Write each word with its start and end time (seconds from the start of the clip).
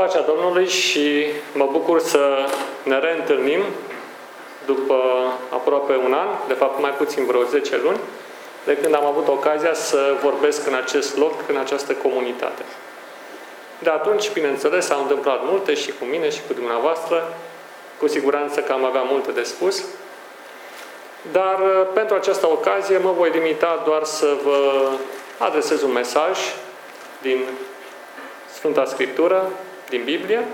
Pacea 0.00 0.20
Domnului 0.20 0.68
și 0.68 1.26
mă 1.52 1.68
bucur 1.70 2.00
să 2.00 2.46
ne 2.82 2.98
reîntâlnim 2.98 3.60
după 4.66 4.94
aproape 5.50 5.92
un 6.04 6.12
an, 6.12 6.28
de 6.48 6.54
fapt 6.54 6.80
mai 6.80 6.90
puțin 6.90 7.24
vreo 7.26 7.42
10 7.42 7.80
luni, 7.82 7.98
de 8.64 8.76
când 8.76 8.94
am 8.94 9.04
avut 9.04 9.28
ocazia 9.28 9.74
să 9.74 10.16
vorbesc 10.22 10.66
în 10.66 10.74
acest 10.74 11.16
loc, 11.16 11.32
în 11.48 11.56
această 11.56 11.92
comunitate. 11.92 12.62
De 13.78 13.90
atunci, 13.90 14.32
bineînțeles, 14.32 14.86
s-au 14.86 15.00
întâmplat 15.00 15.40
multe 15.44 15.74
și 15.74 15.92
cu 15.98 16.04
mine 16.04 16.30
și 16.30 16.40
cu 16.46 16.52
dumneavoastră. 16.52 17.32
Cu 17.98 18.06
siguranță 18.08 18.60
că 18.60 18.72
am 18.72 18.84
avea 18.84 19.02
multe 19.02 19.30
de 19.32 19.42
spus. 19.42 19.84
Dar 21.32 21.56
pentru 21.94 22.14
această 22.14 22.46
ocazie 22.46 22.98
mă 22.98 23.12
voi 23.12 23.30
limita 23.30 23.82
doar 23.84 24.04
să 24.04 24.36
vă 24.44 24.88
adresez 25.38 25.82
un 25.82 25.92
mesaj 25.92 26.38
din 27.22 27.44
Sfânta 28.52 28.84
Scriptură, 28.84 29.50
din 29.90 30.02
Biblie, 30.04 30.44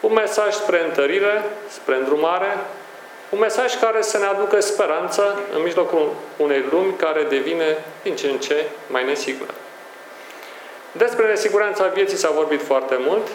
un 0.00 0.12
mesaj 0.12 0.54
spre 0.54 0.84
întărire, 0.84 1.44
spre 1.68 1.94
îndrumare, 1.94 2.56
un 3.28 3.38
mesaj 3.38 3.78
care 3.78 4.02
să 4.02 4.18
ne 4.18 4.24
aducă 4.24 4.60
speranță 4.60 5.40
în 5.54 5.62
mijlocul 5.62 6.14
unei 6.36 6.64
lumi 6.70 6.96
care 6.96 7.22
devine 7.22 7.84
din 8.02 8.16
ce 8.16 8.28
în 8.28 8.38
ce 8.38 8.64
mai 8.86 9.04
nesigură. 9.04 9.54
Despre 10.92 11.26
nesiguranța 11.26 11.86
vieții 11.86 12.16
s-a 12.16 12.30
vorbit 12.30 12.62
foarte 12.62 12.96
mult 12.98 13.26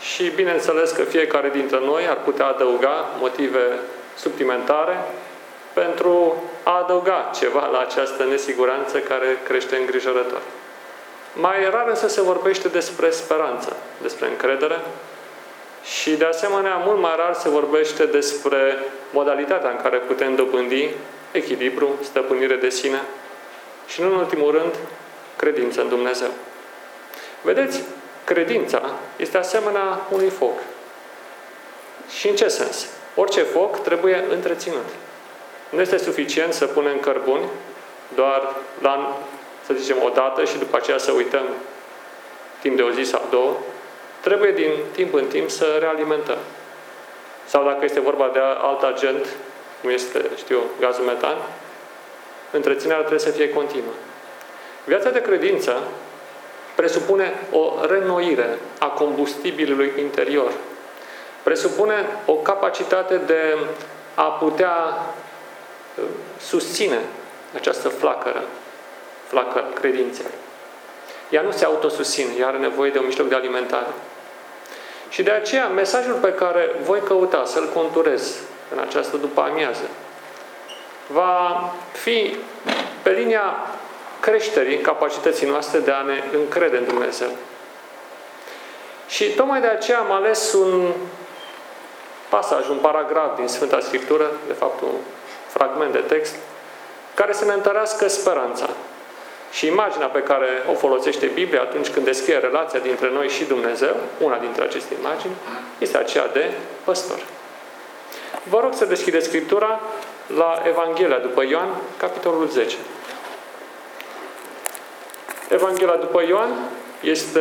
și 0.00 0.30
bineînțeles 0.30 0.90
că 0.90 1.02
fiecare 1.02 1.48
dintre 1.48 1.78
noi 1.84 2.06
ar 2.08 2.16
putea 2.16 2.46
adăuga 2.46 3.08
motive 3.18 3.78
suplimentare 4.16 4.96
pentru 5.72 6.42
a 6.62 6.78
adăuga 6.78 7.30
ceva 7.34 7.68
la 7.72 7.78
această 7.78 8.24
nesiguranță 8.24 8.98
care 8.98 9.38
crește 9.44 9.76
îngrijorător. 9.76 10.40
Mai 11.32 11.70
rar 11.70 11.88
însă 11.88 12.08
se 12.08 12.22
vorbește 12.22 12.68
despre 12.68 13.10
speranță, 13.10 13.76
despre 14.02 14.28
încredere 14.28 14.80
și 15.84 16.10
de 16.10 16.24
asemenea 16.24 16.76
mult 16.76 16.98
mai 17.00 17.14
rar 17.16 17.34
se 17.34 17.48
vorbește 17.48 18.06
despre 18.06 18.78
modalitatea 19.12 19.70
în 19.70 19.76
care 19.82 19.96
putem 19.96 20.34
dobândi 20.34 20.88
echilibru, 21.32 21.98
stăpânire 22.02 22.56
de 22.56 22.68
sine 22.68 23.00
și, 23.86 24.00
în 24.00 24.12
ultimul 24.12 24.50
rând, 24.50 24.74
credință 25.36 25.80
în 25.80 25.88
Dumnezeu. 25.88 26.30
Vedeți, 27.42 27.82
credința 28.24 28.90
este 29.16 29.38
asemenea 29.38 30.00
unui 30.10 30.28
foc. 30.28 30.58
Și 32.18 32.28
în 32.28 32.36
ce 32.36 32.48
sens? 32.48 32.86
Orice 33.14 33.42
foc 33.42 33.82
trebuie 33.82 34.24
întreținut. 34.30 34.88
Nu 35.68 35.80
este 35.80 35.96
suficient 35.96 36.52
să 36.52 36.66
punem 36.66 36.98
cărbuni 36.98 37.44
doar 38.14 38.54
la 38.82 39.18
să 39.74 39.82
zicem, 39.82 40.02
o 40.02 40.08
dată 40.08 40.44
și 40.44 40.58
după 40.58 40.76
aceea 40.76 40.98
să 40.98 41.12
uităm 41.12 41.44
timp 42.60 42.76
de 42.76 42.82
o 42.82 42.90
zi 42.90 43.02
sau 43.02 43.22
două, 43.30 43.56
trebuie 44.20 44.52
din 44.52 44.70
timp 44.92 45.14
în 45.14 45.26
timp 45.26 45.50
să 45.50 45.76
realimentăm. 45.80 46.38
Sau 47.46 47.64
dacă 47.64 47.84
este 47.84 48.00
vorba 48.00 48.30
de 48.32 48.38
alt 48.38 48.82
agent, 48.82 49.26
cum 49.80 49.90
este, 49.90 50.24
știu, 50.36 50.58
gazul 50.80 51.04
metan, 51.04 51.36
întreținerea 52.50 52.98
trebuie 52.98 53.20
să 53.20 53.30
fie 53.30 53.50
continuă. 53.50 53.92
Viața 54.84 55.10
de 55.10 55.20
credință 55.20 55.82
presupune 56.74 57.32
o 57.50 57.72
renoire 57.88 58.58
a 58.78 58.86
combustibilului 58.86 59.92
interior. 59.98 60.52
Presupune 61.42 62.06
o 62.26 62.32
capacitate 62.32 63.16
de 63.16 63.56
a 64.14 64.24
putea 64.24 64.74
uh, 65.98 66.04
susține 66.38 66.98
această 67.54 67.88
flacără 67.88 68.44
flacă 69.30 69.64
credinței. 69.74 70.24
Ea 71.28 71.42
nu 71.42 71.50
se 71.50 71.64
autosusține, 71.64 72.30
ea 72.38 72.46
are 72.46 72.58
nevoie 72.58 72.90
de 72.90 72.98
un 72.98 73.06
mijloc 73.06 73.28
de 73.28 73.34
alimentare. 73.34 73.92
Și 75.08 75.22
de 75.22 75.30
aceea, 75.30 75.66
mesajul 75.66 76.14
pe 76.14 76.32
care 76.32 76.70
voi 76.82 77.00
căuta 77.00 77.42
să-l 77.44 77.68
conturez 77.74 78.34
în 78.72 78.78
această 78.78 79.16
după 79.16 79.40
amiază 79.40 79.88
va 81.06 81.72
fi 81.92 82.36
pe 83.02 83.10
linia 83.10 83.56
creșterii 84.20 84.78
capacității 84.78 85.48
noastre 85.48 85.78
de 85.78 85.90
a 85.90 86.02
ne 86.02 86.22
încrede 86.32 86.76
în 86.76 86.84
Dumnezeu. 86.84 87.28
Și 89.08 89.30
tocmai 89.30 89.60
de 89.60 89.66
aceea 89.66 89.98
am 89.98 90.12
ales 90.12 90.52
un 90.52 90.92
pasaj, 92.28 92.68
un 92.68 92.76
paragraf 92.76 93.36
din 93.36 93.46
Sfânta 93.46 93.80
Scriptură, 93.80 94.30
de 94.46 94.52
fapt 94.52 94.80
un 94.80 94.94
fragment 95.46 95.92
de 95.92 95.98
text, 95.98 96.34
care 97.14 97.32
să 97.32 97.44
ne 97.44 97.52
întărească 97.52 98.08
speranța. 98.08 98.68
Și 99.50 99.66
imaginea 99.66 100.06
pe 100.06 100.22
care 100.22 100.46
o 100.70 100.74
folosește 100.74 101.26
Biblia 101.26 101.60
atunci 101.60 101.88
când 101.88 102.04
descrie 102.04 102.38
relația 102.38 102.78
dintre 102.78 103.10
noi 103.10 103.28
și 103.28 103.44
Dumnezeu, 103.44 103.96
una 104.18 104.38
dintre 104.38 104.64
aceste 104.64 104.94
imagini, 105.00 105.34
este 105.78 105.96
aceea 105.96 106.28
de 106.28 106.50
păstor. 106.84 107.18
Vă 108.42 108.60
rog 108.60 108.74
să 108.74 108.84
deschideți 108.84 109.26
Scriptura 109.26 109.80
la 110.36 110.62
Evanghelia 110.66 111.18
după 111.18 111.44
Ioan, 111.48 111.68
capitolul 111.96 112.48
10. 112.48 112.76
Evanghelia 115.48 115.96
după 115.96 116.22
Ioan 116.28 116.50
este 117.00 117.40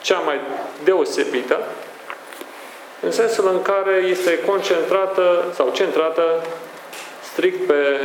cea 0.00 0.18
mai 0.18 0.40
deosebită, 0.84 1.60
în 3.00 3.10
sensul 3.10 3.48
în 3.48 3.62
care 3.62 3.94
este 4.08 4.38
concentrată 4.38 5.44
sau 5.54 5.70
centrată 5.72 6.42
strict 7.22 7.66
pe 7.66 8.00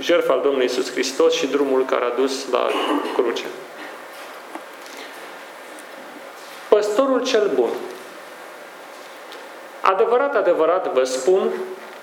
jertfa 0.00 0.32
al 0.32 0.40
Domnului 0.40 0.66
Isus 0.66 0.90
Hristos 0.92 1.34
și 1.34 1.46
drumul 1.46 1.84
care 1.84 2.04
a 2.04 2.20
dus 2.20 2.50
la 2.50 2.68
cruce. 3.14 3.44
Păstorul 6.68 7.22
cel 7.22 7.50
bun. 7.54 7.70
Adevărat, 9.80 10.34
adevărat 10.34 10.92
vă 10.92 11.04
spun 11.04 11.50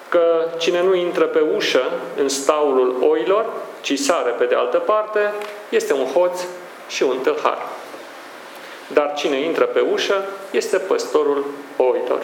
că 0.10 0.46
cine 0.58 0.84
nu 0.84 0.94
intră 0.94 1.26
pe 1.26 1.40
ușă 1.40 1.92
în 2.18 2.30
staulul 2.30 2.96
oilor, 3.10 3.46
ci 3.82 4.00
sare 4.00 4.32
pe 4.32 4.46
de 4.46 4.56
altă 4.56 4.78
parte, 4.78 5.34
este 5.70 5.94
un 5.94 6.06
hoț 6.06 6.40
și 6.88 7.04
un 7.04 7.18
tâlhar. 7.18 7.58
Dar 8.88 9.14
cine 9.16 9.40
intră 9.40 9.66
pe 9.66 9.80
ușă 9.80 10.26
este 10.52 10.78
păstorul 10.78 11.46
oilor. 11.78 12.22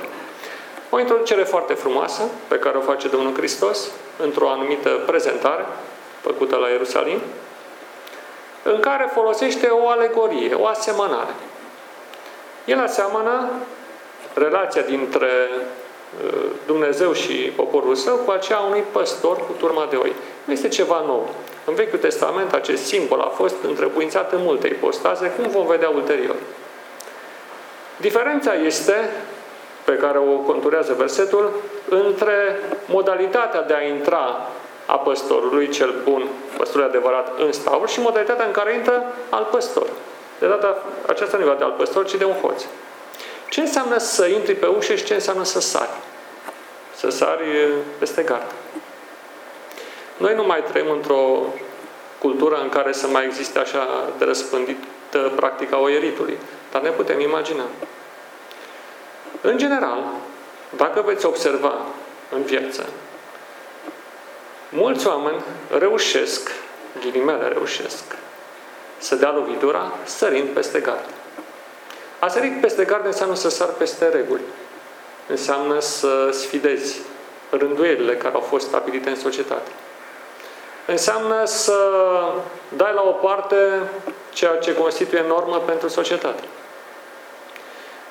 O 0.89 0.99
introducere 0.99 1.43
foarte 1.43 1.73
frumoasă 1.73 2.21
pe 2.47 2.59
care 2.59 2.77
o 2.77 2.81
face 2.81 3.07
Domnul 3.07 3.35
Hristos 3.35 3.87
într-o 4.17 4.49
anumită 4.49 4.89
prezentare 4.89 5.65
făcută 6.21 6.55
la 6.55 6.67
Ierusalim, 6.67 7.19
în 8.63 8.79
care 8.79 9.09
folosește 9.13 9.67
o 9.67 9.89
alegorie, 9.89 10.53
o 10.53 10.65
asemănare. 10.65 11.33
El 12.65 12.79
aseamănă 12.79 13.49
relația 14.33 14.81
dintre 14.81 15.27
uh, 16.25 16.45
Dumnezeu 16.65 17.13
și 17.13 17.33
poporul 17.33 17.95
său 17.95 18.15
cu 18.15 18.31
aceea 18.31 18.59
unui 18.59 18.83
păstor 18.91 19.37
cu 19.37 19.55
turma 19.57 19.87
de 19.89 19.95
oi. 19.95 20.13
Nu 20.43 20.53
este 20.53 20.67
ceva 20.67 21.03
nou. 21.05 21.29
În 21.65 21.73
Vechiul 21.73 21.99
Testament 21.99 22.53
acest 22.53 22.85
simbol 22.85 23.19
a 23.19 23.27
fost 23.27 23.55
întrebuințat 23.63 24.31
în 24.31 24.39
multe 24.41 24.67
ipostaze, 24.67 25.29
cum 25.29 25.49
vom 25.49 25.65
vedea 25.65 25.89
ulterior. 25.89 26.35
Diferența 27.97 28.53
este 28.53 29.09
pe 29.89 29.95
care 29.95 30.17
o 30.17 30.35
conturează 30.35 30.93
versetul, 30.97 31.51
între 31.89 32.59
modalitatea 32.85 33.61
de 33.61 33.73
a 33.73 33.81
intra 33.81 34.47
a 34.85 34.97
păstorului 34.97 35.69
cel 35.69 35.93
bun, 36.03 36.27
păstorul 36.57 36.87
adevărat, 36.87 37.39
în 37.39 37.51
staul 37.51 37.87
și 37.87 37.99
modalitatea 37.99 38.45
în 38.45 38.51
care 38.51 38.73
intră 38.73 39.03
al 39.29 39.47
păstor. 39.51 39.87
De 40.39 40.47
data 40.47 40.83
aceasta 41.07 41.37
nu 41.37 41.43
e 41.51 41.55
de 41.57 41.63
al 41.63 41.73
păstor, 41.77 42.05
ci 42.05 42.15
de 42.15 42.25
un 42.25 42.33
hoț. 42.33 42.63
Ce 43.49 43.59
înseamnă 43.61 43.97
să 43.97 44.25
intri 44.25 44.55
pe 44.55 44.65
ușă 44.65 44.95
și 44.95 45.03
ce 45.03 45.13
înseamnă 45.13 45.43
să 45.43 45.59
sari? 45.59 45.97
Să 46.95 47.09
sari 47.09 47.67
peste 47.99 48.21
gard. 48.21 48.51
Noi 50.17 50.35
nu 50.35 50.43
mai 50.43 50.63
trăim 50.63 50.91
într-o 50.91 51.53
cultură 52.19 52.59
în 52.61 52.69
care 52.69 52.91
să 52.91 53.07
mai 53.07 53.25
existe 53.25 53.59
așa 53.59 53.87
de 54.17 54.25
răspândită 54.25 55.31
practica 55.35 55.79
oieritului. 55.79 56.37
Dar 56.71 56.81
ne 56.81 56.89
putem 56.89 57.19
imagina. 57.19 57.63
În 59.41 59.57
general, 59.57 60.03
dacă 60.77 61.01
veți 61.01 61.25
observa 61.25 61.73
în 62.35 62.41
viață, 62.41 62.85
mulți 64.69 65.07
oameni 65.07 65.43
reușesc, 65.77 66.51
ghilimele 66.99 67.47
reușesc, 67.47 68.03
să 68.97 69.15
dea 69.15 69.31
lovitura 69.31 69.91
sărind 70.03 70.47
peste 70.47 70.79
gard. 70.79 71.09
A 72.19 72.27
sărit 72.27 72.61
peste 72.61 72.83
gard 72.83 73.05
înseamnă 73.05 73.35
să 73.35 73.49
sar 73.49 73.67
peste 73.67 74.09
reguli. 74.09 74.41
Înseamnă 75.27 75.79
să 75.79 76.29
sfidezi 76.31 76.99
rânduielile 77.49 78.15
care 78.15 78.33
au 78.33 78.41
fost 78.41 78.67
stabilite 78.67 79.09
în 79.09 79.15
societate. 79.15 79.71
Înseamnă 80.85 81.45
să 81.45 81.91
dai 82.69 82.91
la 82.93 83.01
o 83.01 83.11
parte 83.11 83.55
ceea 84.33 84.55
ce 84.55 84.75
constituie 84.75 85.23
normă 85.27 85.57
pentru 85.57 85.87
societate. 85.87 86.43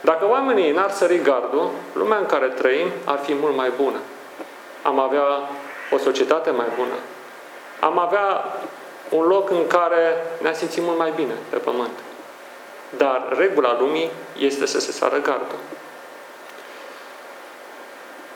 Dacă 0.00 0.28
oamenii 0.28 0.72
n-ar 0.72 0.90
sări 0.90 1.22
gardul, 1.22 1.70
lumea 1.92 2.18
în 2.18 2.26
care 2.26 2.46
trăim 2.46 2.88
ar 3.04 3.18
fi 3.18 3.34
mult 3.34 3.56
mai 3.56 3.72
bună. 3.76 3.98
Am 4.82 4.98
avea 4.98 5.48
o 5.90 5.98
societate 5.98 6.50
mai 6.50 6.66
bună. 6.76 6.94
Am 7.80 7.98
avea 7.98 8.44
un 9.08 9.26
loc 9.26 9.50
în 9.50 9.66
care 9.66 10.26
ne-am 10.40 10.54
simțit 10.54 10.82
mult 10.82 10.98
mai 10.98 11.12
bine 11.16 11.34
pe 11.48 11.56
pământ. 11.56 11.98
Dar 12.96 13.34
regula 13.38 13.76
lumii 13.80 14.10
este 14.38 14.66
să 14.66 14.80
se 14.80 14.92
sară 14.92 15.20
gardul. 15.20 15.58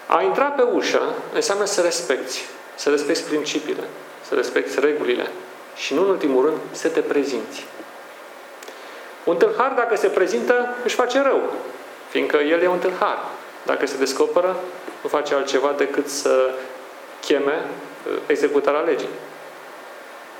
A 0.06 0.22
intra 0.22 0.44
pe 0.44 0.62
ușă 0.62 1.14
înseamnă 1.32 1.64
să 1.64 1.80
respecti, 1.80 2.40
să 2.74 2.90
respecti 2.90 3.22
principiile, 3.22 3.84
să 4.28 4.34
respecti 4.34 4.80
regulile 4.80 5.30
și, 5.76 5.94
nu 5.94 6.02
în 6.02 6.08
ultimul 6.08 6.44
rând, 6.44 6.58
să 6.70 6.88
te 6.88 7.00
prezinți. 7.00 7.66
Un 9.24 9.36
tâlhar, 9.36 9.72
dacă 9.76 9.96
se 9.96 10.08
prezintă, 10.08 10.74
își 10.84 10.94
face 10.94 11.20
rău, 11.20 11.40
fiindcă 12.08 12.36
el 12.36 12.60
e 12.60 12.68
un 12.68 12.78
tâlhar. 12.78 13.18
Dacă 13.66 13.86
se 13.86 13.96
descoperă, 13.98 14.56
nu 15.02 15.08
face 15.08 15.34
altceva 15.34 15.74
decât 15.76 16.08
să 16.08 16.50
cheme 17.20 17.52
uh, 17.52 18.12
executarea 18.26 18.80
legii. 18.80 19.08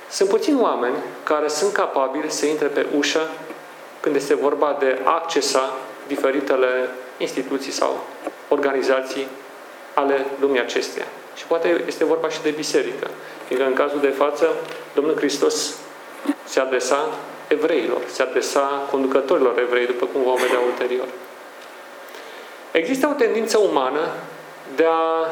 Sunt 0.09 0.29
puțini 0.29 0.61
oameni 0.61 0.95
care 1.23 1.47
sunt 1.47 1.73
capabili 1.73 2.31
să 2.31 2.45
intre 2.45 2.67
pe 2.67 2.85
ușă 2.97 3.27
când 3.99 4.15
este 4.15 4.35
vorba 4.35 4.75
de 4.79 4.99
a 5.03 5.11
accesa 5.11 5.73
diferitele 6.07 6.89
instituții 7.17 7.71
sau 7.71 8.03
organizații 8.47 9.27
ale 9.93 10.25
lumii 10.39 10.59
acesteia. 10.59 11.05
Și 11.35 11.45
poate 11.45 11.83
este 11.87 12.05
vorba 12.05 12.29
și 12.29 12.41
de 12.41 12.49
biserică. 12.49 13.07
Fiindcă 13.47 13.67
în 13.67 13.73
cazul 13.73 13.99
de 13.99 14.09
față, 14.09 14.47
Domnul 14.93 15.15
Hristos 15.15 15.75
se 16.43 16.59
adresa 16.59 17.09
evreilor, 17.47 18.01
se 18.07 18.21
adresa 18.21 18.87
conducătorilor 18.91 19.59
evrei, 19.59 19.85
după 19.85 20.05
cum 20.05 20.23
vom 20.23 20.35
vedea 20.35 20.59
ulterior. 20.59 21.07
Există 22.71 23.07
o 23.07 23.13
tendință 23.13 23.57
umană 23.57 24.07
de 24.75 24.85
a... 24.85 25.27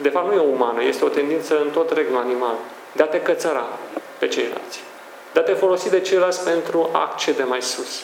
De 0.00 0.08
fapt, 0.08 0.26
nu 0.26 0.42
e 0.42 0.52
umană, 0.52 0.82
este 0.82 1.04
o 1.04 1.08
tendință 1.08 1.60
în 1.60 1.70
tot 1.70 1.92
regnul 1.92 2.20
animal, 2.20 2.54
de 2.92 3.02
a 3.02 3.06
te 3.06 3.20
cățăra 3.20 3.66
pe 4.18 4.28
ceilalți, 4.28 4.82
de 5.32 5.40
a 5.40 5.42
te 5.42 5.52
folosi 5.52 5.90
de 5.90 6.00
ceilalți 6.00 6.44
pentru 6.44 6.90
a 6.92 6.98
accede 6.98 7.42
mai 7.42 7.62
sus, 7.62 8.02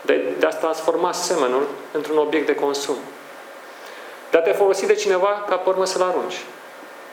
de, 0.00 0.34
de 0.38 0.46
a 0.46 0.48
transforma 0.48 1.12
semenul 1.12 1.66
într-un 1.92 2.18
obiect 2.18 2.46
de 2.46 2.54
consum, 2.54 2.96
de 4.30 4.38
a 4.38 4.40
te 4.40 4.52
folosi 4.52 4.86
de 4.86 4.94
cineva 4.94 5.44
ca 5.48 5.56
pe 5.56 5.68
urmă 5.68 5.86
să-l 5.86 6.02
arunci. 6.02 6.40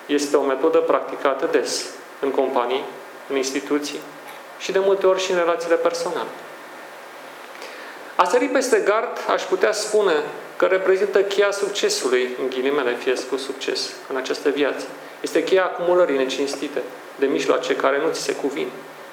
Este 0.06 0.38
o 0.38 0.42
metodă 0.42 0.78
practicată 0.78 1.46
des 1.52 1.86
în 2.20 2.32
companii, 2.32 2.84
în 3.30 3.36
instituții 3.36 4.00
și 4.58 4.72
de 4.72 4.80
multe 4.80 5.06
ori 5.06 5.22
și 5.22 5.32
în 5.32 5.38
relațiile 5.38 5.76
personale. 5.76 6.30
A 8.16 8.24
sări 8.24 8.46
peste 8.46 8.80
gard, 8.86 9.18
aș 9.34 9.42
putea 9.42 9.72
spune 9.72 10.14
că 10.56 10.66
reprezintă 10.66 11.22
cheia 11.22 11.52
succesului, 11.52 12.36
în 12.42 12.50
ghilimele 12.50 12.96
fie 12.96 13.14
cu 13.30 13.38
succes, 13.38 13.94
în 14.10 14.16
această 14.16 14.50
viață. 14.50 14.86
Este 15.22 15.44
cheia 15.44 15.64
acumulării 15.64 16.18
necinstite, 16.18 16.82
de 17.16 17.26
mijloace 17.26 17.76
care 17.76 17.98
nu 17.98 18.12
ți 18.12 18.22
se 18.22 18.36
cuvin. 18.36 18.68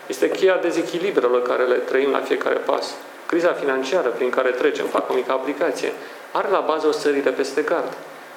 Este 0.06 0.30
cheia 0.30 0.56
dezechilibrelor 0.56 1.42
care 1.42 1.64
le 1.64 1.74
trăim 1.74 2.10
la 2.10 2.20
fiecare 2.20 2.54
pas. 2.54 2.94
Criza 3.26 3.52
financiară 3.52 4.08
prin 4.08 4.30
care 4.30 4.50
trecem, 4.50 4.86
fac 4.86 5.10
o 5.10 5.14
mică 5.14 5.32
aplicație, 5.32 5.92
are 6.32 6.48
la 6.50 6.60
bază 6.60 6.86
o 6.86 6.92
sărire 6.92 7.30
peste 7.30 7.62
gard. 7.62 7.92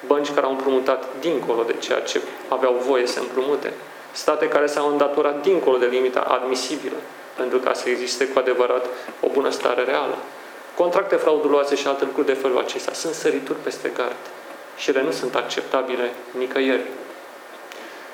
Bănci 0.06 0.32
care 0.34 0.46
au 0.46 0.52
împrumutat 0.52 1.04
dincolo 1.20 1.62
de 1.62 1.74
ceea 1.78 2.00
ce 2.00 2.20
aveau 2.48 2.82
voie 2.86 3.06
să 3.06 3.20
împrumute. 3.20 3.72
State 4.12 4.48
care 4.48 4.66
s-au 4.66 4.90
îndatorat 4.90 5.42
dincolo 5.42 5.76
de 5.76 5.86
limita 5.86 6.20
admisibilă, 6.20 6.96
pentru 7.36 7.58
ca 7.58 7.72
să 7.72 7.88
existe 7.88 8.26
cu 8.28 8.38
adevărat 8.38 8.86
o 9.20 9.28
bunăstare 9.28 9.82
reală. 9.82 10.16
Contracte 10.74 11.16
frauduloase 11.16 11.74
și 11.74 11.86
alte 11.86 12.04
lucruri 12.04 12.26
de 12.26 12.32
felul 12.32 12.58
acesta 12.58 12.92
sunt 12.92 13.14
sărituri 13.14 13.58
peste 13.58 13.88
gard 13.88 14.16
și 14.76 14.90
ele 14.90 15.02
nu 15.02 15.10
sunt 15.10 15.34
acceptabile 15.34 16.12
nicăieri. 16.38 16.86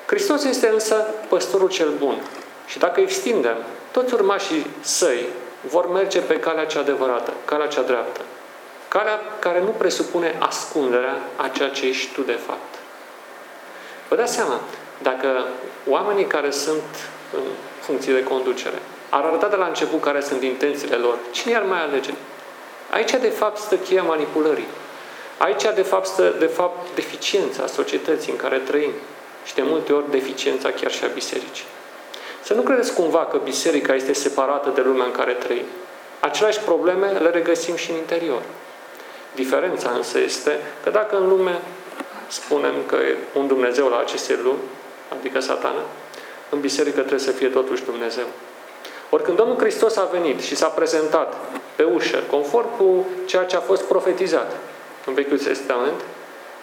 Hristos 0.05 0.43
este 0.43 0.67
însă 0.67 0.95
păstorul 1.29 1.69
cel 1.69 1.89
bun 1.97 2.21
și 2.65 2.77
dacă 2.77 2.99
extindem, 2.99 3.57
toți 3.91 4.13
urmașii 4.13 4.67
săi 4.81 5.25
vor 5.61 5.91
merge 5.91 6.19
pe 6.19 6.39
calea 6.39 6.65
cea 6.65 6.79
adevărată, 6.79 7.33
calea 7.45 7.67
cea 7.67 7.81
dreaptă. 7.81 8.21
Calea 8.87 9.19
care 9.39 9.61
nu 9.61 9.69
presupune 9.69 10.35
ascunderea 10.39 11.17
a 11.35 11.47
ceea 11.47 11.69
ce 11.69 11.87
ești 11.87 12.13
tu 12.13 12.21
de 12.21 12.39
fapt. 12.45 12.75
Vă 14.09 14.15
dați 14.15 14.33
seama, 14.33 14.59
dacă 15.01 15.45
oamenii 15.89 16.25
care 16.25 16.49
sunt 16.49 17.09
în 17.33 17.43
funcție 17.79 18.13
de 18.13 18.23
conducere 18.23 18.77
ar 19.15 19.23
arăta 19.23 19.47
de 19.47 19.55
la 19.55 19.65
început 19.65 20.01
care 20.01 20.21
sunt 20.21 20.43
intențiile 20.43 20.95
lor, 20.95 21.17
cine 21.31 21.55
ar 21.55 21.63
mai 21.63 21.81
alege? 21.81 22.13
Aici, 22.89 23.11
de 23.11 23.29
fapt, 23.29 23.57
stă 23.57 23.75
cheia 23.75 24.03
manipulării. 24.03 24.67
Aici, 25.37 25.63
de 25.75 25.81
fapt, 25.81 26.05
stă, 26.05 26.35
de 26.39 26.45
fapt, 26.45 26.95
deficiența 26.95 27.67
societății 27.67 28.31
în 28.31 28.37
care 28.37 28.57
trăim. 28.57 28.91
Și 29.45 29.55
de 29.55 29.61
multe 29.61 29.93
ori 29.93 30.11
deficiența 30.11 30.71
chiar 30.71 30.91
și 30.91 31.03
a 31.03 31.07
bisericii. 31.07 31.65
Să 32.43 32.53
nu 32.53 32.61
credeți 32.61 32.93
cumva 32.93 33.25
că 33.25 33.37
biserica 33.43 33.95
este 33.95 34.13
separată 34.13 34.69
de 34.69 34.81
lumea 34.81 35.05
în 35.05 35.11
care 35.11 35.31
trăim. 35.31 35.65
Aceleași 36.19 36.59
probleme 36.59 37.07
le 37.07 37.29
regăsim 37.29 37.75
și 37.75 37.91
în 37.91 37.97
interior. 37.97 38.41
Diferența 39.35 39.89
însă 39.89 40.19
este 40.19 40.59
că 40.83 40.89
dacă 40.89 41.17
în 41.17 41.27
lume 41.27 41.61
spunem 42.27 42.73
că 42.85 42.95
e 42.95 43.17
un 43.33 43.47
Dumnezeu 43.47 43.87
la 43.87 43.99
aceste 43.99 44.39
lumi, 44.43 44.59
adică 45.09 45.39
satana, 45.39 45.81
în 46.49 46.59
biserică 46.59 46.99
trebuie 46.99 47.19
să 47.19 47.31
fie 47.31 47.47
totuși 47.47 47.83
Dumnezeu. 47.83 48.25
Ori 49.09 49.23
când 49.23 49.37
Domnul 49.37 49.57
Hristos 49.57 49.97
a 49.97 50.09
venit 50.11 50.39
și 50.39 50.55
s-a 50.55 50.67
prezentat 50.67 51.33
pe 51.75 51.83
ușă, 51.83 52.23
conform 52.29 52.77
cu 52.77 53.05
ceea 53.25 53.43
ce 53.43 53.55
a 53.55 53.59
fost 53.59 53.83
profetizat 53.83 54.55
în 55.05 55.13
Vechiul 55.13 55.39
Testament, 55.39 56.01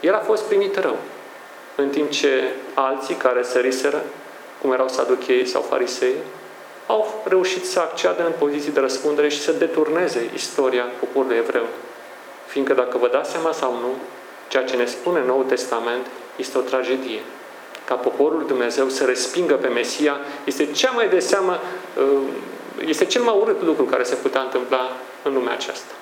el 0.01 0.15
a 0.15 0.19
fost 0.19 0.43
primit 0.43 0.77
rău. 0.77 0.97
În 1.77 1.89
timp 1.89 2.11
ce 2.11 2.53
alții 2.75 3.15
care 3.15 3.43
săriseră, 3.43 4.03
cum 4.61 4.73
erau 4.73 4.89
saducheii 4.89 5.47
sau 5.47 5.63
farisei, 5.63 6.15
au 6.87 7.23
reușit 7.25 7.67
să 7.67 7.81
acceadă 7.81 8.25
în 8.25 8.33
poziții 8.39 8.73
de 8.73 8.81
răspundere 8.81 9.29
și 9.29 9.41
să 9.41 9.53
deturneze 9.53 10.31
istoria 10.35 10.85
poporului 11.01 11.37
evreu. 11.37 11.67
Fiindcă 12.47 12.75
dacă 12.75 12.99
vă 12.99 13.09
dați 13.09 13.31
seama 13.31 13.53
sau 13.53 13.73
nu, 13.73 13.95
ceea 14.49 14.65
ce 14.65 14.77
ne 14.77 14.85
spune 14.85 15.25
Noul 15.25 15.45
Testament 15.45 16.07
este 16.37 16.59
o 16.59 16.61
tragedie. 16.61 17.21
Ca 17.85 17.95
poporul 17.95 18.45
Dumnezeu 18.47 18.89
să 18.89 19.05
respingă 19.05 19.55
pe 19.55 19.69
Mesia 19.69 20.17
este 20.45 20.67
cea 20.67 20.91
mai 20.91 21.09
de 21.09 21.19
seamă, 21.19 21.59
uh, 21.99 22.29
este 22.87 23.05
cel 23.05 23.23
mai 23.23 23.37
urât 23.41 23.63
lucru 23.63 23.85
care 23.85 24.03
se 24.03 24.15
putea 24.15 24.41
întâmpla 24.41 24.97
în 25.23 25.33
lumea 25.33 25.53
aceasta. 25.53 25.93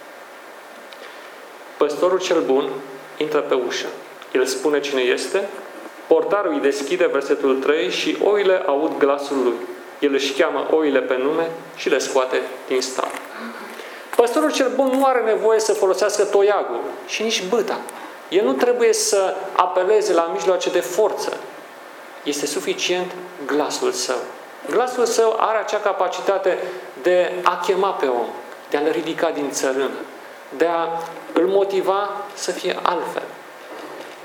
Păstorul 1.77 2.19
cel 2.19 2.43
bun 2.47 2.69
intră 3.17 3.41
pe 3.41 3.55
ușă. 3.55 3.87
El 4.33 4.45
spune 4.45 4.81
cine 4.81 5.01
este, 5.01 5.49
portarul 6.07 6.53
îi 6.53 6.61
deschide 6.61 7.07
versetul 7.07 7.57
3 7.57 7.91
și 7.91 8.17
oile 8.23 8.63
aud 8.67 8.99
glasul 8.99 9.37
lui. 9.43 9.55
El 9.99 10.13
își 10.13 10.33
cheamă 10.33 10.67
oile 10.71 11.01
pe 11.01 11.17
nume 11.17 11.51
și 11.77 11.89
le 11.89 11.99
scoate 11.99 12.41
din 12.67 12.81
stal. 12.81 13.11
Păstorul 14.17 14.53
cel 14.53 14.71
bun 14.75 14.91
nu 14.93 15.05
are 15.05 15.21
nevoie 15.21 15.61
să 15.61 15.73
folosească 15.73 16.25
toiagul 16.25 16.81
și 17.07 17.23
nici 17.23 17.45
băta. 17.49 17.81
El 18.29 18.45
nu 18.45 18.53
trebuie 18.53 18.93
să 18.93 19.35
apeleze 19.57 20.13
la 20.13 20.31
mijloace 20.33 20.71
de 20.71 20.81
forță. 20.81 21.37
Este 22.23 22.47
suficient 22.47 23.13
glasul 23.47 23.93
său. 23.93 24.19
Glasul 24.71 25.05
său 25.05 25.37
are 25.39 25.59
acea 25.59 25.79
capacitate 25.79 26.59
de 27.03 27.33
a 27.43 27.61
chema 27.67 27.91
pe 27.91 28.07
om, 28.07 28.29
de 28.71 28.77
a-l 28.77 28.91
ridica 28.91 29.31
din 29.31 29.51
țărână, 29.51 29.99
de 30.57 30.67
a 30.67 30.89
îl 31.33 31.47
motiva 31.47 32.11
să 32.35 32.51
fie 32.51 32.79
altfel. 32.83 33.23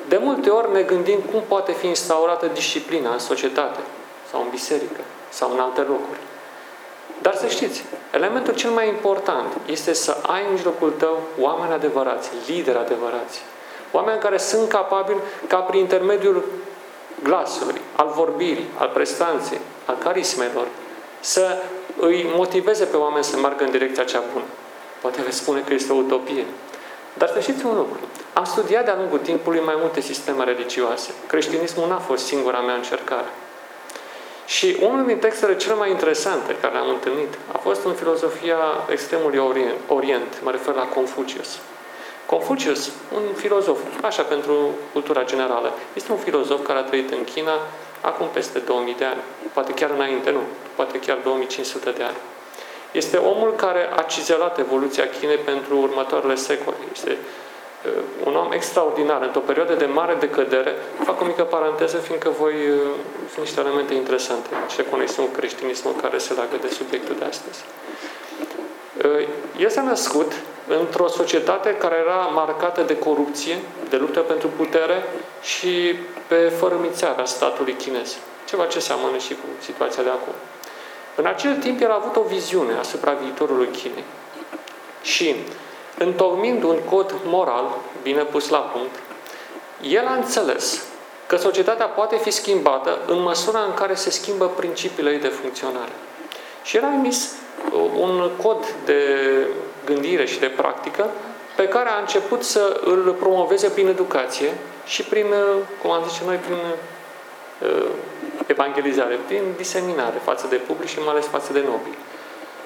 De 0.08 0.18
multe 0.18 0.50
ori 0.50 0.72
ne 0.72 0.82
gândim 0.82 1.20
cum 1.32 1.42
poate 1.48 1.72
fi 1.72 1.88
instaurată 1.88 2.50
disciplina 2.54 3.12
în 3.12 3.20
societate 3.20 3.80
sau 4.32 4.42
în 4.42 4.50
biserică 4.50 5.02
sau 5.30 5.52
în 5.52 5.60
alte 5.60 5.82
locuri. 5.82 6.20
Dar 7.22 7.36
să 7.36 7.48
știți, 7.48 7.84
elementul 8.14 8.54
cel 8.54 8.70
mai 8.70 8.88
important 8.88 9.58
este 9.66 9.94
să 9.94 10.18
ai 10.28 10.44
în 10.46 10.52
mijlocul 10.52 10.94
tău 10.98 11.20
oameni 11.40 11.74
adevărați, 11.74 12.30
lideri 12.48 12.78
adevărați. 12.78 13.42
Oameni 13.92 14.20
care 14.20 14.38
sunt 14.38 14.70
capabili 14.70 15.20
ca 15.48 15.58
prin 15.58 15.80
intermediul 15.80 16.44
glasului, 17.24 17.82
al 17.96 18.12
vorbirii, 18.16 18.68
al 18.78 18.92
prestanței, 18.94 19.60
al 19.86 19.98
carismelor, 19.98 20.68
să 21.20 21.58
îi 22.00 22.32
motiveze 22.36 22.86
pe 22.86 22.98
oameni 22.98 23.24
să 23.24 23.38
meargă 23.38 23.64
în 23.64 23.72
direcția 23.72 24.04
cea 24.04 24.24
bună. 24.34 24.46
Poate 25.02 25.22
veți 25.22 25.38
spune 25.38 25.60
că 25.60 25.74
este 25.74 25.92
o 25.92 25.96
utopie. 25.96 26.46
Dar 27.14 27.30
să 27.34 27.40
știți 27.40 27.66
un 27.66 27.76
lucru. 27.76 28.00
Am 28.34 28.44
studiat 28.44 28.86
de-a 28.86 28.96
lungul 28.96 29.20
timpului 29.20 29.62
mai 29.66 29.76
multe 29.78 30.02
sisteme 30.02 30.44
religioase. 30.44 31.12
Creștinismul 31.28 31.88
n-a 31.88 31.98
fost 31.98 32.26
singura 32.26 32.60
mea 32.60 32.76
încercare. 32.76 33.28
Și 34.46 34.78
unul 34.82 35.06
din 35.06 35.18
textele 35.18 35.56
cele 35.56 35.74
mai 35.74 35.90
interesante 35.90 36.56
care 36.62 36.74
le-am 36.74 36.90
întâlnit 36.90 37.34
a 37.52 37.58
fost 37.58 37.86
în 37.86 37.94
filozofia 37.94 38.58
extremului 38.90 39.38
orient, 39.38 39.78
orient 39.88 40.42
mă 40.44 40.52
refer 40.52 40.74
la 40.74 40.88
Confucius. 40.88 41.60
Confucius, 42.26 42.92
un 43.14 43.34
filozof, 43.36 43.80
așa 44.02 44.24
pentru 44.24 44.70
cultura 44.92 45.24
generală, 45.24 45.74
este 45.94 46.12
un 46.12 46.18
filozof 46.18 46.66
care 46.66 46.80
a 46.80 46.84
trăit 46.84 47.12
în 47.12 47.24
China 47.24 47.52
acum 48.02 48.28
peste 48.34 48.60
2000 48.60 48.96
de 48.98 49.06
ani, 49.06 49.22
poate 49.54 49.74
chiar 49.74 49.90
înainte, 49.90 50.32
nu, 50.32 50.40
poate 50.76 51.00
chiar 51.00 51.18
2500 51.24 51.92
de 51.92 52.04
ani. 52.04 52.16
Este 52.92 53.18
omul 53.18 53.54
care 53.56 53.90
a 53.96 54.02
cizelat 54.02 54.60
evoluția 54.60 55.10
Chinei 55.20 55.38
pentru 55.38 55.78
următoarele 55.78 56.36
secole. 56.36 56.76
Este 56.92 57.18
Uh, 57.86 57.92
un 58.24 58.36
om 58.36 58.52
extraordinar, 58.52 59.22
într-o 59.22 59.40
perioadă 59.40 59.74
de 59.74 59.86
mare 59.86 60.16
decădere. 60.20 60.76
Fac 61.04 61.22
o 61.22 61.26
mică 61.26 61.44
paranteză, 61.44 61.98
fiindcă 61.98 62.30
voi 62.30 62.54
uh, 62.54 62.78
sunt 63.32 63.46
niște 63.46 63.60
elemente 63.60 63.94
interesante 63.94 64.50
ce 64.76 64.86
conexiuni 64.86 65.30
creștinismul 65.32 65.94
care 66.02 66.18
se 66.18 66.34
leagă 66.34 66.58
de 66.62 66.68
subiectul 66.68 67.16
de 67.20 67.26
astăzi. 67.26 67.60
Uh, 69.04 69.28
El 69.60 69.70
s-a 69.70 69.82
născut 69.82 70.32
într-o 70.80 71.08
societate 71.08 71.76
care 71.76 71.96
era 71.96 72.16
marcată 72.16 72.82
de 72.82 72.98
corupție, 72.98 73.58
de 73.90 73.98
luptă 73.98 74.20
pentru 74.20 74.48
putere 74.48 75.04
și 75.42 75.96
pe 76.28 76.36
fărâmițarea 76.36 77.26
statului 77.26 77.74
chinez. 77.74 78.18
Ceva 78.48 78.66
ce 78.66 78.80
seamănă 78.80 79.18
și 79.18 79.34
cu 79.34 79.46
situația 79.62 80.04
de 80.04 80.10
acum. 80.10 80.34
În 81.16 81.26
acel 81.26 81.56
timp, 81.56 81.82
el 81.82 81.92
a 81.92 82.00
avut 82.02 82.16
o 82.16 82.28
viziune 82.28 82.74
asupra 82.80 83.12
viitorului 83.12 83.68
Chinei. 83.68 84.04
Și, 85.02 85.36
întocmind 85.98 86.64
un 86.64 86.80
cod 86.90 87.16
moral 87.24 87.78
bine 88.04 88.24
pus 88.24 88.50
la 88.50 88.58
punct, 88.58 88.96
el 89.82 90.08
a 90.08 90.14
înțeles 90.14 90.86
că 91.28 91.36
societatea 91.36 91.86
poate 91.86 92.18
fi 92.18 92.32
schimbată 92.32 93.00
în 93.08 93.22
măsura 93.22 93.60
în 93.60 93.74
care 93.74 93.94
se 93.94 94.10
schimbă 94.10 94.48
principiile 94.48 95.12
ei 95.12 95.20
de 95.20 95.28
funcționare. 95.28 95.92
Și 96.66 96.78
el 96.78 96.84
a 96.84 96.94
emis 96.94 97.32
un 98.00 98.30
cod 98.42 98.66
de 98.86 99.02
gândire 99.86 100.26
și 100.26 100.40
de 100.40 100.48
practică 100.48 101.10
pe 101.56 101.68
care 101.68 101.90
a 101.90 102.00
început 102.00 102.44
să 102.44 102.82
îl 102.86 103.16
promoveze 103.20 103.70
prin 103.70 103.88
educație 103.88 104.54
și 104.86 105.04
prin, 105.04 105.26
cum 105.82 105.92
am 105.92 106.04
zis 106.08 106.22
noi, 106.26 106.36
prin 106.36 106.58
uh, 107.70 107.86
evangelizare, 108.46 109.20
prin 109.28 109.44
diseminare 109.58 110.18
față 110.24 110.48
de 110.50 110.56
public 110.56 110.88
și 110.90 111.00
mai 111.00 111.08
ales 111.08 111.26
față 111.26 111.54
de 111.54 111.60
nobili. 111.60 111.98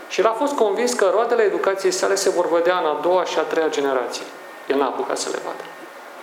Și 0.10 0.20
el 0.20 0.26
a 0.26 0.32
fost 0.32 0.54
convins 0.54 0.94
că 0.94 1.12
roadele 1.14 1.44
educației 1.44 1.92
sale 1.92 2.16
se 2.16 2.30
vor 2.30 2.50
vedea 2.50 2.78
în 2.78 2.86
a 2.86 3.00
doua 3.02 3.26
și 3.26 3.40
a 3.40 3.42
treia 3.42 3.70
generație. 3.70 4.26
El 4.68 4.78
n-a 4.78 4.86
apucat 4.86 5.18
să 5.18 5.30
le 5.32 5.40
vadă. 5.46 5.79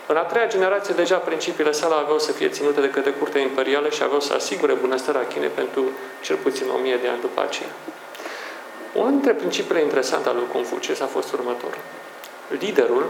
În 0.08 0.16
a 0.16 0.22
treia 0.22 0.46
generație, 0.46 0.94
deja 0.94 1.16
principiile 1.16 1.72
sale 1.72 1.94
aveau 1.94 2.18
să 2.18 2.32
fie 2.32 2.48
ținute 2.48 2.80
de 2.80 2.90
către 2.90 3.10
curtea 3.10 3.40
imperială 3.40 3.88
și 3.88 4.02
aveau 4.02 4.20
să 4.20 4.32
asigure 4.34 4.72
bunăstarea 4.72 5.26
Chinei 5.26 5.48
pentru 5.48 5.84
cel 6.22 6.36
puțin 6.36 6.66
o 6.74 6.78
mie 6.78 6.96
de 6.96 7.08
ani 7.08 7.20
după 7.20 7.40
aceea. 7.40 7.68
Unul 8.94 9.10
dintre 9.10 9.32
principiile 9.32 9.80
interesante 9.80 10.28
ale 10.28 10.38
lui 10.38 10.48
Confucius 10.52 11.00
a 11.00 11.06
fost 11.06 11.32
următorul. 11.32 11.78
Liderul 12.58 13.06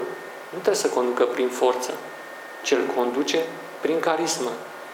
nu 0.50 0.59
trebuie 0.62 0.75
să 0.75 0.88
conducă 0.88 1.25
prin 1.25 1.49
forță, 1.49 1.91
ci 2.62 2.71
îl 2.71 2.85
conduce 2.95 3.38
prin 3.81 4.00
carismă, 4.00 4.50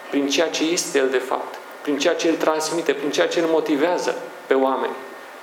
prin 0.09 0.27
ceea 0.27 0.49
ce 0.49 0.63
este 0.63 0.97
el 0.97 1.09
de 1.09 1.17
fapt, 1.17 1.55
prin 1.81 1.97
ceea 1.97 2.15
ce 2.15 2.29
îl 2.29 2.35
transmite, 2.35 2.93
prin 2.93 3.11
ceea 3.11 3.27
ce 3.27 3.39
îl 3.39 3.47
motivează 3.47 4.15
pe 4.47 4.53
oameni, 4.53 4.93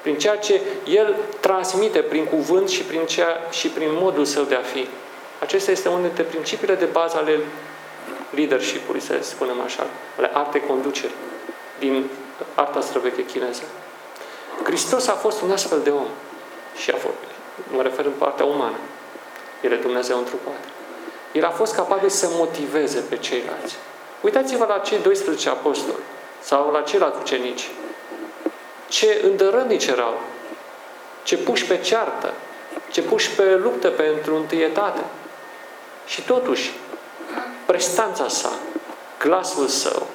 prin 0.02 0.18
ceea 0.18 0.36
ce 0.36 0.60
el 0.86 1.16
transmite 1.40 1.98
prin 1.98 2.24
cuvânt 2.24 2.68
și 2.68 2.82
prin, 2.82 3.06
ceea, 3.06 3.36
și 3.50 3.68
prin 3.68 3.88
modul 3.90 4.24
său 4.24 4.42
de 4.42 4.54
a 4.54 4.62
fi. 4.62 4.88
Acesta 5.40 5.70
este 5.70 5.88
unul 5.88 6.02
dintre 6.02 6.22
principiile 6.22 6.74
de 6.74 6.84
bază 6.84 7.16
ale 7.16 7.38
leadership-ului, 8.30 9.00
să 9.00 9.18
spunem 9.20 9.60
așa, 9.60 9.86
ale 10.16 10.30
artei 10.32 10.60
conduceri 10.60 11.12
din 11.78 12.08
arta 12.54 12.80
străveche 12.80 13.24
chineză. 13.24 13.62
Hristos 14.64 15.06
a 15.06 15.12
fost 15.12 15.40
un 15.40 15.50
astfel 15.50 15.80
de 15.80 15.90
om. 15.90 16.06
Și 16.76 16.90
a 16.90 16.96
fost, 16.96 17.14
mă 17.72 17.82
refer 17.82 18.04
în 18.04 18.12
partea 18.18 18.44
umană. 18.44 18.76
El 19.62 19.72
e 19.72 19.76
Dumnezeu 19.76 20.18
întrupat. 20.18 20.58
El 21.32 21.44
a 21.44 21.50
fost 21.50 21.74
capabil 21.74 22.08
să 22.08 22.28
motiveze 22.30 23.00
pe 23.08 23.16
ceilalți. 23.16 23.76
Uitați-vă 24.20 24.64
la 24.68 24.78
cei 24.78 24.98
12 24.98 25.48
apostoli 25.48 26.02
sau 26.40 26.70
la 26.70 26.80
ceilalți 26.80 27.18
ucenici. 27.20 27.68
Ce 28.88 29.20
îndărănici 29.24 29.86
erau, 29.86 30.20
ce 31.22 31.36
puși 31.36 31.64
pe 31.64 31.78
ceartă, 31.78 32.32
ce 32.90 33.02
puși 33.02 33.30
pe 33.30 33.56
luptă 33.56 33.88
pentru 33.88 34.36
întâietate. 34.36 35.00
Și 36.10 36.22
totuși, 36.22 36.72
prestanța 37.66 38.28
sa, 38.28 38.52
glasul 39.18 39.66
său, 39.66 40.06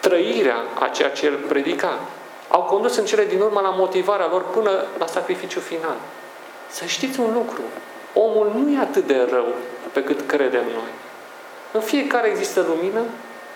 trăirea 0.00 0.64
a 0.78 0.88
ceea 0.88 1.10
ce 1.10 1.26
el 1.26 1.34
predica, 1.34 1.98
au 2.48 2.62
condus 2.62 2.96
în 2.96 3.04
cele 3.04 3.24
din 3.24 3.40
urmă 3.40 3.60
la 3.60 3.68
motivarea 3.68 4.28
lor 4.28 4.42
până 4.42 4.84
la 4.98 5.06
sacrificiu 5.06 5.60
final. 5.60 5.96
Să 6.70 6.84
știți 6.84 7.20
un 7.20 7.32
lucru, 7.32 7.60
omul 8.14 8.52
nu 8.54 8.72
e 8.72 8.78
atât 8.78 9.06
de 9.06 9.28
rău 9.30 9.46
pe 9.92 10.02
cât 10.02 10.20
credem 10.26 10.64
noi. 10.64 10.92
În 11.72 11.80
fiecare 11.80 12.28
există 12.28 12.66
lumină 12.68 13.00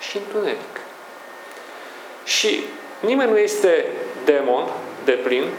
și 0.01 0.17
întuneric. 0.17 0.81
Și 2.25 2.65
nimeni 3.01 3.31
nu 3.31 3.39
este 3.39 3.87
demon 4.25 4.69
de 5.05 5.13
plin 5.13 5.51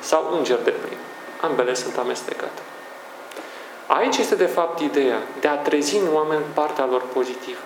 sau 0.00 0.34
înger 0.36 0.58
de 0.58 0.70
plin. 0.70 0.98
Ambele 1.40 1.74
sunt 1.74 1.96
amestecate. 1.96 2.60
Aici 3.86 4.16
este 4.16 4.34
de 4.34 4.46
fapt 4.46 4.80
ideea 4.80 5.18
de 5.40 5.48
a 5.48 5.56
trezi 5.56 5.96
în 5.96 6.14
oameni 6.14 6.42
partea 6.54 6.86
lor 6.90 7.02
pozitivă. 7.12 7.60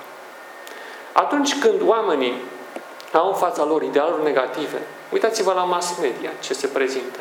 Atunci 1.12 1.58
când 1.58 1.80
oamenii 1.84 2.42
au 3.12 3.28
în 3.28 3.34
fața 3.34 3.64
lor 3.64 3.82
idealuri 3.82 4.22
negative, 4.22 4.82
uitați-vă 5.12 5.52
la 5.52 5.64
mass 5.64 5.98
media, 6.00 6.30
ce 6.40 6.54
se 6.54 6.66
prezintă. 6.66 7.18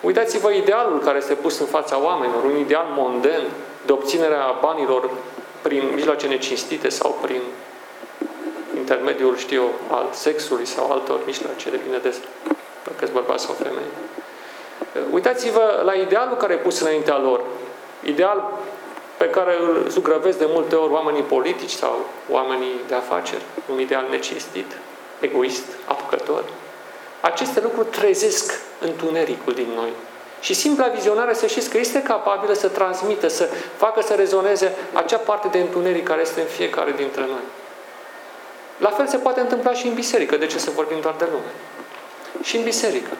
Uitați-vă 0.00 0.50
idealul 0.50 0.98
care 0.98 1.18
este 1.18 1.34
pus 1.34 1.58
în 1.58 1.66
fața 1.66 2.02
oamenilor, 2.02 2.44
un 2.44 2.58
ideal 2.58 2.86
monden 2.88 3.42
de 3.86 3.92
obținerea 3.92 4.58
banilor 4.60 5.10
prin 5.62 5.90
mijloace 5.94 6.26
necinstite 6.26 6.88
sau 6.88 7.18
prin 7.22 7.40
intermediul, 8.76 9.36
știu 9.36 9.62
al 9.90 10.08
sexului 10.10 10.66
sau 10.66 10.90
altor 10.92 11.20
mijloace, 11.26 11.70
depinde 11.70 11.98
de 11.98 12.14
dacă 12.84 13.12
bărbați 13.12 13.44
sau 13.44 13.54
femei. 13.54 13.90
Uitați-vă 15.10 15.82
la 15.84 15.92
idealul 15.92 16.36
care 16.36 16.52
e 16.52 16.56
pus 16.56 16.80
înaintea 16.80 17.18
lor. 17.18 17.40
Ideal 18.04 18.52
pe 19.16 19.30
care 19.30 19.56
îl 19.60 19.86
zugrăvesc 19.88 20.38
de 20.38 20.48
multe 20.48 20.74
ori 20.74 20.92
oamenii 20.92 21.22
politici 21.22 21.70
sau 21.70 22.06
oamenii 22.30 22.80
de 22.88 22.94
afaceri. 22.94 23.42
Un 23.72 23.80
ideal 23.80 24.06
necinstit, 24.10 24.76
egoist, 25.20 25.64
apucător. 25.84 26.44
Aceste 27.20 27.60
lucruri 27.60 27.88
trezesc 27.88 28.60
întunericul 28.80 29.54
din 29.54 29.68
noi. 29.74 29.92
Și 30.40 30.54
simpla 30.54 30.86
vizionare, 30.86 31.34
să 31.34 31.46
știți 31.46 31.70
că 31.70 31.78
este 31.78 32.02
capabilă 32.02 32.52
să 32.52 32.68
transmită, 32.68 33.28
să 33.28 33.48
facă 33.76 34.02
să 34.02 34.14
rezoneze 34.14 34.76
acea 34.92 35.16
parte 35.16 35.48
de 35.48 35.58
întuneric 35.58 36.04
care 36.04 36.20
este 36.20 36.40
în 36.40 36.46
fiecare 36.46 36.92
dintre 36.96 37.20
noi. 37.20 37.44
La 38.78 38.90
fel 38.90 39.06
se 39.06 39.16
poate 39.16 39.40
întâmpla 39.40 39.72
și 39.72 39.86
în 39.86 39.94
biserică. 39.94 40.36
De 40.36 40.46
ce 40.46 40.58
să 40.58 40.70
vorbim 40.70 41.00
doar 41.00 41.14
de 41.18 41.26
lume? 41.30 41.52
Și 42.42 42.56
în 42.56 42.62
biserică. 42.62 43.10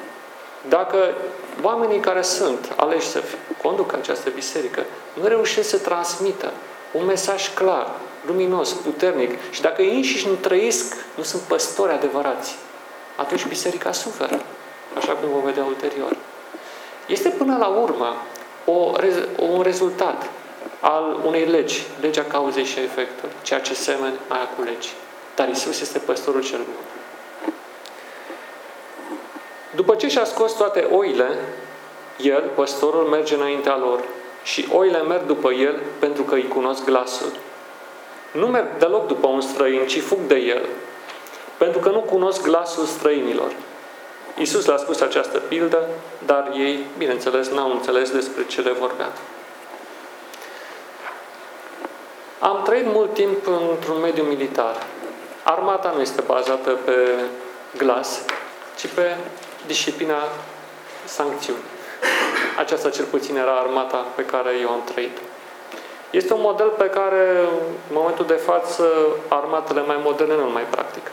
Dacă 0.68 1.14
oamenii 1.62 2.00
care 2.00 2.22
sunt 2.22 2.72
aleși 2.76 3.06
să 3.06 3.22
conducă 3.62 3.96
această 3.96 4.30
biserică 4.34 4.84
nu 5.12 5.26
reușesc 5.26 5.68
să 5.68 5.78
transmită 5.78 6.52
un 6.92 7.04
mesaj 7.04 7.54
clar, 7.54 7.90
luminos, 8.26 8.72
puternic 8.72 9.50
și 9.50 9.60
dacă 9.60 9.82
ei 9.82 9.94
înșiși 9.94 10.28
nu 10.28 10.34
trăiesc, 10.34 10.96
nu 11.16 11.22
sunt 11.22 11.42
păstori 11.42 11.92
adevărați, 11.92 12.56
atunci 13.16 13.46
biserica 13.46 13.92
suferă, 13.92 14.40
așa 14.96 15.12
cum 15.12 15.28
vom 15.28 15.42
vedea 15.42 15.64
ulterior. 15.64 16.16
Este 17.06 17.28
până 17.28 17.56
la 17.56 17.66
urmă 17.66 18.16
o, 18.64 18.92
un 19.38 19.62
rezultat 19.62 20.30
al 20.80 21.20
unei 21.24 21.44
legi, 21.44 21.82
legea 22.00 22.24
cauzei 22.24 22.64
și 22.64 22.78
efectului, 22.78 23.34
ceea 23.42 23.60
ce 23.60 23.74
semeni 23.74 24.18
aia 24.28 24.48
cu 24.56 24.62
legi. 24.62 24.92
Dar 25.34 25.48
Isus 25.48 25.80
este 25.80 25.98
păstorul 25.98 26.42
cel 26.42 26.58
bun. 26.58 26.93
După 29.74 29.94
ce 29.94 30.08
și-a 30.08 30.24
scos 30.24 30.52
toate 30.52 30.88
oile, 30.90 31.28
el, 32.16 32.50
păstorul, 32.54 33.02
merge 33.02 33.34
înaintea 33.34 33.76
lor 33.76 34.00
și 34.42 34.68
oile 34.72 35.02
merg 35.02 35.26
după 35.26 35.52
el 35.52 35.80
pentru 35.98 36.22
că 36.22 36.34
îi 36.34 36.48
cunosc 36.48 36.84
glasul. 36.84 37.32
Nu 38.32 38.46
merg 38.46 38.66
deloc 38.78 39.06
după 39.06 39.26
un 39.26 39.40
străin, 39.40 39.86
ci 39.86 40.00
fug 40.00 40.18
de 40.18 40.36
el, 40.36 40.68
pentru 41.56 41.78
că 41.78 41.88
nu 41.88 42.00
cunosc 42.00 42.42
glasul 42.42 42.84
străinilor. 42.84 43.52
Iisus 44.38 44.66
le-a 44.66 44.76
spus 44.76 45.00
această 45.00 45.38
pildă, 45.38 45.88
dar 46.26 46.50
ei, 46.56 46.84
bineînțeles, 46.98 47.48
n-au 47.48 47.70
înțeles 47.70 48.10
despre 48.10 48.46
ce 48.46 48.60
le 48.60 48.70
vorbea. 48.70 49.12
Am 52.38 52.62
trăit 52.64 52.86
mult 52.86 53.14
timp 53.14 53.46
într-un 53.70 54.00
mediu 54.00 54.22
militar. 54.22 54.86
Armata 55.42 55.92
nu 55.94 56.00
este 56.00 56.22
bazată 56.26 56.70
pe 56.70 56.94
glas, 57.76 58.24
ci 58.76 58.86
pe 58.86 59.16
disciplina 59.66 60.28
sancțiuni. 61.04 61.62
Aceasta 62.58 62.90
cel 62.90 63.04
puțin 63.04 63.36
era 63.36 63.52
armata 63.52 63.96
pe 64.14 64.24
care 64.24 64.50
eu 64.60 64.70
am 64.70 64.82
trăit. 64.84 65.18
Este 66.10 66.32
un 66.32 66.40
model 66.40 66.68
pe 66.68 66.84
care, 66.84 67.38
în 67.88 67.94
momentul 67.94 68.26
de 68.26 68.34
față, 68.34 68.88
armatele 69.28 69.80
mai 69.80 70.00
moderne 70.02 70.34
nu 70.34 70.50
mai 70.50 70.62
practică. 70.70 71.10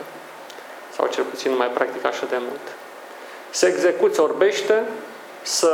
Sau 0.95 1.07
cel 1.07 1.23
puțin 1.23 1.51
nu 1.51 1.57
mai 1.57 1.67
practică 1.67 2.07
așa 2.07 2.25
de 2.29 2.37
mult. 2.39 2.75
Se 3.49 3.67
execuți 3.67 4.19
orbește, 4.19 4.83
să 5.41 5.71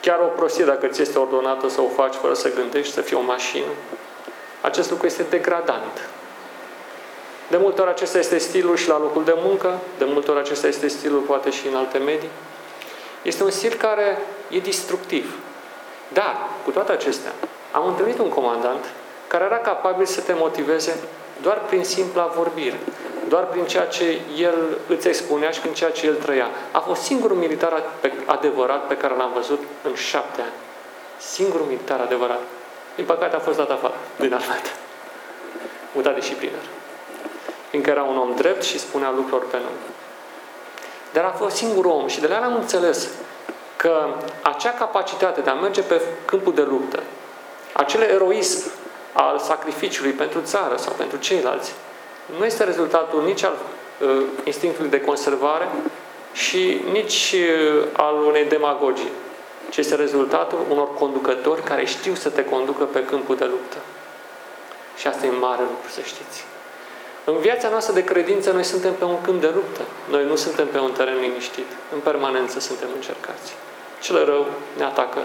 chiar 0.00 0.18
o 0.18 0.26
prostie, 0.36 0.64
dacă 0.64 0.86
ți 0.86 1.02
este 1.02 1.18
ordonată 1.18 1.68
să 1.68 1.80
o 1.80 1.88
faci 1.88 2.14
fără 2.14 2.34
să 2.34 2.52
gândești, 2.52 2.92
să 2.92 3.00
fie 3.00 3.16
o 3.16 3.20
mașină. 3.20 3.72
Acest 4.60 4.90
lucru 4.90 5.06
este 5.06 5.24
degradant. 5.30 6.08
De 7.50 7.56
multe 7.56 7.80
ori 7.80 7.90
acesta 7.90 8.18
este 8.18 8.38
stilul 8.38 8.76
și 8.76 8.88
la 8.88 8.98
locul 8.98 9.24
de 9.24 9.34
muncă, 9.36 9.78
de 9.98 10.04
multe 10.04 10.30
ori 10.30 10.40
acesta 10.40 10.66
este 10.66 10.88
stilul 10.88 11.20
poate 11.20 11.50
și 11.50 11.66
în 11.66 11.74
alte 11.74 11.98
medii. 11.98 12.28
Este 13.22 13.42
un 13.42 13.50
stil 13.50 13.74
care 13.74 14.18
e 14.48 14.58
destructiv. 14.58 15.34
Dar, 16.12 16.36
cu 16.64 16.70
toate 16.70 16.92
acestea, 16.92 17.32
am 17.72 17.86
întâlnit 17.86 18.18
un 18.18 18.28
comandant 18.28 18.84
care 19.26 19.44
era 19.44 19.58
capabil 19.58 20.06
să 20.06 20.20
te 20.20 20.32
motiveze 20.36 20.98
doar 21.42 21.60
prin 21.66 21.84
simpla 21.84 22.32
vorbire, 22.36 22.78
doar 23.28 23.44
prin 23.44 23.64
ceea 23.64 23.86
ce 23.86 24.20
el 24.38 24.78
îți 24.88 25.08
expunea 25.08 25.50
și 25.50 25.60
prin 25.60 25.72
ceea 25.72 25.90
ce 25.90 26.06
el 26.06 26.14
trăia. 26.14 26.50
A 26.70 26.78
fost 26.78 27.02
singurul 27.02 27.36
militar 27.36 27.82
adevărat 28.24 28.86
pe 28.86 28.96
care 28.96 29.14
l-am 29.14 29.32
văzut 29.34 29.62
în 29.82 29.94
șapte 29.94 30.40
ani. 30.40 30.52
Singurul 31.18 31.66
militar 31.66 32.00
adevărat. 32.00 32.40
Din 32.94 33.04
păcate 33.04 33.36
a 33.36 33.38
fost 33.38 33.56
dat 33.56 33.70
afară 33.70 33.94
din 34.16 34.34
armată. 34.34 34.68
Mutat 35.92 36.14
disciplinar. 36.14 36.62
Fiindcă 37.76 37.94
era 37.94 38.08
un 38.10 38.18
om 38.18 38.34
drept 38.36 38.62
și 38.62 38.78
spunea 38.78 39.12
lucruri 39.16 39.46
pe 39.46 39.56
nume. 39.56 39.94
Dar 41.12 41.24
a 41.24 41.30
fost 41.30 41.56
singurul 41.56 41.90
om 41.90 42.06
și 42.06 42.20
de 42.20 42.26
la 42.26 42.36
am 42.36 42.54
înțeles 42.54 43.08
că 43.76 44.06
acea 44.42 44.70
capacitate 44.70 45.40
de 45.40 45.50
a 45.50 45.54
merge 45.54 45.80
pe 45.82 46.00
câmpul 46.24 46.54
de 46.54 46.62
luptă, 46.62 47.02
acel 47.72 48.00
eroism 48.00 48.70
al 49.12 49.38
sacrificiului 49.38 50.12
pentru 50.12 50.40
țară 50.40 50.76
sau 50.76 50.92
pentru 50.92 51.18
ceilalți, 51.18 51.72
nu 52.38 52.44
este 52.44 52.64
rezultatul 52.64 53.22
nici 53.24 53.42
al 53.42 53.56
uh, 54.00 54.22
instinctului 54.44 54.90
de 54.90 55.00
conservare 55.00 55.68
și 56.32 56.80
nici 56.92 57.34
uh, 57.34 57.84
al 57.92 58.14
unei 58.14 58.44
demagogii, 58.44 59.12
ci 59.70 59.76
este 59.76 59.94
rezultatul 59.94 60.58
unor 60.70 60.94
conducători 60.94 61.62
care 61.62 61.84
știu 61.84 62.14
să 62.14 62.28
te 62.28 62.44
conducă 62.44 62.84
pe 62.84 63.04
câmpul 63.04 63.36
de 63.36 63.44
luptă. 63.44 63.76
Și 64.96 65.06
asta 65.06 65.26
e 65.26 65.30
mare 65.30 65.62
lucru, 65.62 65.88
să 65.88 66.00
știți. 66.00 66.55
În 67.30 67.36
viața 67.38 67.68
noastră 67.68 67.92
de 67.94 68.04
credință, 68.04 68.50
noi 68.52 68.64
suntem 68.64 68.94
pe 68.94 69.04
un 69.04 69.20
câmp 69.20 69.40
de 69.40 69.50
luptă. 69.54 69.82
Noi 70.10 70.24
nu 70.26 70.36
suntem 70.36 70.66
pe 70.66 70.78
un 70.78 70.92
teren 70.92 71.18
liniștit. 71.20 71.70
În 71.94 71.98
permanență 71.98 72.60
suntem 72.60 72.88
încercați. 72.94 73.54
Cel 74.00 74.24
rău 74.24 74.46
ne 74.76 74.84
atacă. 74.84 75.18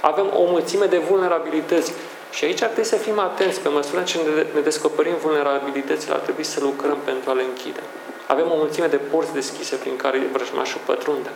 Avem 0.00 0.26
o 0.34 0.42
mulțime 0.44 0.86
de 0.86 0.98
vulnerabilități. 0.98 1.92
Și 2.30 2.44
aici 2.44 2.62
ar 2.62 2.68
trebui 2.68 2.90
să 2.90 2.96
fim 2.96 3.18
atenți. 3.18 3.60
Pe 3.60 3.68
măsură 3.68 4.02
ce 4.02 4.18
ne 4.54 4.60
descoperim 4.60 5.14
vulnerabilitățile, 5.22 6.14
ar 6.14 6.18
trebui 6.18 6.44
să 6.44 6.60
lucrăm 6.60 6.98
pentru 7.04 7.30
a 7.30 7.32
le 7.32 7.42
închide. 7.42 7.80
Avem 8.26 8.50
o 8.50 8.56
mulțime 8.56 8.86
de 8.86 8.96
porți 8.96 9.32
deschise 9.32 9.76
prin 9.76 9.96
care 9.96 10.28
vrăjmașul 10.32 10.80
pătrunde. 10.84 11.30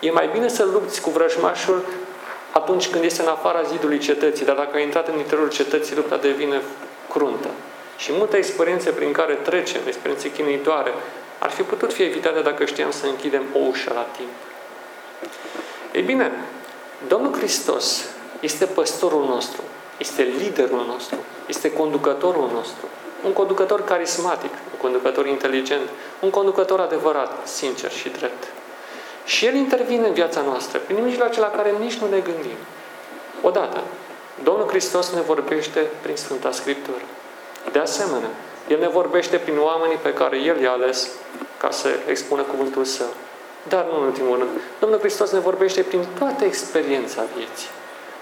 E 0.00 0.10
mai 0.10 0.28
bine 0.32 0.48
să 0.48 0.64
lupți 0.64 1.00
cu 1.00 1.10
vrăjmașul 1.10 1.84
atunci 2.52 2.88
când 2.88 3.04
este 3.04 3.22
în 3.22 3.28
afara 3.28 3.62
zidului 3.62 3.98
cetății, 3.98 4.44
dar 4.44 4.56
dacă 4.56 4.76
ai 4.76 4.82
intrat 4.82 5.08
în 5.08 5.18
interiorul 5.18 5.50
cetății, 5.50 5.96
lupta 5.96 6.16
devine 6.16 6.62
cruntă. 7.10 7.48
Și 7.96 8.12
multe 8.12 8.36
experiențe 8.36 8.90
prin 8.90 9.12
care 9.12 9.34
trecem, 9.34 9.80
experiențe 9.86 10.32
chinuitoare, 10.32 10.92
ar 11.38 11.50
fi 11.50 11.62
putut 11.62 11.92
fi 11.92 12.02
evitate 12.02 12.40
dacă 12.40 12.64
știam 12.64 12.90
să 12.90 13.06
închidem 13.06 13.42
o 13.54 13.58
ușă 13.58 13.92
la 13.94 14.06
timp. 14.16 14.28
Ei 15.92 16.02
bine, 16.02 16.32
Domnul 17.08 17.36
Hristos 17.36 18.04
este 18.40 18.64
păstorul 18.64 19.24
nostru, 19.24 19.62
este 19.98 20.22
liderul 20.22 20.84
nostru, 20.86 21.16
este 21.46 21.72
conducătorul 21.72 22.50
nostru, 22.52 22.86
un 23.24 23.32
conducător 23.32 23.84
carismatic, 23.84 24.52
un 24.52 24.78
conducător 24.80 25.26
inteligent, 25.26 25.88
un 26.20 26.30
conducător 26.30 26.80
adevărat, 26.80 27.48
sincer 27.48 27.90
și 27.90 28.08
drept. 28.08 28.44
Și 29.24 29.46
El 29.46 29.54
intervine 29.54 30.06
în 30.06 30.12
viața 30.12 30.40
noastră 30.40 30.78
prin 30.78 31.04
mijloace 31.04 31.40
la 31.40 31.50
care 31.50 31.74
nici 31.80 31.94
nu 31.94 32.08
ne 32.08 32.18
gândim. 32.18 32.56
Odată, 33.42 33.80
Domnul 34.42 34.68
Hristos 34.68 35.10
ne 35.10 35.20
vorbește 35.20 35.80
prin 36.02 36.16
Sfânta 36.16 36.50
Scriptură. 36.50 37.02
De 37.72 37.78
asemenea, 37.78 38.30
El 38.68 38.78
ne 38.78 38.88
vorbește 38.88 39.36
prin 39.36 39.58
oamenii 39.58 39.96
pe 39.96 40.12
care 40.12 40.36
El 40.36 40.60
i-a 40.60 40.70
ales 40.70 41.10
ca 41.56 41.70
să 41.70 41.88
expună 42.06 42.42
cuvântul 42.42 42.84
Său. 42.84 43.12
Dar 43.68 43.84
nu 43.84 44.00
în 44.00 44.06
ultimul 44.06 44.38
rând, 44.38 44.50
Domnul 44.78 44.98
Hristos 44.98 45.30
ne 45.30 45.38
vorbește 45.38 45.82
prin 45.82 46.04
toată 46.18 46.44
experiența 46.44 47.22
vieții. 47.36 47.68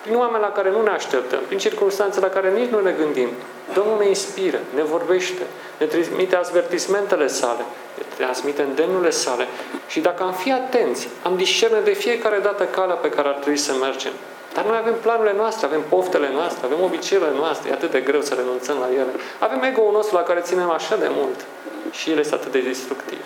Prin 0.02 0.16
oameni 0.16 0.42
la 0.42 0.52
care 0.52 0.70
nu 0.70 0.82
ne 0.82 0.90
așteptăm, 0.90 1.38
prin 1.46 1.58
circunstanțe 1.58 2.20
la 2.20 2.28
care 2.28 2.50
nici 2.50 2.70
nu 2.70 2.80
ne 2.80 2.90
gândim. 2.90 3.28
Domnul 3.74 3.98
ne 3.98 4.06
inspiră, 4.06 4.58
ne 4.74 4.82
vorbește, 4.82 5.42
ne 5.78 5.86
transmite 5.86 6.36
avertismentele 6.36 7.26
sale, 7.26 7.64
ne 7.96 8.02
transmite 8.16 8.62
îndemnurile 8.62 9.10
sale. 9.10 9.46
Și 9.88 10.00
dacă 10.00 10.22
am 10.22 10.32
fi 10.32 10.52
atenți, 10.52 11.08
am 11.22 11.36
discerne 11.36 11.80
de 11.80 11.92
fiecare 11.92 12.38
dată 12.38 12.64
calea 12.64 12.94
pe 12.94 13.08
care 13.08 13.28
ar 13.28 13.34
trebui 13.34 13.58
să 13.58 13.72
mergem. 13.72 14.12
Dar 14.54 14.64
noi 14.64 14.76
avem 14.76 14.94
planurile 15.00 15.34
noastre, 15.36 15.66
avem 15.66 15.82
poftele 15.88 16.30
noastre, 16.32 16.66
avem 16.66 16.82
obiceiurile 16.82 17.36
noastre, 17.36 17.70
e 17.70 17.72
atât 17.72 17.90
de 17.90 18.00
greu 18.00 18.20
să 18.20 18.34
renunțăm 18.34 18.76
la 18.78 18.88
ele. 18.92 19.12
Avem 19.38 19.62
ego-ul 19.62 19.92
nostru 19.92 20.16
la 20.16 20.22
care 20.22 20.40
ținem 20.40 20.70
așa 20.70 20.96
de 20.96 21.10
mult 21.10 21.44
și 21.90 22.10
el 22.10 22.18
este 22.18 22.34
atât 22.34 22.52
de 22.52 22.60
destructiv. 22.60 23.24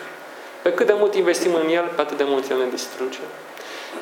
Pe 0.62 0.72
cât 0.72 0.87
de 0.87 0.94
mult 0.96 1.14
investim 1.14 1.54
în 1.54 1.68
el, 1.68 1.90
pe 1.94 2.00
atât 2.00 2.16
de 2.16 2.24
mult 2.26 2.50
el 2.50 2.58
ne 2.58 2.68
distruge. 2.70 3.18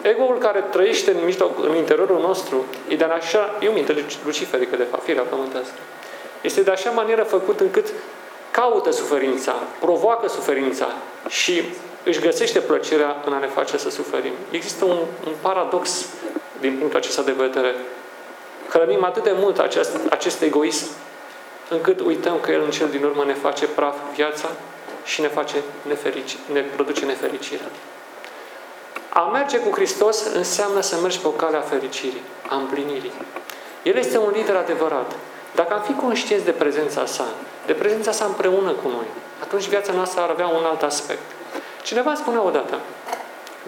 Ego-ul 0.03 0.39
care 0.39 0.61
trăiește 0.71 1.11
în, 1.11 1.25
mijloc, 1.25 1.65
în 1.65 1.77
interiorul 1.77 2.21
nostru 2.21 2.65
e 2.89 2.97
de 2.97 3.05
așa, 3.05 3.59
e 3.61 3.69
o 3.69 3.73
minte 3.73 4.05
luciferică 4.25 4.77
de 4.77 4.87
fapt, 4.91 5.03
firea 5.03 5.23
pământească. 5.23 5.75
Este 6.41 6.63
de 6.63 6.71
așa 6.71 6.91
manieră 6.91 7.23
făcut 7.23 7.61
încât 7.61 7.87
caută 8.51 8.91
suferința, 8.91 9.55
provoacă 9.81 10.29
suferința 10.29 10.89
și 11.29 11.63
își 12.05 12.21
găsește 12.21 12.59
plăcerea 12.59 13.23
în 13.25 13.33
a 13.33 13.39
ne 13.39 13.47
face 13.47 13.77
să 13.77 13.91
suferim. 13.91 14.33
Există 14.51 14.85
un, 14.85 14.97
un 15.27 15.33
paradox 15.41 16.07
din 16.63 16.77
punctul 16.79 16.99
acesta 16.99 17.23
de 17.23 17.33
vedere. 17.33 17.75
Hrănim 18.69 19.05
atât 19.05 19.23
de 19.23 19.35
mult 19.35 19.59
acest, 19.59 19.91
acest 20.11 20.43
egoism 20.43 20.87
încât 21.69 22.01
uităm 22.01 22.39
că 22.41 22.51
El 22.51 22.63
în 22.63 22.71
cel 22.71 22.89
din 22.89 23.05
urmă 23.05 23.25
ne 23.25 23.35
face 23.35 23.67
praf 23.67 23.97
viața 24.15 24.49
și 25.05 25.21
ne, 25.21 25.29
face 25.29 25.57
neferici, 25.89 26.37
ne 26.53 26.61
produce 26.61 27.05
nefericirea. 27.05 27.67
A 29.09 29.21
merge 29.21 29.59
cu 29.59 29.75
Hristos 29.75 30.25
înseamnă 30.35 30.81
să 30.81 30.97
mergi 30.97 31.19
pe 31.19 31.27
o 31.27 31.31
cale 31.31 31.57
a 31.57 31.61
fericirii, 31.61 32.23
a 32.49 32.57
împlinirii. 32.57 33.13
El 33.83 33.97
este 33.97 34.19
un 34.19 34.33
lider 34.35 34.57
adevărat. 34.57 35.13
Dacă 35.55 35.75
am 35.75 35.81
fi 35.81 35.93
conștienți 35.93 36.45
de 36.45 36.51
prezența 36.51 37.07
sa, 37.07 37.27
de 37.67 37.73
prezența 37.73 38.13
sa 38.13 38.25
împreună 38.25 38.71
cu 38.71 38.89
noi, 38.89 39.07
atunci 39.43 39.69
viața 39.69 39.93
noastră 39.93 40.21
ar 40.21 40.31
avea 40.31 40.47
un 40.47 40.65
alt 40.65 40.83
aspect. 40.83 41.23
Cineva 41.83 42.15
spunea 42.15 42.43
odată, 42.43 42.81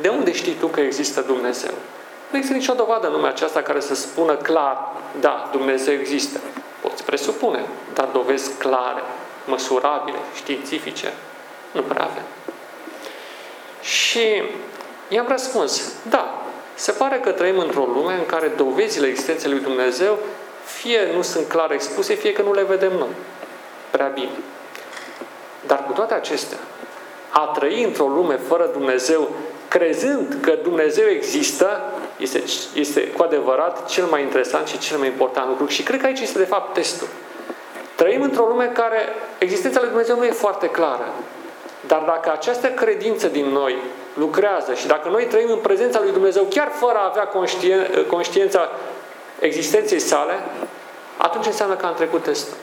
de 0.00 0.08
unde 0.08 0.32
știi 0.32 0.52
tu 0.52 0.66
că 0.66 0.80
există 0.80 1.20
Dumnezeu? 1.20 1.74
Nu 2.34 2.40
există 2.40 2.58
nicio 2.58 2.84
dovadă 2.84 3.06
în 3.06 3.12
lumea 3.12 3.30
aceasta 3.30 3.62
care 3.62 3.80
să 3.80 3.94
spună 3.94 4.34
clar, 4.34 4.78
da, 5.20 5.48
Dumnezeu 5.52 5.94
există. 5.94 6.40
Poți 6.80 7.04
presupune, 7.04 7.64
dar 7.92 8.08
dovezi 8.12 8.50
clare, 8.58 9.02
măsurabile, 9.46 10.16
științifice, 10.34 11.12
nu 11.72 11.82
prea 11.82 12.04
avem. 12.04 12.22
Și 13.80 14.42
i-am 15.08 15.26
răspuns, 15.28 15.92
da, 16.08 16.42
se 16.74 16.92
pare 16.92 17.18
că 17.18 17.30
trăim 17.30 17.58
într-o 17.58 17.84
lume 17.94 18.12
în 18.12 18.26
care 18.26 18.52
dovezile 18.56 19.06
existenței 19.06 19.50
lui 19.50 19.60
Dumnezeu 19.60 20.18
fie 20.64 21.08
nu 21.14 21.22
sunt 21.22 21.48
clar 21.48 21.70
expuse, 21.70 22.14
fie 22.14 22.32
că 22.32 22.42
nu 22.42 22.52
le 22.52 22.62
vedem 22.62 22.92
noi. 22.92 23.14
Prea 23.90 24.06
bine. 24.06 24.36
Dar 25.66 25.84
cu 25.86 25.92
toate 25.92 26.14
acestea, 26.14 26.58
a 27.30 27.40
trăi 27.40 27.84
într-o 27.84 28.06
lume 28.06 28.36
fără 28.36 28.66
Dumnezeu, 28.72 29.30
crezând 29.68 30.36
că 30.40 30.58
Dumnezeu 30.62 31.06
există, 31.08 31.92
este, 32.16 32.42
este 32.74 33.06
cu 33.06 33.22
adevărat 33.22 33.88
cel 33.88 34.04
mai 34.04 34.22
interesant 34.22 34.66
și 34.66 34.78
cel 34.78 34.98
mai 34.98 35.06
important 35.06 35.48
lucru. 35.48 35.66
Și 35.66 35.82
cred 35.82 36.00
că 36.00 36.06
aici 36.06 36.20
este 36.20 36.38
de 36.38 36.44
fapt 36.44 36.74
testul. 36.74 37.08
Trăim 37.94 38.22
într-o 38.22 38.46
lume 38.46 38.64
în 38.64 38.72
care 38.72 39.08
existența 39.38 39.80
lui 39.80 39.88
Dumnezeu 39.88 40.16
nu 40.16 40.24
e 40.24 40.30
foarte 40.30 40.68
clară. 40.68 41.12
Dar 41.86 42.02
dacă 42.06 42.32
această 42.32 42.68
credință 42.68 43.26
din 43.26 43.46
noi 43.46 43.76
lucrează 44.14 44.74
și 44.74 44.86
dacă 44.86 45.08
noi 45.08 45.24
trăim 45.24 45.50
în 45.50 45.58
prezența 45.58 46.00
lui 46.00 46.12
Dumnezeu 46.12 46.42
chiar 46.42 46.70
fără 46.72 46.98
a 46.98 47.08
avea 47.10 47.26
conștien, 47.26 47.88
conștiința 48.08 48.70
existenței 49.38 49.98
sale, 49.98 50.34
atunci 51.16 51.46
înseamnă 51.46 51.74
că 51.74 51.86
am 51.86 51.94
trecut 51.94 52.22
testul. 52.22 52.56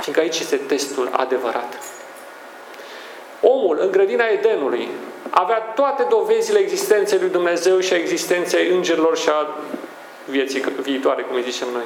Fiindcă 0.00 0.22
aici 0.22 0.38
este 0.38 0.56
testul 0.56 1.08
adevărat. 1.12 1.78
Omul 3.40 3.78
în 3.80 3.90
grădina 3.90 4.24
Edenului 4.24 4.88
avea 5.30 5.58
toate 5.58 6.06
dovezile 6.08 6.58
existenței 6.58 7.18
lui 7.18 7.28
Dumnezeu 7.28 7.78
și 7.78 7.92
a 7.92 7.96
existenței 7.96 8.68
îngerilor 8.68 9.16
și 9.16 9.28
a 9.28 9.48
vieții 10.24 10.64
viitoare, 10.82 11.22
cum 11.22 11.36
îi 11.36 11.50
zicem 11.50 11.68
noi, 11.72 11.82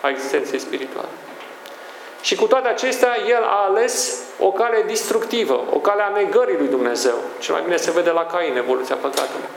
a 0.00 0.08
existenței 0.08 0.58
spirituale. 0.58 1.08
Și 2.22 2.34
cu 2.34 2.46
toate 2.46 2.68
acestea, 2.68 3.16
el 3.28 3.42
a 3.42 3.64
ales 3.68 4.22
o 4.38 4.52
cale 4.52 4.84
distructivă, 4.86 5.64
o 5.72 5.78
cale 5.78 6.02
a 6.02 6.08
negării 6.08 6.56
lui 6.58 6.68
Dumnezeu. 6.68 7.14
Cel 7.38 7.54
mai 7.54 7.62
bine 7.62 7.76
se 7.76 7.90
vede 7.90 8.10
la 8.10 8.26
Cain, 8.26 8.56
evoluția 8.56 8.96
păcatului. 8.96 9.48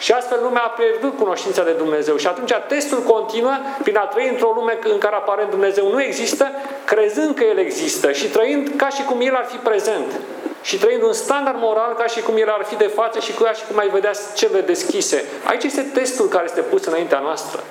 Și 0.00 0.12
astfel 0.12 0.38
lumea 0.42 0.62
a 0.62 0.68
pierdut 0.68 1.16
cunoștința 1.16 1.62
de 1.64 1.72
Dumnezeu. 1.72 2.16
Și 2.16 2.26
atunci 2.26 2.52
testul 2.68 2.98
continuă 2.98 3.56
prin 3.82 3.96
a 3.96 4.04
trăi 4.04 4.28
într-o 4.28 4.52
lume 4.54 4.78
în 4.82 4.98
care 4.98 5.14
aparent 5.14 5.50
Dumnezeu 5.50 5.90
nu 5.92 6.02
există, 6.02 6.50
crezând 6.84 7.34
că 7.34 7.44
El 7.44 7.58
există 7.58 8.12
și 8.12 8.26
trăind 8.26 8.72
ca 8.76 8.88
și 8.88 9.02
cum 9.02 9.20
El 9.20 9.34
ar 9.34 9.44
fi 9.44 9.56
prezent. 9.56 10.20
Și 10.62 10.78
trăind 10.78 11.02
un 11.02 11.12
standard 11.12 11.58
moral 11.60 11.94
ca 11.94 12.06
și 12.06 12.20
cum 12.20 12.36
El 12.36 12.48
ar 12.48 12.64
fi 12.64 12.76
de 12.76 12.86
față 12.86 13.18
și 13.18 13.32
ca 13.32 13.52
și 13.52 13.62
cum 13.68 13.78
ai 13.78 13.88
vedea 13.88 14.10
cele 14.34 14.60
deschise. 14.60 15.24
Aici 15.44 15.64
este 15.64 15.82
testul 15.82 16.28
care 16.28 16.44
este 16.44 16.60
pus 16.60 16.84
înaintea 16.84 17.18
noastră. 17.18 17.62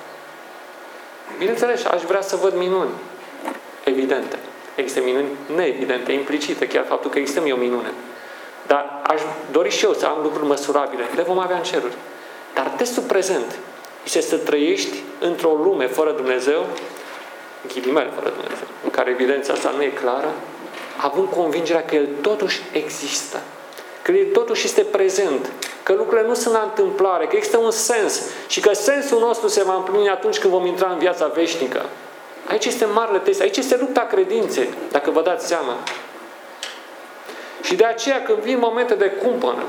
Bineînțeles, 1.38 1.84
aș 1.84 2.02
vrea 2.02 2.20
să 2.20 2.36
văd 2.36 2.54
minuni 2.54 2.90
evidente. 3.84 4.38
Există 4.74 5.00
minuni 5.04 5.28
neevidente, 5.54 6.12
implicite, 6.12 6.66
chiar 6.66 6.84
faptul 6.84 7.10
că 7.10 7.18
există 7.18 7.48
e 7.48 7.52
o 7.52 7.56
minune. 7.56 7.92
Dar 8.66 9.02
aș 9.06 9.20
dori 9.50 9.70
și 9.70 9.84
eu 9.84 9.92
să 9.92 10.06
am 10.06 10.18
lucruri 10.22 10.46
măsurabile. 10.46 11.04
Le 11.16 11.22
vom 11.22 11.38
avea 11.38 11.56
în 11.56 11.62
ceruri. 11.62 11.94
Dar 12.54 12.66
testul 12.66 13.02
prezent 13.02 13.58
este 14.04 14.20
să 14.20 14.36
trăiești 14.36 14.96
într-o 15.20 15.52
lume 15.52 15.86
fără 15.86 16.12
Dumnezeu, 16.12 16.66
ghilimele 17.72 18.10
fără 18.14 18.28
Dumnezeu, 18.28 18.66
în 18.84 18.90
care 18.90 19.10
evidența 19.10 19.52
asta 19.52 19.72
nu 19.76 19.82
e 19.82 19.88
clară, 19.88 20.32
având 20.96 21.28
convingerea 21.28 21.84
că 21.84 21.94
El 21.94 22.08
totuși 22.20 22.60
există, 22.72 23.40
că 24.02 24.12
El 24.12 24.26
totuși 24.32 24.64
este 24.64 24.82
prezent, 24.82 25.50
că 25.82 25.92
lucrurile 25.92 26.28
nu 26.28 26.34
sunt 26.34 26.54
la 26.54 26.62
întâmplare, 26.62 27.26
că 27.26 27.36
există 27.36 27.58
un 27.58 27.70
sens 27.70 28.22
și 28.46 28.60
că 28.60 28.72
sensul 28.72 29.18
nostru 29.18 29.48
se 29.48 29.64
va 29.64 29.74
împlini 29.74 30.08
atunci 30.08 30.38
când 30.38 30.52
vom 30.52 30.66
intra 30.66 30.90
în 30.90 30.98
viața 30.98 31.26
veșnică. 31.26 31.84
Aici 32.48 32.64
este 32.64 32.84
marele 32.84 33.18
test, 33.18 33.40
aici 33.40 33.56
este 33.56 33.76
lupta 33.76 34.00
credinței, 34.00 34.68
dacă 34.90 35.10
vă 35.10 35.22
dați 35.22 35.46
seama. 35.46 35.76
Și 37.62 37.74
de 37.74 37.84
aceea 37.84 38.22
când 38.22 38.38
vin 38.38 38.58
momente 38.58 38.94
de 38.94 39.10
cumpănă, 39.10 39.62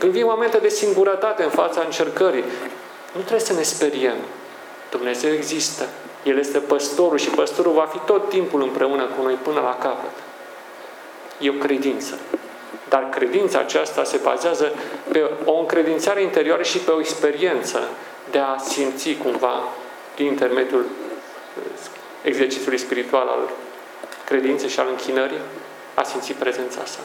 când 0.00 0.12
vin 0.12 0.24
momente 0.24 0.58
de 0.58 0.68
singurătate 0.68 1.42
în 1.42 1.50
fața 1.50 1.80
încercării, 1.84 2.44
nu 3.12 3.20
trebuie 3.20 3.40
să 3.40 3.52
ne 3.52 3.62
speriem. 3.62 4.16
Dumnezeu 4.90 5.32
există. 5.32 5.88
El 6.24 6.38
este 6.38 6.58
păstorul 6.58 7.18
și 7.18 7.28
păstorul 7.28 7.72
va 7.72 7.88
fi 7.92 7.98
tot 7.98 8.28
timpul 8.28 8.62
împreună 8.62 9.04
cu 9.04 9.22
noi 9.22 9.34
până 9.34 9.60
la 9.60 9.78
capăt. 9.78 10.10
E 11.38 11.50
o 11.50 11.52
credință. 11.52 12.18
Dar 12.88 13.08
credința 13.08 13.58
aceasta 13.58 14.04
se 14.04 14.20
bazează 14.22 14.72
pe 15.12 15.30
o 15.44 15.58
încredințare 15.58 16.22
interioară 16.22 16.62
și 16.62 16.78
pe 16.78 16.90
o 16.90 17.00
experiență 17.00 17.80
de 18.30 18.38
a 18.38 18.58
simți 18.58 19.16
cumva, 19.22 19.62
prin 20.14 20.26
intermediul 20.26 20.86
exercițiului 22.22 22.78
spiritual 22.78 23.28
al 23.28 23.50
credinței 24.24 24.68
și 24.68 24.80
al 24.80 24.86
închinării, 24.90 25.40
a 25.94 26.02
simți 26.02 26.32
prezența 26.32 26.84
sa. 26.84 27.00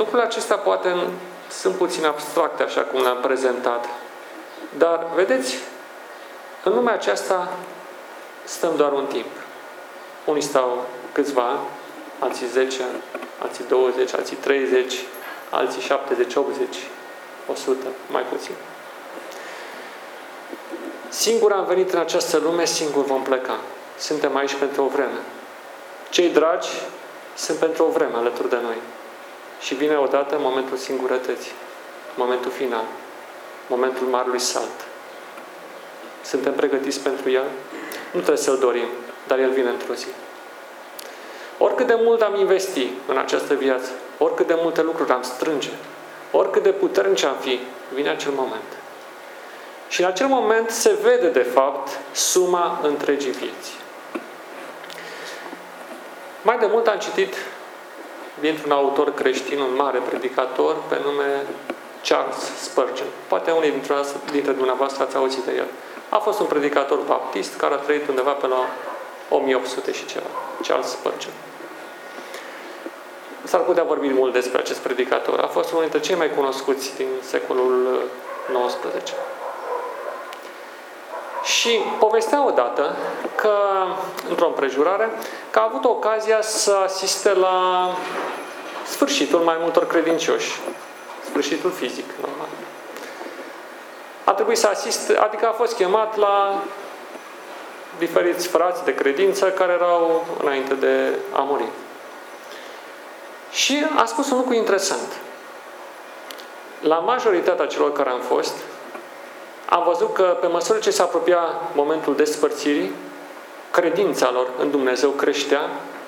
Lucrurile 0.00 0.26
acestea 0.28 0.56
poate 0.56 0.96
sunt 1.50 1.74
puțin 1.74 2.04
abstracte, 2.04 2.62
așa 2.62 2.80
cum 2.80 3.02
le-am 3.02 3.20
prezentat. 3.20 3.86
Dar, 4.78 5.06
vedeți, 5.14 5.54
în 6.64 6.74
lumea 6.74 6.92
aceasta 6.92 7.52
stăm 8.44 8.76
doar 8.76 8.92
un 8.92 9.06
timp. 9.06 9.26
Unii 10.24 10.42
stau 10.42 10.86
câțiva 11.12 11.42
ani, 11.42 11.60
alții 12.18 12.46
10 12.46 12.82
ani, 12.82 13.02
alții 13.42 13.64
20, 13.68 14.14
alții 14.14 14.36
30, 14.36 14.94
alții 15.50 15.82
70, 15.82 16.34
80, 16.34 16.76
100, 17.52 17.86
mai 18.10 18.22
puțin. 18.22 18.54
Singur 21.08 21.52
am 21.52 21.64
venit 21.64 21.92
în 21.92 21.98
această 21.98 22.38
lume, 22.38 22.64
singur 22.64 23.04
vom 23.04 23.22
pleca. 23.22 23.56
Suntem 23.98 24.36
aici 24.36 24.54
pentru 24.54 24.84
o 24.84 24.88
vreme. 24.88 25.18
Cei 26.10 26.28
dragi 26.28 26.68
sunt 27.34 27.58
pentru 27.58 27.84
o 27.84 27.90
vreme 27.90 28.16
alături 28.16 28.48
de 28.48 28.58
noi. 28.62 28.76
Și 29.60 29.74
vine 29.74 29.96
odată 29.96 30.36
momentul 30.38 30.76
singurătății, 30.76 31.52
momentul 32.14 32.50
final, 32.50 32.84
momentul 33.66 34.06
marului 34.06 34.38
salt. 34.38 34.86
Suntem 36.24 36.52
pregătiți 36.52 37.00
pentru 37.00 37.30
el? 37.30 37.44
Nu 38.12 38.18
trebuie 38.18 38.36
să-l 38.36 38.58
dorim, 38.58 38.86
dar 39.26 39.38
el 39.38 39.50
vine 39.50 39.68
într-o 39.68 39.94
zi. 39.94 40.06
Oricât 41.58 41.86
de 41.86 41.96
mult 41.98 42.20
am 42.20 42.34
investi 42.34 42.88
în 43.06 43.18
această 43.18 43.54
viață, 43.54 43.90
oricât 44.18 44.46
de 44.46 44.54
multe 44.56 44.82
lucruri 44.82 45.10
am 45.10 45.22
strânge, 45.22 45.70
oricât 46.30 46.62
de 46.62 46.70
puternici 46.70 47.22
am 47.22 47.36
fi, 47.40 47.60
vine 47.94 48.08
acel 48.08 48.32
moment. 48.36 48.78
Și 49.88 50.00
în 50.00 50.06
acel 50.06 50.26
moment 50.26 50.70
se 50.70 50.96
vede, 51.02 51.28
de 51.28 51.42
fapt, 51.42 51.98
suma 52.12 52.80
întregii 52.82 53.30
vieți. 53.30 53.76
Mai 56.42 56.58
de 56.58 56.66
mult 56.66 56.86
am 56.86 56.98
citit 56.98 57.34
dintr-un 58.40 58.70
autor 58.70 59.14
creștin, 59.14 59.58
un 59.58 59.74
mare 59.76 59.98
predicator, 60.08 60.76
pe 60.88 61.00
nume 61.04 61.46
Charles 62.08 62.40
Spurgeon. 62.60 63.08
Poate 63.28 63.50
unii 63.50 63.70
dintre, 63.70 63.94
dintre 64.30 64.52
dumneavoastră 64.52 65.02
ați 65.02 65.16
auzit 65.16 65.44
de 65.44 65.52
el. 65.56 65.66
A 66.08 66.18
fost 66.18 66.40
un 66.40 66.46
predicator 66.46 66.98
baptist 66.98 67.56
care 67.56 67.74
a 67.74 67.76
trăit 67.76 68.08
undeva 68.08 68.32
pe 68.32 68.46
la 68.46 68.66
1800 69.28 69.92
și 69.92 70.06
ceva. 70.06 70.26
Charles 70.66 70.90
Spurgeon. 70.90 71.32
S-ar 73.44 73.60
putea 73.60 73.82
vorbi 73.82 74.08
mult 74.08 74.32
despre 74.32 74.58
acest 74.58 74.78
predicator. 74.78 75.38
A 75.38 75.46
fost 75.46 75.70
unul 75.70 75.82
dintre 75.82 76.00
cei 76.00 76.16
mai 76.16 76.30
cunoscuți 76.30 76.96
din 76.96 77.08
secolul 77.22 78.02
XIX. 78.52 79.14
Și 81.60 81.80
povestea 81.98 82.46
odată 82.46 82.96
că, 83.34 83.54
într-o 84.28 84.46
împrejurare, 84.46 85.10
că 85.50 85.58
a 85.58 85.64
avut 85.68 85.84
ocazia 85.84 86.42
să 86.42 86.76
asiste 86.84 87.32
la 87.34 87.88
sfârșitul 88.86 89.38
mai 89.38 89.56
multor 89.60 89.86
credincioși. 89.86 90.60
Sfârșitul 91.24 91.70
fizic, 91.70 92.04
normal. 92.20 92.48
A 94.24 94.32
trebuit 94.32 94.58
să 94.58 94.66
asiste, 94.66 95.16
adică 95.16 95.46
a 95.46 95.52
fost 95.52 95.74
chemat 95.74 96.16
la 96.16 96.62
diferiți 97.98 98.48
frați 98.48 98.84
de 98.84 98.94
credință 98.94 99.50
care 99.50 99.72
erau 99.72 100.24
înainte 100.42 100.74
de 100.74 101.18
a 101.32 101.40
muri. 101.40 101.64
Și 103.50 103.86
a 103.96 104.04
spus 104.04 104.30
un 104.30 104.36
lucru 104.36 104.54
interesant. 104.54 105.12
La 106.80 106.96
majoritatea 106.96 107.66
celor 107.66 107.92
care 107.92 108.10
am 108.10 108.20
fost, 108.20 108.54
am 109.70 109.82
văzut 109.86 110.14
că 110.14 110.22
pe 110.22 110.46
măsură 110.46 110.78
ce 110.78 110.90
se 110.90 111.02
apropia 111.02 111.38
momentul 111.74 112.16
despărțirii, 112.16 112.92
credința 113.70 114.30
lor 114.30 114.46
în 114.58 114.70
Dumnezeu 114.70 115.10
creștea 115.10 115.60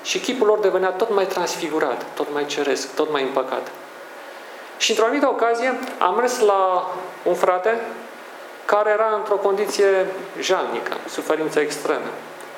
și 0.03 0.18
chipul 0.18 0.46
lor 0.46 0.59
devenea 0.59 0.90
tot 0.90 1.14
mai 1.14 1.27
transfigurat, 1.27 2.05
tot 2.14 2.27
mai 2.33 2.46
ceresc, 2.46 2.94
tot 2.94 3.12
mai 3.12 3.22
împăcat. 3.22 3.70
Și 4.77 4.90
într-o 4.90 5.05
anumită 5.05 5.29
ocazie 5.29 5.79
am 5.98 6.14
mers 6.14 6.40
la 6.40 6.90
un 7.22 7.35
frate 7.35 7.81
care 8.64 8.90
era 8.90 9.14
într-o 9.16 9.35
condiție 9.35 10.07
jalnică, 10.40 10.96
suferință 11.09 11.61
extremă. 11.61 12.11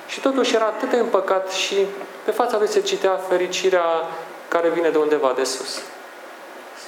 Și 0.06 0.20
totuși 0.20 0.54
era 0.54 0.64
atât 0.64 0.90
de 0.90 0.96
împăcat 0.96 1.50
și 1.50 1.76
pe 2.24 2.30
fața 2.30 2.58
lui 2.58 2.68
se 2.68 2.80
citea 2.80 3.20
fericirea 3.28 3.84
care 4.48 4.68
vine 4.68 4.90
de 4.90 4.98
undeva 4.98 5.32
de 5.36 5.44
sus. 5.44 5.82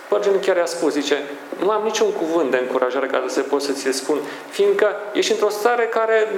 Spurgeon 0.07 0.41
chiar 0.41 0.57
i-a 0.57 0.67
spus, 0.67 0.93
zice, 0.93 1.23
nu 1.59 1.71
am 1.71 1.83
niciun 1.83 2.13
cuvânt 2.13 2.51
de 2.51 2.57
încurajare 2.57 3.07
care 3.07 3.25
să 3.27 3.41
pot 3.41 3.63
să 3.63 3.73
ți-l 3.73 3.93
spun, 3.93 4.19
fiindcă 4.49 4.97
ești 5.13 5.33
într-o 5.33 5.49
stare 5.49 5.85
care 5.85 6.29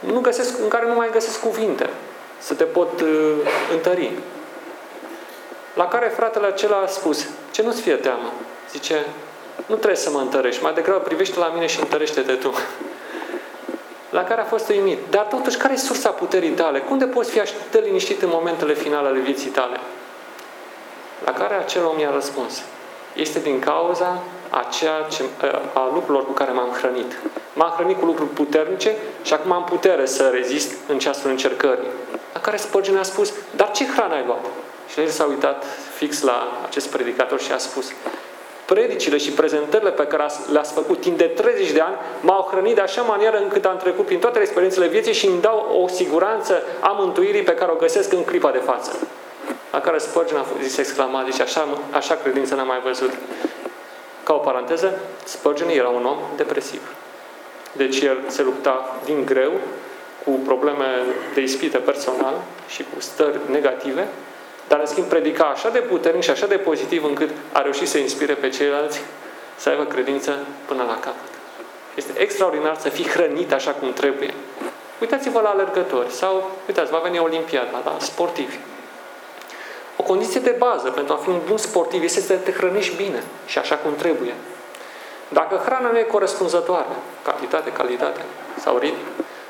nu 0.00 0.20
găsesc, 0.20 0.58
în 0.62 0.68
care 0.68 0.86
nu 0.86 0.94
mai 0.94 1.08
găsesc 1.12 1.40
cuvinte 1.40 1.90
să 2.38 2.54
te 2.54 2.64
pot 2.64 3.00
uh, 3.00 3.32
întări. 3.72 4.12
La 5.74 5.88
care 5.88 6.08
fratele 6.08 6.46
acela 6.46 6.76
a 6.76 6.86
spus, 6.86 7.26
ce 7.50 7.62
nu-ți 7.62 7.80
fie 7.80 7.94
teamă? 7.94 8.32
Zice, 8.70 9.06
nu 9.66 9.74
trebuie 9.74 9.96
să 9.96 10.10
mă 10.10 10.18
întărești, 10.18 10.62
mai 10.62 10.72
degrabă 10.72 10.98
privește 10.98 11.38
la 11.38 11.50
mine 11.54 11.66
și 11.66 11.80
întărește-te 11.80 12.32
tu. 12.32 12.52
La 14.10 14.24
care 14.24 14.40
a 14.40 14.44
fost 14.44 14.68
uimit. 14.68 14.98
Dar 15.10 15.24
totuși, 15.24 15.56
care 15.56 15.72
e 15.72 15.76
sursa 15.76 16.10
puterii 16.10 16.50
tale? 16.50 16.78
Cum 16.78 16.98
de 16.98 17.04
poți 17.04 17.30
fi 17.30 17.40
așa 17.40 17.54
liniștit 17.70 18.22
în 18.22 18.28
momentele 18.32 18.74
finale 18.74 19.08
ale 19.08 19.18
vieții 19.18 19.50
tale? 19.50 19.76
La 21.24 21.32
care 21.32 21.54
acel 21.54 21.84
om 21.84 21.98
i-a 21.98 22.10
răspuns 22.10 22.62
este 23.14 23.38
din 23.38 23.58
cauza 23.58 24.22
a, 24.50 24.66
ceea 24.70 25.06
ce, 25.10 25.22
a 25.72 25.90
lucrurilor 25.92 26.26
cu 26.26 26.32
care 26.32 26.52
m-am 26.52 26.70
hrănit. 26.80 27.18
M-am 27.52 27.70
hrănit 27.76 27.98
cu 27.98 28.04
lucruri 28.04 28.30
puternice 28.30 28.96
și 29.22 29.32
acum 29.32 29.52
am 29.52 29.64
putere 29.64 30.06
să 30.06 30.28
rezist 30.32 30.72
în 30.88 30.98
ceasul 30.98 31.30
încercării. 31.30 31.88
La 32.32 32.40
care 32.40 32.56
Spurgeon 32.56 32.96
a 32.96 33.02
spus, 33.02 33.32
dar 33.56 33.70
ce 33.70 33.86
hrană 33.86 34.14
ai 34.14 34.24
luat? 34.26 34.44
Și 34.88 35.00
el 35.00 35.08
s-a 35.08 35.24
uitat 35.24 35.64
fix 35.94 36.22
la 36.22 36.60
acest 36.66 36.90
predicator 36.90 37.40
și 37.40 37.52
a 37.52 37.58
spus, 37.58 37.92
predicile 38.64 39.16
și 39.16 39.30
prezentările 39.30 39.90
pe 39.90 40.06
care 40.06 40.26
le-ați 40.52 40.72
făcut 40.72 41.00
timp 41.00 41.18
de 41.18 41.24
30 41.24 41.70
de 41.70 41.80
ani 41.80 41.94
m-au 42.20 42.48
hrănit 42.50 42.74
de 42.74 42.80
așa 42.80 43.02
manieră 43.02 43.36
încât 43.36 43.64
am 43.64 43.76
trecut 43.76 44.06
prin 44.06 44.18
toate 44.18 44.40
experiențele 44.40 44.86
vieții 44.86 45.12
și 45.12 45.26
îmi 45.26 45.40
dau 45.40 45.80
o 45.82 45.88
siguranță 45.88 46.62
a 46.80 46.88
mântuirii 46.88 47.42
pe 47.42 47.54
care 47.54 47.70
o 47.70 47.74
găsesc 47.74 48.12
în 48.12 48.24
clipa 48.24 48.50
de 48.50 48.58
față. 48.58 48.96
La 49.74 49.80
care 49.80 49.98
Spurgeon 49.98 50.40
a 50.40 50.46
zis 50.62 50.76
exclamat, 50.76 51.30
zice, 51.30 51.42
așa, 51.42 51.68
așa 51.90 52.14
credință 52.14 52.54
n-am 52.54 52.66
mai 52.66 52.80
văzut. 52.84 53.12
Ca 54.22 54.32
o 54.32 54.36
paranteză, 54.36 54.98
Spurgeon 55.24 55.68
era 55.68 55.88
un 55.88 56.04
om 56.04 56.18
depresiv. 56.36 56.94
Deci 57.72 58.00
el 58.00 58.18
se 58.26 58.42
lupta 58.42 58.96
din 59.04 59.24
greu 59.24 59.52
cu 60.24 60.30
probleme 60.30 60.84
de 61.34 61.40
ispită 61.40 61.78
personal 61.78 62.34
și 62.68 62.82
cu 62.82 63.00
stări 63.00 63.38
negative, 63.50 64.08
dar 64.68 64.80
în 64.80 64.86
schimb 64.86 65.06
predica 65.06 65.44
așa 65.44 65.68
de 65.68 65.78
puternic 65.78 66.22
și 66.22 66.30
așa 66.30 66.46
de 66.46 66.56
pozitiv 66.56 67.04
încât 67.04 67.30
a 67.52 67.62
reușit 67.62 67.88
să 67.88 67.98
inspire 67.98 68.34
pe 68.34 68.48
ceilalți 68.48 69.00
să 69.56 69.68
aibă 69.68 69.84
credință 69.84 70.38
până 70.66 70.82
la 70.82 70.94
capăt. 70.94 71.32
Este 71.94 72.20
extraordinar 72.20 72.76
să 72.78 72.88
fii 72.88 73.08
hrănit 73.08 73.52
așa 73.52 73.70
cum 73.70 73.92
trebuie. 73.92 74.34
Uitați-vă 75.00 75.40
la 75.40 75.48
alergători 75.48 76.10
sau, 76.10 76.50
uitați, 76.66 76.90
va 76.90 76.98
veni 76.98 77.18
Olimpiada, 77.18 77.82
la 77.84 77.96
sportivi. 77.98 78.56
O 80.04 80.06
condiție 80.06 80.40
de 80.40 80.54
bază 80.58 80.90
pentru 80.90 81.12
a 81.14 81.16
fi 81.16 81.28
un 81.28 81.40
bun 81.46 81.56
sportiv 81.56 82.02
este 82.02 82.20
să 82.20 82.34
te 82.34 82.52
hrănești 82.52 82.96
bine 82.96 83.22
și 83.46 83.58
așa 83.58 83.76
cum 83.76 83.94
trebuie. 83.94 84.34
Dacă 85.28 85.62
hrana 85.64 85.90
nu 85.90 85.98
e 85.98 86.02
corespunzătoare, 86.02 86.96
cantitate, 87.22 87.72
calitate 87.72 88.20
sau 88.60 88.78
ritm, 88.78 88.96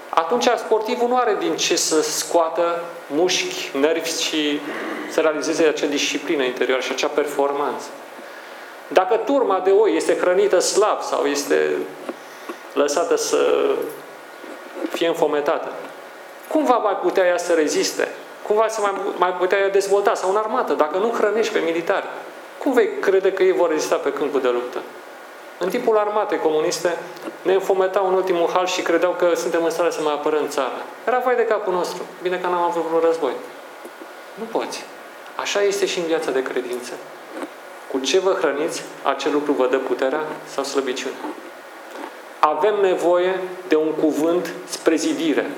atunci 0.08 0.48
sportivul 0.56 1.08
nu 1.08 1.16
are 1.16 1.36
din 1.38 1.56
ce 1.56 1.76
să 1.76 2.02
scoată 2.02 2.82
mușchi, 3.06 3.70
nervi 3.80 4.20
și 4.22 4.60
să 5.10 5.20
realizeze 5.20 5.64
acea 5.64 5.86
disciplină 5.86 6.42
interioară 6.42 6.82
și 6.82 6.92
acea 6.92 7.08
performanță. 7.08 7.86
Dacă 8.88 9.16
turma 9.16 9.60
de 9.64 9.70
oi 9.70 9.96
este 9.96 10.16
hrănită 10.16 10.58
slab 10.58 11.02
sau 11.02 11.24
este 11.24 11.70
lăsată 12.72 13.16
să 13.16 13.70
fie 14.92 15.06
înfometată, 15.06 15.72
cum 16.48 16.64
va 16.64 16.76
mai 16.76 16.96
putea 17.02 17.26
ea 17.26 17.38
să 17.38 17.52
reziste 17.52 18.08
Cumva 18.46 18.68
să 18.68 18.80
mai, 18.80 18.92
mai 19.16 19.32
putea 19.32 19.68
dezvolta, 19.68 20.14
sau 20.14 20.30
în 20.30 20.36
armată, 20.36 20.72
dacă 20.72 20.98
nu 20.98 21.12
hrănești 21.16 21.52
pe 21.52 21.58
militari. 21.58 22.06
Cum 22.58 22.72
vei 22.72 22.88
crede 23.00 23.32
că 23.32 23.42
ei 23.42 23.52
vor 23.52 23.68
rezista 23.68 23.96
pe 23.96 24.12
câmpul 24.12 24.40
de 24.40 24.48
luptă? 24.48 24.78
În 25.58 25.68
timpul 25.68 25.96
armatei 25.96 26.38
comuniste 26.38 26.98
ne 27.42 27.52
înfometau 27.52 28.08
în 28.08 28.14
ultimul 28.14 28.50
hal 28.52 28.66
și 28.66 28.82
credeau 28.82 29.12
că 29.12 29.34
suntem 29.34 29.64
în 29.64 29.70
stare 29.70 29.90
să 29.90 30.02
mai 30.02 30.12
apărăm 30.12 30.48
țara. 30.48 30.80
Era 31.06 31.18
vai 31.18 31.36
de 31.36 31.44
capul 31.44 31.72
nostru. 31.72 32.02
Bine 32.22 32.36
că 32.36 32.46
n-am 32.46 32.62
avut 32.62 32.84
un 32.92 33.00
război. 33.04 33.32
Nu 34.34 34.44
poți. 34.44 34.84
Așa 35.36 35.62
este 35.62 35.86
și 35.86 35.98
în 35.98 36.04
viața 36.04 36.30
de 36.30 36.42
credință. 36.42 36.92
Cu 37.90 37.98
ce 37.98 38.18
vă 38.18 38.36
hrăniți, 38.40 38.82
acel 39.02 39.32
lucru 39.32 39.52
vă 39.52 39.66
dă 39.66 39.78
puterea 39.78 40.20
sau 40.44 40.64
slăbiciune. 40.64 41.14
Avem 42.38 42.74
nevoie 42.80 43.40
de 43.68 43.76
un 43.76 43.90
cuvânt 43.90 44.52
spre 44.68 44.94
zidire. 44.94 45.50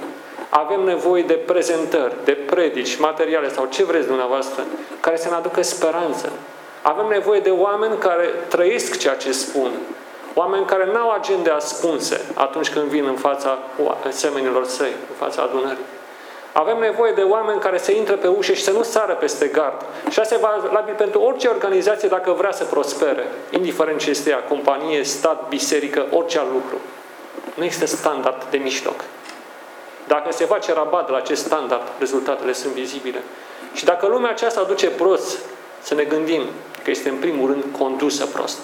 Avem 0.49 0.81
nevoie 0.81 1.23
de 1.23 1.33
prezentări, 1.33 2.15
de 2.25 2.33
predici, 2.33 2.97
materiale 2.97 3.53
sau 3.53 3.67
ce 3.67 3.85
vreți 3.85 4.07
dumneavoastră, 4.07 4.63
care 5.01 5.17
să 5.17 5.29
ne 5.29 5.35
aducă 5.35 5.63
speranță. 5.63 6.33
Avem 6.83 7.07
nevoie 7.07 7.41
de 7.41 7.51
oameni 7.51 7.99
care 7.99 8.27
trăiesc 8.49 8.99
ceea 8.99 9.15
ce 9.15 9.33
spun. 9.33 9.71
Oameni 10.35 10.67
care 10.67 10.89
n-au 10.93 11.11
agende 11.11 11.51
ascunse 11.51 12.21
atunci 12.35 12.71
când 12.71 12.85
vin 12.85 13.05
în 13.07 13.17
fața 13.17 13.59
semenilor 14.09 14.65
săi, 14.67 14.93
în 15.09 15.17
fața 15.19 15.43
adunării. 15.43 15.85
Avem 16.53 16.79
nevoie 16.79 17.13
de 17.13 17.23
oameni 17.23 17.61
care 17.61 17.79
să 17.79 17.93
intre 17.93 18.15
pe 18.15 18.27
ușă 18.27 18.53
și 18.53 18.63
să 18.63 18.71
nu 18.71 18.83
sară 18.83 19.13
peste 19.13 19.47
gard. 19.47 19.85
Și 20.11 20.21
asta 20.21 20.35
e 20.35 20.39
valabil 20.39 20.95
pentru 20.95 21.21
orice 21.21 21.49
organizație 21.49 22.09
dacă 22.09 22.33
vrea 22.33 22.53
să 22.53 22.65
prospere, 22.65 23.27
indiferent 23.51 23.99
ce 23.99 24.11
este 24.11 24.31
ea, 24.31 24.43
companie, 24.43 25.03
stat, 25.03 25.49
biserică, 25.49 26.07
orice 26.11 26.39
alt 26.39 26.53
lucru. 26.53 26.77
Nu 27.55 27.65
există 27.65 27.87
standard 27.87 28.45
de 28.51 28.57
mijloc. 28.57 28.95
Dacă 30.07 30.33
se 30.33 30.45
face 30.45 30.73
rabat 30.73 31.07
de 31.07 31.13
la 31.13 31.19
acest 31.19 31.45
standard, 31.45 31.83
rezultatele 31.99 32.53
sunt 32.53 32.73
vizibile. 32.73 33.23
Și 33.73 33.85
dacă 33.85 34.07
lumea 34.07 34.31
aceasta 34.31 34.61
aduce 34.61 34.89
prost, 34.89 35.39
să 35.83 35.95
ne 35.95 36.03
gândim 36.05 36.43
că 36.83 36.91
este 36.91 37.09
în 37.09 37.17
primul 37.17 37.51
rând 37.51 37.65
condusă 37.79 38.27
prost. 38.27 38.59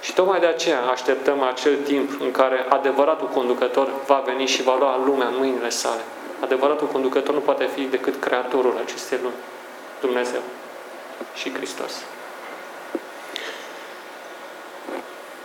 Și 0.00 0.14
tocmai 0.14 0.40
de 0.40 0.46
aceea 0.46 0.80
așteptăm 0.82 1.42
acel 1.42 1.76
timp 1.76 2.20
în 2.20 2.30
care 2.30 2.66
adevăratul 2.68 3.28
conducător 3.28 3.88
va 4.06 4.22
veni 4.26 4.46
și 4.46 4.62
va 4.62 4.76
lua 4.78 5.02
lumea 5.04 5.26
în 5.26 5.34
mâinile 5.38 5.68
sale. 5.68 6.00
Adevăratul 6.40 6.86
conducător 6.86 7.34
nu 7.34 7.40
poate 7.40 7.68
fi 7.74 7.82
decât 7.82 8.20
Creatorul 8.20 8.80
acestei 8.84 9.18
lumi, 9.22 9.34
Dumnezeu 10.00 10.40
și 11.34 11.52
Hristos. 11.52 11.92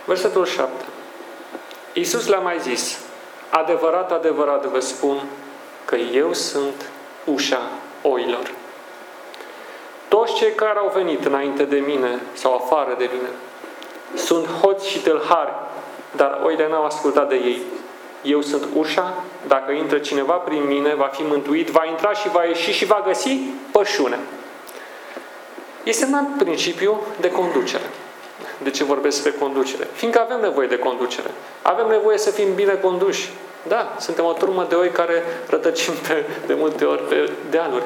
Versetul 0.04 0.46
7. 0.46 0.84
Iisus 1.92 2.26
le-a 2.26 2.38
mai 2.38 2.58
zis, 2.60 2.98
adevărat, 3.50 4.12
adevărat 4.12 4.64
vă 4.64 4.80
spun 4.80 5.22
că 5.84 5.96
eu 5.96 6.32
sunt 6.32 6.90
ușa 7.24 7.60
oilor. 8.02 8.50
Toți 10.08 10.34
cei 10.34 10.52
care 10.52 10.78
au 10.78 10.92
venit 10.94 11.24
înainte 11.24 11.64
de 11.64 11.78
mine 11.78 12.20
sau 12.32 12.54
afară 12.54 12.94
de 12.98 13.10
mine 13.12 13.28
sunt 14.14 14.46
hoți 14.46 14.88
și 14.88 14.98
tâlhari, 14.98 15.52
dar 16.16 16.40
oile 16.44 16.68
n-au 16.68 16.84
ascultat 16.84 17.28
de 17.28 17.34
ei. 17.34 17.62
Eu 18.22 18.40
sunt 18.40 18.68
ușa, 18.74 19.24
dacă 19.46 19.72
intră 19.72 19.98
cineva 19.98 20.32
prin 20.32 20.66
mine, 20.66 20.94
va 20.94 21.06
fi 21.06 21.22
mântuit, 21.22 21.68
va 21.68 21.84
intra 21.84 22.12
și 22.12 22.28
va 22.28 22.44
ieși 22.44 22.72
și 22.72 22.84
va 22.84 23.02
găsi 23.06 23.38
pășune. 23.70 24.18
Este 25.82 26.04
un 26.04 26.14
alt 26.14 26.38
principiu 26.38 27.00
de 27.20 27.30
conducere. 27.30 27.84
De 28.62 28.70
ce 28.70 28.84
vorbesc 28.84 29.22
despre 29.22 29.40
conducere? 29.40 29.88
Fiindcă 29.92 30.20
avem 30.20 30.40
nevoie 30.40 30.66
de 30.66 30.78
conducere. 30.78 31.30
Avem 31.62 31.86
nevoie 31.86 32.18
să 32.18 32.30
fim 32.30 32.54
bine 32.54 32.74
conduși. 32.74 33.32
Da, 33.68 33.96
suntem 33.98 34.24
o 34.24 34.32
turmă 34.32 34.66
de 34.68 34.74
oi 34.74 34.90
care 34.90 35.22
rătăcim 35.48 35.92
pe, 36.08 36.24
de 36.46 36.54
multe 36.54 36.84
ori 36.84 37.02
pe 37.02 37.30
dealuri. 37.50 37.84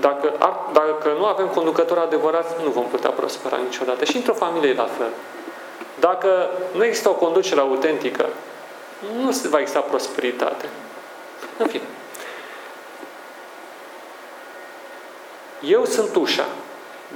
Dacă, 0.00 0.32
ar, 0.38 0.56
dacă 0.72 1.14
nu 1.18 1.24
avem 1.24 1.46
conducători 1.46 2.00
adevărați, 2.00 2.54
nu 2.64 2.70
vom 2.70 2.84
putea 2.84 3.10
prospera 3.10 3.56
niciodată. 3.56 4.04
Și 4.04 4.16
într-o 4.16 4.32
familie 4.32 4.74
la 4.74 4.88
fel. 4.98 5.10
Dacă 6.00 6.50
nu 6.72 6.84
există 6.84 7.08
o 7.08 7.14
conducere 7.14 7.60
autentică, 7.60 8.26
nu 9.22 9.30
se 9.30 9.48
va 9.48 9.58
exista 9.60 9.80
prosperitate. 9.80 10.68
În 11.58 11.66
fine. 11.66 11.82
Eu 15.60 15.84
sunt 15.84 16.16
ușa. 16.16 16.46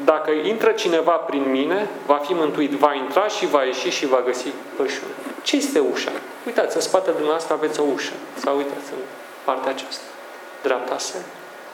Dacă 0.04 0.30
intră 0.30 0.70
cineva 0.70 1.12
prin 1.12 1.50
mine, 1.50 1.88
va 2.06 2.16
fi 2.16 2.32
mântuit, 2.32 2.70
va 2.70 2.94
intra 2.94 3.28
și 3.28 3.46
va 3.46 3.62
ieși 3.62 3.88
și 3.88 4.06
va 4.06 4.22
găsi 4.24 4.48
pășune. 4.76 5.12
Ce 5.42 5.56
este 5.56 5.78
ușa? 5.78 6.10
Uitați, 6.46 6.76
în 6.76 6.82
spatele 6.82 7.12
dumneavoastră 7.12 7.54
aveți 7.54 7.80
o 7.80 7.84
ușă. 7.94 8.12
Sau 8.38 8.56
uitați 8.56 8.92
în 8.92 8.98
partea 9.44 9.70
aceasta. 9.70 10.04
Dreapta 10.62 10.98
să. 10.98 11.16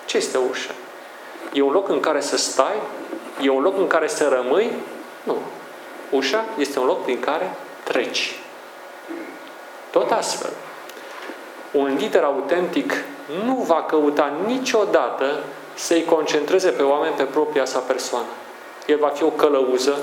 Ce 0.07 0.17
este 0.17 0.39
ușa? 0.51 0.71
E 1.53 1.63
un 1.63 1.73
loc 1.73 1.89
în 1.89 2.01
care 2.01 2.21
să 2.21 2.37
stai? 2.37 2.77
E 3.41 3.49
un 3.49 3.63
loc 3.63 3.79
în 3.79 3.87
care 3.87 4.09
să 4.09 4.29
rămâi? 4.29 4.73
Nu. 5.23 5.37
Ușa 6.11 6.45
este 6.59 6.79
un 6.79 6.87
loc 6.87 7.03
prin 7.03 7.21
care 7.21 7.55
treci. 7.83 8.39
Tot 9.91 10.11
astfel, 10.11 10.51
un 11.73 11.97
lider 11.99 12.23
autentic 12.23 12.93
nu 13.45 13.55
va 13.55 13.83
căuta 13.83 14.33
niciodată 14.47 15.41
să-i 15.79 16.05
concentreze 16.05 16.71
pe 16.71 16.83
oameni 16.83 17.15
pe 17.15 17.23
propria 17.23 17.65
sa 17.65 17.79
persoană. 17.79 18.27
El 18.87 18.99
va 18.99 19.09
fi 19.09 19.23
o 19.23 19.29
călăuză, 19.29 19.99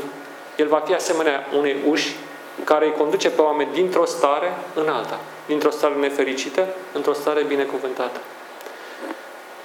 el 0.56 0.68
va 0.68 0.84
fi 0.86 0.94
asemenea 0.94 1.48
unei 1.58 1.76
uși 1.90 2.16
care 2.64 2.86
îi 2.86 2.94
conduce 2.98 3.30
pe 3.30 3.42
oameni 3.42 3.74
dintr-o 3.74 4.06
stare 4.06 4.54
în 4.74 4.88
alta, 4.88 5.20
dintr-o 5.46 5.70
stare 5.70 5.94
nefericită 5.94 6.68
într-o 6.94 7.14
stare 7.14 7.44
binecuvântată. 7.44 8.20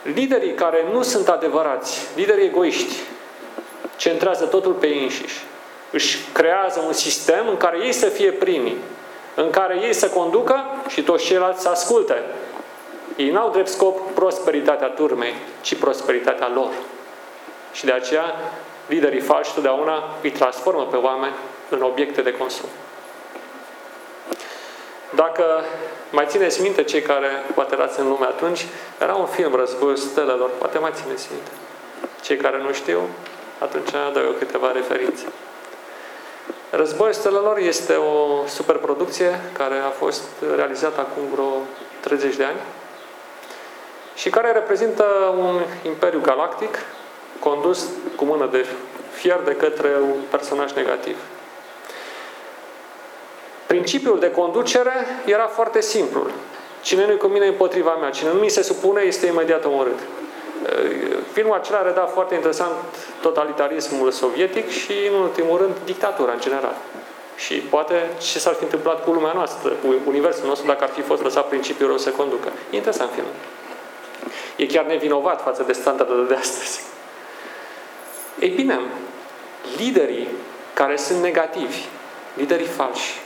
Liderii 0.02 0.54
care 0.54 0.84
nu 0.92 1.02
sunt 1.02 1.28
adevărați, 1.28 2.06
liderii 2.16 2.46
egoiști, 2.46 2.96
centrează 3.96 4.44
totul 4.44 4.72
pe 4.72 4.86
ei 4.86 5.02
înșiși. 5.02 5.44
Își 5.90 6.18
creează 6.32 6.82
un 6.86 6.92
sistem 6.92 7.48
în 7.48 7.56
care 7.56 7.78
ei 7.84 7.92
să 7.92 8.06
fie 8.06 8.32
primii, 8.32 8.76
în 9.34 9.50
care 9.50 9.78
ei 9.82 9.92
să 9.92 10.08
conducă 10.08 10.64
și 10.88 11.02
toți 11.02 11.24
ceilalți 11.24 11.62
să 11.62 11.68
asculte. 11.68 12.14
Ei 13.16 13.30
n-au 13.30 13.50
drept 13.50 13.68
scop 13.68 14.10
prosperitatea 14.14 14.88
turmei, 14.88 15.34
ci 15.60 15.74
prosperitatea 15.74 16.50
lor. 16.54 16.70
Și 17.72 17.84
de 17.84 17.92
aceea, 17.92 18.34
liderii 18.86 19.20
falși 19.20 19.54
totdeauna 19.54 20.04
îi 20.22 20.30
transformă 20.30 20.86
pe 20.86 20.96
oameni 20.96 21.34
în 21.68 21.82
obiecte 21.82 22.22
de 22.22 22.32
consum. 22.32 22.68
Dacă 25.14 25.44
mai 26.10 26.26
țineți 26.28 26.62
minte 26.62 26.82
cei 26.82 27.02
care 27.02 27.28
poate 27.54 27.74
erați 27.74 28.00
în 28.00 28.08
lume 28.08 28.26
atunci, 28.26 28.66
era 29.00 29.14
un 29.14 29.26
film, 29.26 29.54
Războiul 29.54 29.96
Stelelor, 29.96 30.50
poate 30.58 30.78
mai 30.78 30.90
țineți 30.94 31.28
minte. 31.32 31.50
Cei 32.22 32.36
care 32.36 32.58
nu 32.58 32.72
știu, 32.72 33.00
atunci 33.58 33.90
dau 33.90 34.22
eu 34.22 34.30
câteva 34.30 34.72
referințe. 34.72 35.24
Războiul 36.70 37.12
Stelelor 37.12 37.58
este 37.58 37.94
o 37.94 38.46
superproducție 38.46 39.40
care 39.52 39.78
a 39.78 39.88
fost 39.88 40.22
realizată 40.56 41.00
acum 41.00 41.22
vreo 41.32 41.52
30 42.00 42.36
de 42.36 42.44
ani 42.44 42.58
și 44.20 44.30
care 44.30 44.52
reprezintă 44.52 45.04
un 45.38 45.60
imperiu 45.86 46.20
galactic 46.20 46.78
condus 47.38 47.88
cu 48.16 48.24
mână 48.24 48.48
de 48.52 48.66
fier 49.12 49.40
de 49.44 49.56
către 49.56 49.88
un 50.02 50.20
personaj 50.30 50.72
negativ. 50.72 51.16
Principiul 53.66 54.18
de 54.18 54.30
conducere 54.30 54.92
era 55.24 55.46
foarte 55.46 55.80
simplu. 55.80 56.26
Cine 56.82 57.06
nu-i 57.06 57.16
cu 57.16 57.26
mine 57.26 57.46
împotriva 57.46 57.94
mea, 58.00 58.10
cine 58.10 58.32
nu 58.32 58.38
mi 58.38 58.48
se 58.48 58.62
supune, 58.62 59.02
este 59.02 59.26
imediat 59.26 59.64
omorât. 59.64 59.98
Filmul 61.32 61.54
acela 61.54 61.82
reda 61.82 62.04
foarte 62.06 62.34
interesant 62.34 62.72
totalitarismul 63.20 64.10
sovietic 64.10 64.68
și, 64.68 64.92
în 65.12 65.20
ultimul 65.20 65.58
rând, 65.58 65.74
dictatura 65.84 66.32
în 66.32 66.40
general. 66.40 66.74
Și 67.36 67.54
poate 67.54 68.10
ce 68.18 68.38
s-ar 68.38 68.54
fi 68.54 68.62
întâmplat 68.62 69.04
cu 69.04 69.10
lumea 69.10 69.32
noastră, 69.32 69.70
cu 69.70 69.94
universul 70.06 70.46
nostru, 70.46 70.66
dacă 70.66 70.84
ar 70.84 70.90
fi 70.90 71.00
fost 71.00 71.22
lăsat 71.22 71.48
principiul 71.48 71.88
rău 71.88 71.98
să 71.98 72.10
conducă. 72.10 72.48
E 72.70 72.76
interesant 72.76 73.10
filmul. 73.10 73.32
E 74.56 74.66
chiar 74.66 74.84
nevinovat 74.84 75.42
față 75.42 75.62
de 75.62 75.72
standardele 75.72 76.22
de 76.28 76.34
astăzi. 76.34 76.80
Ei 78.38 78.48
bine, 78.48 78.80
liderii 79.76 80.28
care 80.74 80.96
sunt 80.96 81.22
negativi, 81.22 81.84
liderii 82.36 82.66
falși, 82.66 83.20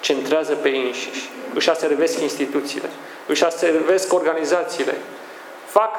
centrează 0.00 0.54
pe 0.54 0.68
ei 0.68 0.86
înșiși, 0.86 1.30
își 1.54 1.70
aservesc 1.70 2.20
instituțiile, 2.20 2.88
își 3.26 3.44
aservesc 3.44 4.12
organizațiile, 4.12 4.94
fac 5.66 5.94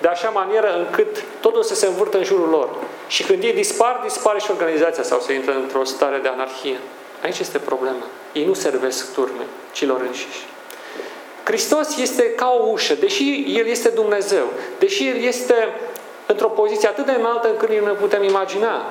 de 0.00 0.08
așa 0.08 0.28
manieră 0.28 0.78
încât 0.78 1.24
totul 1.40 1.62
să 1.62 1.74
se 1.74 1.86
învârtă 1.86 2.16
în 2.16 2.24
jurul 2.24 2.48
lor. 2.48 2.68
Și 3.06 3.22
când 3.22 3.42
ei 3.42 3.52
dispar, 3.52 4.00
dispare 4.02 4.38
și 4.38 4.50
organizația 4.50 5.02
sau 5.02 5.20
se 5.20 5.32
intră 5.32 5.52
într-o 5.54 5.84
stare 5.84 6.18
de 6.18 6.28
anarhie. 6.28 6.78
Aici 7.22 7.38
este 7.38 7.58
problema. 7.58 8.04
Ei 8.32 8.44
nu 8.44 8.54
servesc 8.54 9.12
turme, 9.12 9.46
ci 9.72 9.86
lor 9.86 10.00
înșiși. 10.00 10.46
Hristos 11.50 11.96
este 11.96 12.30
ca 12.30 12.56
o 12.60 12.68
ușă, 12.70 12.94
deși 12.94 13.44
El 13.58 13.66
este 13.66 13.88
Dumnezeu, 13.88 14.44
deși 14.78 15.08
El 15.08 15.22
este 15.22 15.54
într-o 16.26 16.48
poziție 16.48 16.88
atât 16.88 17.06
de 17.06 17.12
înaltă 17.12 17.48
încât 17.48 17.68
nu 17.68 17.86
ne 17.86 17.92
putem 17.92 18.22
imagina 18.22 18.86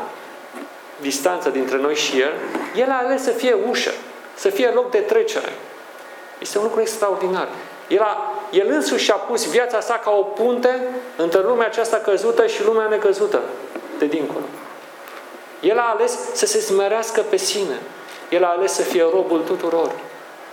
distanța 1.02 1.50
dintre 1.50 1.78
noi 1.78 1.96
și 1.96 2.20
El, 2.20 2.34
El 2.76 2.90
a 2.90 3.02
ales 3.06 3.24
să 3.24 3.30
fie 3.30 3.56
ușă 3.70 3.92
să 4.36 4.50
fie 4.50 4.68
loc 4.68 4.92
de 4.92 4.98
trecere. 4.98 5.54
Este 6.40 6.58
un 6.58 6.64
lucru 6.64 6.82
extraordinar. 6.82 7.48
El 7.88 8.00
a 8.00 8.34
El 8.52 8.68
însuși 8.70 9.04
și-a 9.04 9.16
pus 9.16 9.50
viața 9.50 9.80
sa 9.80 9.94
ca 9.94 10.12
o 10.12 10.22
punte 10.22 10.84
între 11.16 11.42
lumea 11.42 11.66
aceasta 11.66 11.98
căzută 11.98 12.48
și 12.48 12.64
lumea 12.64 12.88
necăzută 12.88 13.42
de 13.98 14.06
dincolo. 14.06 14.46
El 15.62 15.78
a 15.78 15.94
ales 15.96 16.18
să 16.34 16.46
se 16.46 16.60
smerească 16.60 17.22
pe 17.22 17.38
sine. 17.38 17.80
El 18.30 18.44
a 18.44 18.48
ales 18.58 18.72
să 18.72 18.82
fie 18.82 19.02
robul 19.02 19.42
tuturor. 19.46 19.92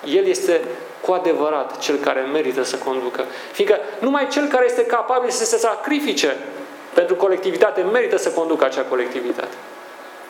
El 0.04 0.26
este 0.26 0.60
cu 1.06 1.12
adevărat 1.12 1.78
cel 1.78 1.96
care 1.96 2.20
merită 2.20 2.62
să 2.62 2.76
conducă. 2.76 3.24
Fiindcă 3.52 3.78
numai 3.98 4.28
cel 4.28 4.46
care 4.46 4.64
este 4.64 4.86
capabil 4.86 5.30
să 5.30 5.44
se 5.44 5.56
sacrifice 5.56 6.36
pentru 6.94 7.14
colectivitate 7.14 7.82
merită 7.82 8.16
să 8.16 8.30
conducă 8.30 8.64
acea 8.64 8.82
colectivitate. 8.82 9.56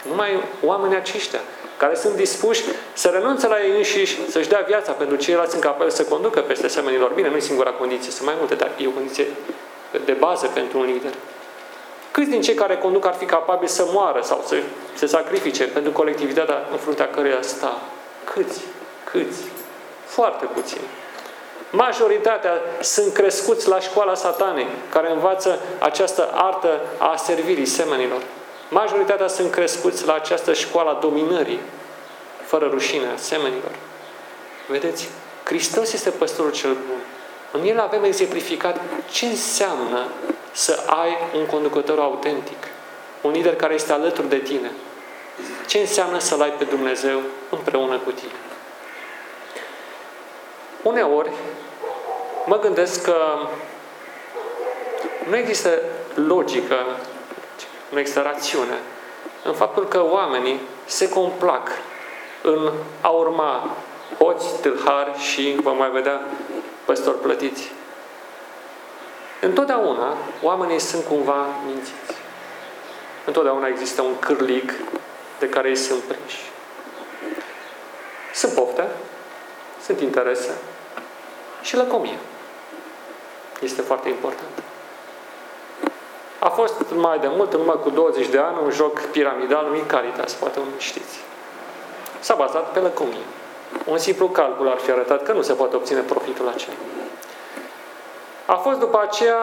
Numai 0.08 0.42
oamenii 0.64 0.96
aceștia 0.96 1.40
care 1.76 1.94
sunt 1.94 2.14
dispuși 2.14 2.62
să 2.92 3.08
renunțe 3.08 3.46
la 3.46 3.62
ei 3.62 3.76
înșiși, 3.76 4.30
să-și 4.30 4.48
dea 4.48 4.64
viața 4.66 4.92
pentru 4.92 5.16
ceilalți 5.16 5.50
sunt 5.50 5.62
capabili 5.62 5.90
să 5.90 6.04
conducă 6.04 6.40
peste 6.40 6.68
semenilor. 6.68 7.12
Bine, 7.12 7.28
nu 7.28 7.36
e 7.36 7.40
singura 7.40 7.70
condiție, 7.70 8.10
sunt 8.10 8.26
mai 8.26 8.34
multe, 8.38 8.54
dar 8.54 8.70
e 8.76 8.86
o 8.86 8.90
condiție 8.90 9.26
de 10.04 10.12
bază 10.12 10.46
pentru 10.46 10.78
un 10.78 10.84
lider. 10.84 11.12
Câți 12.10 12.30
din 12.30 12.40
cei 12.40 12.54
care 12.54 12.76
conduc 12.76 13.06
ar 13.06 13.14
fi 13.14 13.24
capabili 13.24 13.70
să 13.70 13.84
moară 13.92 14.20
sau 14.22 14.44
să 14.46 14.56
se 14.94 15.06
sacrifice 15.06 15.64
pentru 15.64 15.92
colectivitatea 15.92 16.68
în 16.70 16.76
fruntea 16.76 17.08
căreia 17.08 17.38
sta? 17.42 17.80
Câți? 18.24 18.60
Câți? 19.04 19.55
Foarte 20.16 20.44
puțini. 20.44 20.86
Majoritatea 21.70 22.60
sunt 22.80 23.12
crescuți 23.12 23.68
la 23.68 23.80
școala 23.80 24.14
satanei, 24.14 24.66
care 24.90 25.10
învață 25.10 25.58
această 25.78 26.30
artă 26.34 26.80
a 26.98 27.16
servirii 27.16 27.66
semenilor. 27.66 28.22
Majoritatea 28.68 29.28
sunt 29.28 29.50
crescuți 29.50 30.06
la 30.06 30.14
această 30.14 30.52
școală 30.52 30.90
a 30.90 30.98
dominării, 31.00 31.60
fără 32.44 32.68
rușine, 32.70 33.06
a 33.06 33.16
semenilor. 33.16 33.70
Vedeți? 34.68 35.08
Hristos 35.44 35.92
este 35.92 36.10
păstorul 36.10 36.52
cel 36.52 36.72
bun. 36.72 37.00
În 37.52 37.68
el 37.68 37.80
avem 37.80 38.04
exemplificat 38.04 38.80
ce 39.10 39.26
înseamnă 39.26 40.06
să 40.52 40.82
ai 40.86 41.16
un 41.34 41.46
conducător 41.46 41.98
autentic, 41.98 42.64
un 43.20 43.30
lider 43.30 43.56
care 43.56 43.74
este 43.74 43.92
alături 43.92 44.28
de 44.28 44.38
tine. 44.38 44.70
Ce 45.66 45.78
înseamnă 45.78 46.18
să-L 46.18 46.40
ai 46.40 46.52
pe 46.52 46.64
Dumnezeu 46.64 47.20
împreună 47.50 47.98
cu 47.98 48.10
tine. 48.10 48.45
Uneori 50.86 51.30
mă 52.44 52.58
gândesc 52.58 53.02
că 53.02 53.16
nu 55.28 55.36
există 55.36 55.80
logică, 56.14 56.76
nu 57.88 57.98
există 57.98 58.20
rațiune 58.20 58.78
în 59.44 59.52
faptul 59.52 59.88
că 59.88 60.04
oamenii 60.04 60.60
se 60.84 61.08
complac 61.08 61.68
în 62.42 62.72
a 63.00 63.08
urma 63.08 63.76
hoți, 64.18 64.60
tâlhari 64.60 65.18
și 65.18 65.56
vom 65.62 65.76
mai 65.76 65.90
vedea 65.90 66.20
păstori 66.84 67.20
plătiți. 67.20 67.72
Întotdeauna 69.40 70.16
oamenii 70.42 70.78
sunt 70.78 71.04
cumva 71.04 71.46
mințiți. 71.66 72.14
Întotdeauna 73.24 73.66
există 73.66 74.02
un 74.02 74.18
cârlig 74.18 74.74
de 75.38 75.48
care 75.48 75.68
ei 75.68 75.76
sunt 75.76 76.02
prinși. 76.02 76.50
Sunt 78.34 78.52
pofte, 78.52 78.86
sunt 79.84 80.00
interese 80.00 80.50
și 81.66 81.76
lăcomie. 81.76 82.18
Este 83.60 83.82
foarte 83.82 84.08
important. 84.08 84.62
A 86.38 86.48
fost 86.48 86.74
mai 86.94 87.18
de 87.18 87.28
mult, 87.30 87.52
în 87.52 87.60
urmă 87.60 87.72
cu 87.72 87.90
20 87.90 88.26
de 88.26 88.38
ani, 88.38 88.56
un 88.64 88.70
joc 88.70 89.00
piramidal 89.00 89.64
numit 89.64 89.86
Caritas, 89.86 90.32
poate 90.32 90.58
nu 90.58 90.64
știți. 90.78 91.18
S-a 92.20 92.34
bazat 92.34 92.72
pe 92.72 92.78
lăcomie. 92.78 93.26
Un 93.84 93.98
simplu 93.98 94.28
calcul 94.28 94.68
ar 94.68 94.78
fi 94.78 94.90
arătat 94.90 95.22
că 95.22 95.32
nu 95.32 95.42
se 95.42 95.52
poate 95.52 95.76
obține 95.76 96.00
profitul 96.00 96.48
acela. 96.48 96.74
A 98.46 98.54
fost 98.54 98.78
după 98.78 99.00
aceea, 99.08 99.40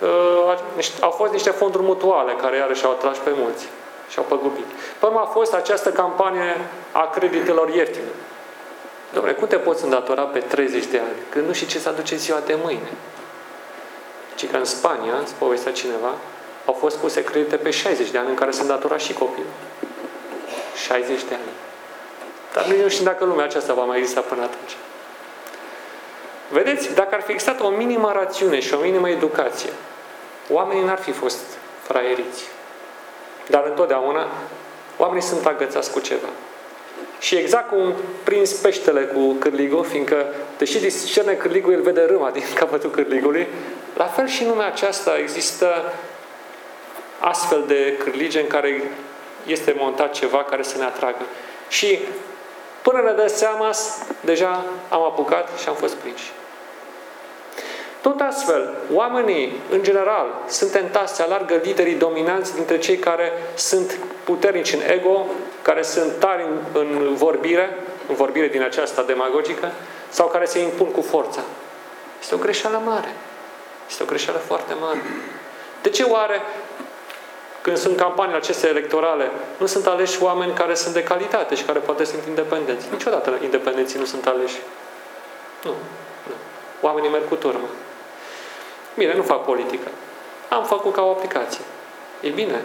uh, 0.00 0.58
au 1.00 1.10
fost 1.10 1.32
niște 1.32 1.50
fonduri 1.50 1.82
mutuale 1.82 2.32
care 2.32 2.56
iarăși 2.56 2.84
au 2.84 2.90
atras 2.90 3.16
pe 3.16 3.30
mulți 3.36 3.68
și 4.08 4.18
au 4.18 4.24
păgubit. 4.28 4.66
Până 4.98 5.18
a 5.18 5.24
fost 5.24 5.54
această 5.54 5.90
campanie 5.90 6.56
a 6.92 7.06
creditelor 7.06 7.68
ieftine. 7.68 8.10
Dom'le, 9.14 9.36
cum 9.36 9.46
te 9.46 9.56
poți 9.56 9.84
îndatora 9.84 10.22
pe 10.22 10.38
30 10.38 10.84
de 10.84 10.98
ani, 10.98 11.16
când 11.28 11.46
nu 11.46 11.52
știi 11.52 11.66
ce 11.66 11.78
să 11.78 11.88
aduce 11.88 12.16
ziua 12.16 12.40
de 12.46 12.56
mâine? 12.62 12.90
Ci 14.34 14.50
că 14.50 14.56
în 14.56 14.64
Spania, 14.64 15.14
îți 15.22 15.34
povestea 15.34 15.72
cineva, 15.72 16.14
au 16.66 16.72
fost 16.72 16.96
puse 16.96 17.24
credite 17.24 17.56
pe 17.56 17.70
60 17.70 18.10
de 18.10 18.18
ani 18.18 18.28
în 18.28 18.34
care 18.34 18.50
se 18.50 18.60
îndatora 18.60 18.96
și 18.96 19.12
copilul. 19.12 19.50
60 20.86 21.22
de 21.28 21.34
ani. 21.34 21.52
Dar 22.52 22.66
noi 22.66 22.80
nu 22.80 22.88
știm 22.88 23.04
dacă 23.04 23.24
lumea 23.24 23.44
aceasta 23.44 23.74
va 23.74 23.84
mai 23.84 23.98
exista 23.98 24.20
până 24.20 24.42
atunci. 24.42 24.76
Vedeți, 26.48 26.94
dacă 26.94 27.14
ar 27.14 27.22
fi 27.22 27.32
existat 27.32 27.60
o 27.60 27.68
minimă 27.68 28.12
rațiune 28.12 28.60
și 28.60 28.74
o 28.74 28.78
minimă 28.78 29.08
educație, 29.08 29.70
oamenii 30.50 30.84
n-ar 30.84 30.98
fi 30.98 31.12
fost 31.12 31.38
fraieriți. 31.82 32.44
Dar 33.46 33.64
întotdeauna, 33.66 34.26
oamenii 34.96 35.22
sunt 35.22 35.46
agățați 35.46 35.92
cu 35.92 36.00
ceva. 36.00 36.28
Și 37.18 37.34
exact 37.36 37.68
cum 37.68 37.94
prins 38.24 38.52
peștele 38.52 39.00
cu 39.00 39.32
cârligul, 39.32 39.84
fiindcă, 39.84 40.26
deși 40.58 40.78
discerne 40.78 41.32
cârligul, 41.32 41.72
el 41.72 41.82
vede 41.82 42.04
râma 42.04 42.30
din 42.30 42.42
capătul 42.60 42.90
cârligului, 42.90 43.46
la 43.96 44.04
fel 44.04 44.26
și 44.26 44.42
în 44.42 44.48
lumea 44.48 44.66
aceasta 44.66 45.18
există 45.18 45.92
astfel 47.18 47.64
de 47.66 47.96
cârlige 47.98 48.40
în 48.40 48.46
care 48.46 48.82
este 49.46 49.74
montat 49.78 50.12
ceva 50.12 50.44
care 50.44 50.62
să 50.62 50.78
ne 50.78 50.84
atragă. 50.84 51.22
Și 51.68 51.98
Până 52.86 53.00
ne 53.00 53.12
dă 53.12 53.26
seama, 53.26 53.70
deja 54.20 54.64
am 54.88 55.02
apucat 55.02 55.48
și 55.58 55.68
am 55.68 55.74
fost 55.74 55.94
prinși. 55.94 56.30
Tot 58.06 58.20
astfel, 58.20 58.74
oamenii, 58.92 59.60
în 59.70 59.82
general, 59.82 60.26
sunt 60.48 60.70
tentați 60.70 61.16
să 61.16 61.22
alargă 61.22 61.60
liderii 61.62 61.94
dominanți 61.94 62.54
dintre 62.54 62.78
cei 62.78 62.96
care 62.96 63.32
sunt 63.54 63.98
puternici 64.24 64.72
în 64.72 64.80
ego, 64.90 65.26
care 65.62 65.82
sunt 65.82 66.12
tari 66.18 66.42
în, 66.72 66.86
în 66.88 67.14
vorbire, 67.14 67.76
în 68.08 68.14
vorbire 68.14 68.48
din 68.48 68.62
aceasta 68.62 69.02
demagogică, 69.02 69.70
sau 70.08 70.28
care 70.28 70.44
se 70.44 70.58
impun 70.58 70.90
cu 70.90 71.00
forța. 71.00 71.40
Este 72.20 72.34
o 72.34 72.38
greșeală 72.38 72.82
mare. 72.84 73.14
Este 73.88 74.02
o 74.02 74.06
greșeală 74.06 74.38
foarte 74.38 74.74
mare. 74.80 75.02
De 75.82 75.88
ce 75.88 76.02
oare 76.02 76.40
când 77.60 77.76
sunt 77.76 77.96
campaniile 77.96 78.38
acestea 78.38 78.68
electorale, 78.68 79.30
nu 79.58 79.66
sunt 79.66 79.86
aleși 79.86 80.22
oameni 80.22 80.52
care 80.52 80.74
sunt 80.74 80.94
de 80.94 81.02
calitate 81.02 81.54
și 81.54 81.64
care 81.64 81.78
poate 81.78 82.04
sunt 82.04 82.22
independenți. 82.28 82.86
Niciodată 82.90 83.38
independenții 83.42 83.98
nu 83.98 84.04
sunt 84.04 84.26
aleși. 84.26 84.58
Nu. 85.62 85.70
nu. 86.26 86.34
Oamenii 86.80 87.10
merg 87.10 87.28
cu 87.28 87.34
turmă. 87.34 87.68
Bine, 88.96 89.14
nu 89.16 89.22
fac 89.22 89.44
politică. 89.44 89.88
Am 90.48 90.64
făcut 90.64 90.94
ca 90.94 91.02
o 91.02 91.10
aplicație. 91.10 91.64
E 92.20 92.28
bine. 92.28 92.64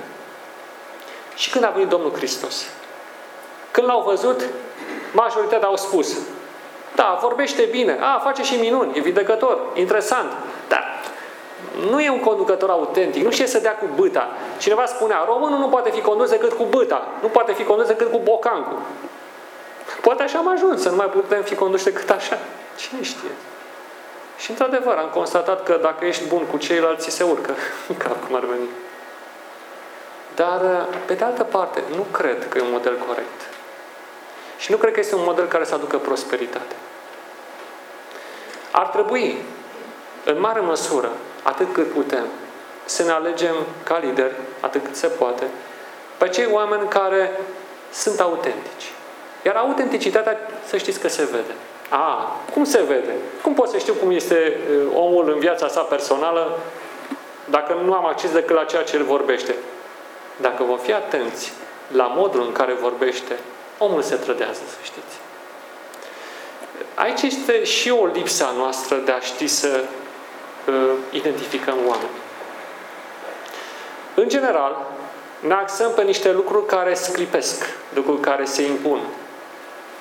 Și 1.35 1.49
când 1.49 1.63
a 1.63 1.69
venit 1.69 1.87
Domnul 1.87 2.13
Hristos? 2.13 2.65
Când 3.71 3.87
l-au 3.87 4.01
văzut, 4.01 4.41
majoritatea 5.13 5.67
au 5.67 5.75
spus, 5.75 6.17
da, 6.95 7.17
vorbește 7.21 7.67
bine, 7.71 7.97
a, 8.01 8.19
face 8.19 8.43
și 8.43 8.55
minuni, 8.55 8.97
e 8.97 8.99
vindecător, 8.99 9.59
interesant, 9.73 10.31
dar 10.67 11.01
nu 11.89 12.01
e 12.01 12.09
un 12.09 12.19
conducător 12.19 12.69
autentic, 12.69 13.23
nu 13.23 13.31
știe 13.31 13.47
să 13.47 13.59
dea 13.59 13.75
cu 13.75 13.85
băta. 13.95 14.29
Cineva 14.57 14.85
spunea, 14.85 15.23
românul 15.25 15.59
nu 15.59 15.67
poate 15.67 15.89
fi 15.89 16.01
condus 16.01 16.29
decât 16.29 16.53
cu 16.53 16.63
băta, 16.63 17.07
nu 17.21 17.27
poate 17.27 17.53
fi 17.53 17.63
condus 17.63 17.87
decât 17.87 18.11
cu 18.11 18.19
bocancul. 18.23 18.79
Poate 20.01 20.23
așa 20.23 20.37
am 20.37 20.47
ajuns, 20.47 20.81
să 20.81 20.89
nu 20.89 20.95
mai 20.95 21.05
putem 21.05 21.41
fi 21.41 21.55
conduși 21.55 21.83
decât 21.83 22.09
așa. 22.09 22.37
Cine 22.77 23.01
știe? 23.03 23.29
Și 24.41 24.49
într-adevăr 24.49 24.95
am 24.95 25.09
constatat 25.09 25.63
că 25.63 25.79
dacă 25.81 26.05
ești 26.05 26.27
bun 26.27 26.45
cu 26.45 26.57
ceilalți, 26.57 27.09
se 27.09 27.23
urcă 27.23 27.55
în 27.89 27.97
cap 27.97 28.25
cum 28.25 28.35
ar 28.35 28.45
veni. 28.45 28.69
Dar, 30.35 30.87
pe 31.05 31.13
de 31.13 31.23
altă 31.23 31.43
parte, 31.43 31.83
nu 31.95 32.05
cred 32.11 32.47
că 32.49 32.57
e 32.57 32.61
un 32.61 32.71
model 32.71 32.97
corect. 33.07 33.49
Și 34.57 34.71
nu 34.71 34.77
cred 34.77 34.93
că 34.93 34.99
este 34.99 35.15
un 35.15 35.23
model 35.23 35.47
care 35.47 35.65
să 35.65 35.73
aducă 35.73 35.97
prosperitate. 35.97 36.75
Ar 38.71 38.87
trebui, 38.87 39.37
în 40.25 40.39
mare 40.39 40.59
măsură, 40.59 41.11
atât 41.43 41.73
cât 41.73 41.91
putem, 41.91 42.25
să 42.85 43.03
ne 43.03 43.11
alegem 43.11 43.55
ca 43.83 43.97
lideri, 43.97 44.35
atât 44.59 44.83
cât 44.83 44.95
se 44.95 45.07
poate, 45.07 45.43
pe 46.17 46.27
cei 46.27 46.47
oameni 46.51 46.87
care 46.87 47.39
sunt 47.91 48.19
autentici. 48.19 48.91
Iar 49.45 49.55
autenticitatea, 49.55 50.37
să 50.65 50.77
știți 50.77 50.99
că 50.99 51.07
se 51.07 51.23
vede. 51.23 51.53
A, 51.93 52.35
cum 52.53 52.63
se 52.63 52.81
vede? 52.81 53.15
Cum 53.41 53.53
pot 53.53 53.69
să 53.69 53.77
știu 53.77 53.93
cum 53.93 54.11
este 54.11 54.57
uh, 54.69 54.91
omul 54.95 55.29
în 55.29 55.39
viața 55.39 55.67
sa 55.67 55.81
personală 55.81 56.57
dacă 57.49 57.73
nu 57.83 57.93
am 57.93 58.05
acces 58.05 58.31
decât 58.31 58.55
la 58.55 58.63
ceea 58.63 58.83
ce 58.83 58.95
el 58.95 59.03
vorbește? 59.03 59.55
Dacă 60.37 60.63
vom 60.63 60.77
fi 60.77 60.93
atenți 60.93 61.53
la 61.87 62.03
modul 62.03 62.41
în 62.41 62.51
care 62.51 62.73
vorbește, 62.73 63.37
omul 63.77 64.01
se 64.01 64.15
trădează, 64.15 64.61
să 64.69 64.77
știți. 64.83 65.17
Aici 66.95 67.21
este 67.21 67.63
și 67.63 67.89
o 67.89 68.05
lipsa 68.05 68.53
noastră 68.57 68.95
de 68.95 69.11
a 69.11 69.19
ști 69.19 69.47
să 69.47 69.83
identificăm 71.11 71.75
oameni. 71.87 72.09
În 74.15 74.29
general, 74.29 74.91
ne 75.39 75.53
axăm 75.53 75.91
pe 75.95 76.01
niște 76.01 76.31
lucruri 76.31 76.65
care 76.65 76.93
sclipesc, 76.93 77.63
lucruri 77.93 78.19
care 78.19 78.45
se 78.45 78.61
impun. 78.61 78.99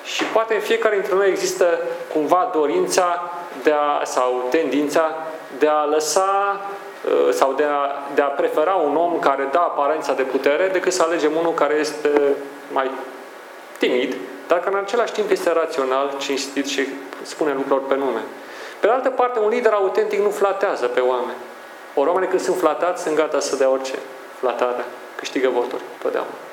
Și 0.03 0.23
poate 0.23 0.53
în 0.53 0.59
fiecare 0.59 0.95
dintre 0.95 1.15
noi 1.15 1.29
există 1.29 1.79
cumva 2.13 2.49
dorința 2.53 3.31
de 3.63 3.71
a, 3.71 4.03
sau 4.03 4.47
tendința 4.49 5.15
de 5.59 5.67
a 5.67 5.83
lăsa 5.83 6.61
uh, 7.05 7.33
sau 7.33 7.53
de 7.53 7.63
a, 7.63 8.11
de 8.13 8.21
a 8.21 8.25
prefera 8.25 8.73
un 8.73 8.95
om 8.95 9.19
care 9.19 9.47
dă 9.51 9.57
aparența 9.57 10.13
de 10.13 10.21
putere 10.21 10.67
decât 10.67 10.93
să 10.93 11.03
alegem 11.03 11.31
unul 11.39 11.53
care 11.53 11.73
este 11.73 12.09
mai 12.71 12.91
timid, 13.77 14.15
dar 14.47 14.59
care 14.59 14.75
în 14.75 14.81
același 14.83 15.11
timp 15.11 15.31
este 15.31 15.51
rațional, 15.51 16.13
cinstit 16.17 16.67
și 16.67 16.87
spune 17.21 17.53
lucrurilor 17.53 17.87
pe 17.87 17.95
nume. 17.95 18.21
Pe 18.79 18.87
de 18.87 18.93
altă 18.93 19.09
parte, 19.09 19.39
un 19.39 19.49
lider 19.49 19.73
autentic 19.73 20.19
nu 20.19 20.29
flatează 20.29 20.85
pe 20.87 20.99
oameni. 20.99 21.37
Ori 21.93 22.07
oamenii 22.07 22.29
când 22.29 22.41
sunt 22.41 22.57
flatați, 22.57 23.03
sunt 23.03 23.15
gata 23.15 23.39
să 23.39 23.55
dea 23.55 23.69
orice 23.69 23.95
flatare. 24.39 24.85
Câștigă 25.15 25.49
voturi, 25.49 25.81
totdeauna. 26.01 26.50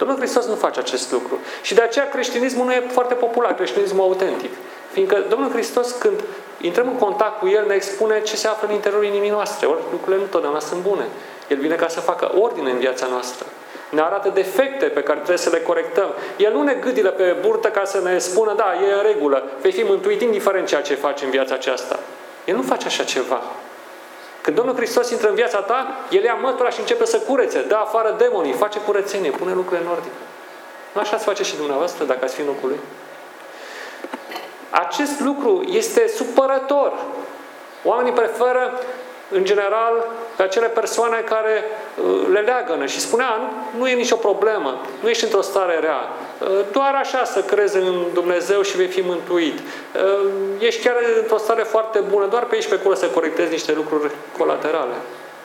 Domnul 0.00 0.18
Hristos 0.18 0.46
nu 0.46 0.54
face 0.54 0.78
acest 0.80 1.12
lucru. 1.12 1.38
Și 1.62 1.74
de 1.74 1.80
aceea 1.80 2.08
creștinismul 2.08 2.64
nu 2.66 2.72
e 2.72 2.82
foarte 2.92 3.14
popular, 3.14 3.54
creștinismul 3.54 4.02
autentic. 4.02 4.50
Fiindcă 4.92 5.24
Domnul 5.28 5.50
Hristos, 5.50 5.90
când 5.90 6.20
intrăm 6.60 6.88
în 6.88 6.96
contact 6.96 7.38
cu 7.38 7.48
El, 7.48 7.64
ne 7.66 7.74
expune 7.74 8.22
ce 8.22 8.36
se 8.36 8.48
află 8.48 8.68
în 8.68 8.74
interiorul 8.74 9.06
inimii 9.06 9.30
noastre. 9.30 9.66
Ori 9.66 9.80
lucrurile 9.90 10.22
nu 10.22 10.28
totdeauna 10.30 10.60
sunt 10.60 10.82
bune. 10.82 11.04
El 11.48 11.56
vine 11.56 11.74
ca 11.74 11.88
să 11.88 12.00
facă 12.00 12.30
ordine 12.34 12.70
în 12.70 12.78
viața 12.78 13.06
noastră. 13.10 13.46
Ne 13.90 14.00
arată 14.00 14.30
defecte 14.34 14.86
pe 14.86 15.02
care 15.02 15.16
trebuie 15.16 15.38
să 15.38 15.50
le 15.50 15.60
corectăm. 15.60 16.08
El 16.36 16.52
nu 16.52 16.62
ne 16.62 16.74
gâdilă 16.74 17.10
pe 17.10 17.36
burtă 17.40 17.68
ca 17.68 17.84
să 17.84 18.00
ne 18.04 18.18
spună, 18.18 18.54
da, 18.54 18.74
e 18.88 18.92
în 18.92 19.02
regulă, 19.02 19.42
vei 19.60 19.72
fi 19.72 19.82
mântuit 19.82 20.20
indiferent 20.20 20.66
ceea 20.66 20.82
ce 20.82 20.94
faci 20.94 21.22
în 21.22 21.30
viața 21.30 21.54
aceasta. 21.54 21.98
El 22.44 22.54
nu 22.56 22.62
face 22.62 22.86
așa 22.86 23.04
ceva. 23.04 23.42
Când 24.42 24.56
Domnul 24.56 24.74
Hristos 24.74 25.10
intră 25.10 25.28
în 25.28 25.34
viața 25.34 25.58
ta, 25.58 25.94
El 26.10 26.22
ia 26.22 26.34
mătura 26.34 26.70
și 26.70 26.80
începe 26.80 27.04
să 27.04 27.18
curețe, 27.18 27.62
dă 27.62 27.74
afară 27.74 28.14
demonii, 28.18 28.52
face 28.52 28.78
curățenie, 28.78 29.30
pune 29.30 29.52
lucrurile 29.52 29.86
în 29.86 29.92
ordine. 29.92 30.12
Nu 30.92 31.00
așa 31.00 31.18
se 31.18 31.24
face 31.24 31.42
și 31.42 31.56
dumneavoastră 31.56 32.04
dacă 32.04 32.24
ați 32.24 32.34
fi 32.34 32.40
în 32.40 32.46
locul 32.46 32.68
Lui? 32.68 32.78
Acest 34.70 35.20
lucru 35.20 35.62
este 35.66 36.08
supărător. 36.16 36.92
Oamenii 37.84 38.12
preferă 38.12 38.80
în 39.30 39.44
general, 39.44 40.06
pe 40.36 40.42
acele 40.42 40.66
persoane 40.66 41.16
care 41.16 41.64
uh, 42.04 42.26
le 42.32 42.40
leagănă 42.40 42.86
și 42.86 43.00
spunea, 43.00 43.36
nu, 43.36 43.78
nu 43.78 43.88
e 43.88 43.94
nicio 43.94 44.16
problemă, 44.16 44.80
nu 45.00 45.08
ești 45.08 45.24
într-o 45.24 45.40
stare 45.40 45.78
rea, 45.78 45.98
uh, 46.40 46.48
doar 46.72 46.94
așa 46.94 47.24
să 47.24 47.40
crezi 47.40 47.76
în 47.76 48.04
Dumnezeu 48.12 48.62
și 48.62 48.76
vei 48.76 48.86
fi 48.86 49.00
mântuit. 49.00 49.58
Uh, 49.58 50.28
ești 50.58 50.82
chiar 50.82 50.94
într-o 51.20 51.36
stare 51.36 51.62
foarte 51.62 51.98
bună, 51.98 52.26
doar 52.26 52.44
pe 52.44 52.54
aici 52.54 52.68
pe 52.68 52.74
acolo 52.74 52.94
să 52.94 53.06
corectezi 53.06 53.50
niște 53.50 53.72
lucruri 53.72 54.10
colaterale. 54.38 54.94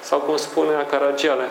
Sau 0.02 0.20
cum 0.20 0.38
spunea 0.38 0.86
Caragiale, 0.86 1.44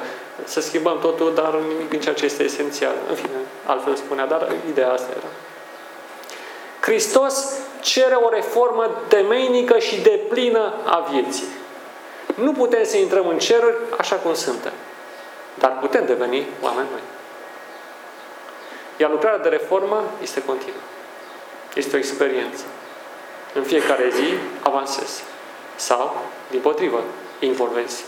să 0.44 0.60
schimbăm 0.60 0.98
totul, 1.00 1.32
dar 1.34 1.58
nimic 1.68 1.88
din 1.88 2.00
ceea 2.00 2.14
ce 2.14 2.24
este 2.24 2.42
esențial. 2.42 2.94
În 3.08 3.14
fine, 3.14 3.36
altfel 3.66 3.94
spunea, 3.94 4.26
dar 4.26 4.52
ideea 4.70 4.92
asta 4.92 5.08
era. 5.10 5.26
Hristos 6.80 7.58
cere 7.80 8.14
o 8.14 8.28
reformă 8.28 8.90
temeinică 9.08 9.78
și 9.78 10.00
deplină 10.00 10.72
a 10.84 11.08
vieții. 11.10 11.46
Nu 12.34 12.52
putem 12.52 12.84
să 12.84 12.96
intrăm 12.96 13.28
în 13.28 13.38
ceruri 13.38 13.76
așa 13.98 14.16
cum 14.16 14.34
suntem. 14.34 14.72
Dar 15.58 15.78
putem 15.80 16.06
deveni 16.06 16.46
oameni 16.62 16.88
noi. 16.90 17.00
Iar 18.96 19.10
lucrarea 19.10 19.38
de 19.38 19.48
reformă 19.48 20.04
este 20.22 20.42
continuă. 20.42 20.80
Este 21.74 21.96
o 21.96 21.98
experiență. 21.98 22.64
În 23.54 23.62
fiecare 23.62 24.10
zi 24.10 24.34
avansezi. 24.60 25.22
Sau, 25.76 26.16
din 26.50 26.60
potrivă, 26.60 27.02
involvezi. 27.38 28.04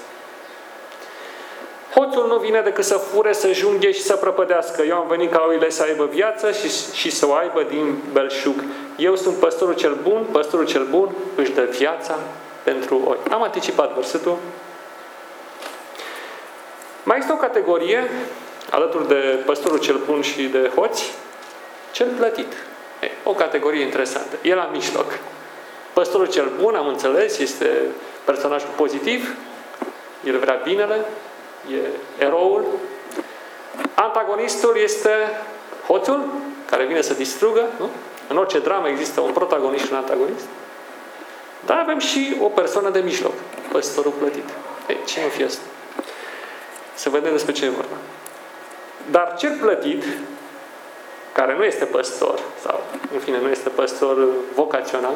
Hoțul 1.94 2.26
nu 2.26 2.36
vine 2.36 2.60
decât 2.60 2.84
să 2.84 2.96
fure, 2.96 3.32
să 3.32 3.52
junghe 3.52 3.92
și 3.92 4.02
să 4.02 4.16
prăpădească. 4.16 4.82
Eu 4.82 4.96
am 4.96 5.06
venit 5.08 5.32
ca 5.32 5.44
oile 5.48 5.70
să 5.70 5.82
aibă 5.82 6.04
viață 6.04 6.52
și, 6.52 6.68
și 6.92 7.10
să 7.10 7.26
o 7.26 7.32
aibă 7.32 7.62
din 7.62 8.02
belșug. 8.12 8.64
Eu 8.96 9.16
sunt 9.16 9.36
păstorul 9.36 9.74
cel 9.74 9.98
bun, 10.02 10.26
păstorul 10.32 10.66
cel 10.66 10.86
bun 10.90 11.14
își 11.34 11.52
dă 11.52 11.62
viața 11.62 12.18
pentru 12.70 13.02
oi. 13.04 13.18
Am 13.30 13.42
anticipat 13.42 13.94
versetul. 13.94 14.38
Mai 17.02 17.18
este 17.18 17.32
o 17.32 17.36
categorie, 17.36 18.10
alături 18.70 19.08
de 19.08 19.42
păstorul 19.46 19.78
cel 19.78 20.00
bun 20.06 20.22
și 20.22 20.42
de 20.42 20.70
hoți, 20.74 21.12
cel 21.92 22.08
plătit. 22.16 22.52
E, 23.00 23.10
o 23.24 23.32
categorie 23.32 23.82
interesantă. 23.82 24.36
E 24.42 24.54
la 24.54 24.70
mijloc. 24.72 25.18
Păstorul 25.92 26.26
cel 26.26 26.50
bun, 26.60 26.74
am 26.74 26.86
înțeles, 26.86 27.38
este 27.38 27.70
personajul 28.24 28.68
pozitiv, 28.76 29.36
el 30.24 30.38
vrea 30.38 30.60
binele, 30.64 31.04
e 31.72 31.78
eroul. 32.24 32.64
Antagonistul 33.94 34.76
este 34.82 35.10
hoțul, 35.86 36.24
care 36.70 36.84
vine 36.84 37.00
să 37.00 37.14
distrugă. 37.14 37.64
Nu? 37.78 37.88
În 38.28 38.36
orice 38.36 38.58
dramă 38.58 38.88
există 38.88 39.20
un 39.20 39.32
protagonist 39.32 39.84
și 39.84 39.92
un 39.92 39.98
antagonist. 39.98 40.46
Dar 41.66 41.78
avem 41.78 41.98
și 41.98 42.36
o 42.40 42.46
persoană 42.48 42.90
de 42.90 42.98
mijloc, 42.98 43.32
păstorul 43.72 44.12
plătit. 44.18 44.48
Ei, 44.88 44.98
ce 45.06 45.20
nu 45.22 45.28
fi 45.28 45.42
asta? 45.42 45.62
Să 46.94 47.08
vedem 47.08 47.32
despre 47.32 47.52
ce 47.52 47.64
e 47.64 47.68
vorba. 47.68 47.96
Dar 49.10 49.34
cel 49.38 49.56
plătit, 49.60 50.04
care 51.32 51.56
nu 51.56 51.64
este 51.64 51.84
păstor, 51.84 52.40
sau 52.62 52.82
în 53.12 53.18
fine 53.18 53.38
nu 53.40 53.48
este 53.48 53.68
păstor 53.68 54.28
vocațional, 54.54 55.14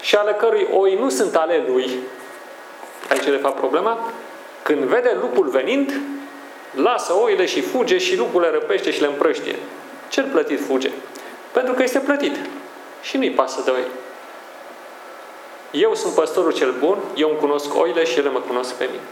și 0.00 0.14
ale 0.16 0.32
cărui 0.32 0.68
oi 0.72 0.94
nu 0.94 1.08
sunt 1.08 1.34
ale 1.34 1.64
lui, 1.68 1.98
aici 3.10 3.26
e 3.26 3.30
de 3.30 3.36
fapt 3.36 3.56
problema, 3.56 4.10
când 4.62 4.80
vede 4.80 5.16
lupul 5.20 5.48
venind, 5.48 6.00
lasă 6.74 7.12
oile 7.12 7.46
și 7.46 7.60
fuge 7.60 7.98
și 7.98 8.16
lupul 8.16 8.40
le 8.40 8.50
răpește 8.50 8.90
și 8.90 9.00
le 9.00 9.06
împrăștie. 9.06 9.56
Cel 10.08 10.28
plătit 10.32 10.64
fuge. 10.64 10.90
Pentru 11.52 11.74
că 11.74 11.82
este 11.82 11.98
plătit. 11.98 12.36
Și 13.02 13.16
nu-i 13.16 13.30
pasă 13.30 13.60
de 13.64 13.70
oi. 13.70 13.84
Eu 15.74 15.94
sunt 15.94 16.14
păstorul 16.14 16.52
cel 16.52 16.74
bun, 16.78 16.98
eu 17.14 17.28
îmi 17.28 17.38
cunosc 17.38 17.74
oile 17.74 18.04
și 18.04 18.18
ele 18.18 18.28
mă 18.28 18.40
cunosc 18.40 18.74
pe 18.74 18.84
mine. 18.84 19.02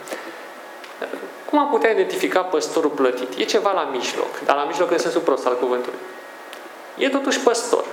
Cum 1.50 1.58
am 1.58 1.68
putea 1.68 1.90
identifica 1.90 2.40
păstorul 2.40 2.90
plătit? 2.90 3.38
E 3.38 3.44
ceva 3.44 3.72
la 3.72 3.88
mijloc, 3.92 4.38
dar 4.44 4.56
la 4.56 4.64
mijloc 4.64 4.90
în 4.90 4.98
sensul 4.98 5.20
prost 5.20 5.46
al 5.46 5.56
cuvântului. 5.56 5.98
E 6.98 7.08
totuși 7.08 7.40
păstor. 7.40 7.84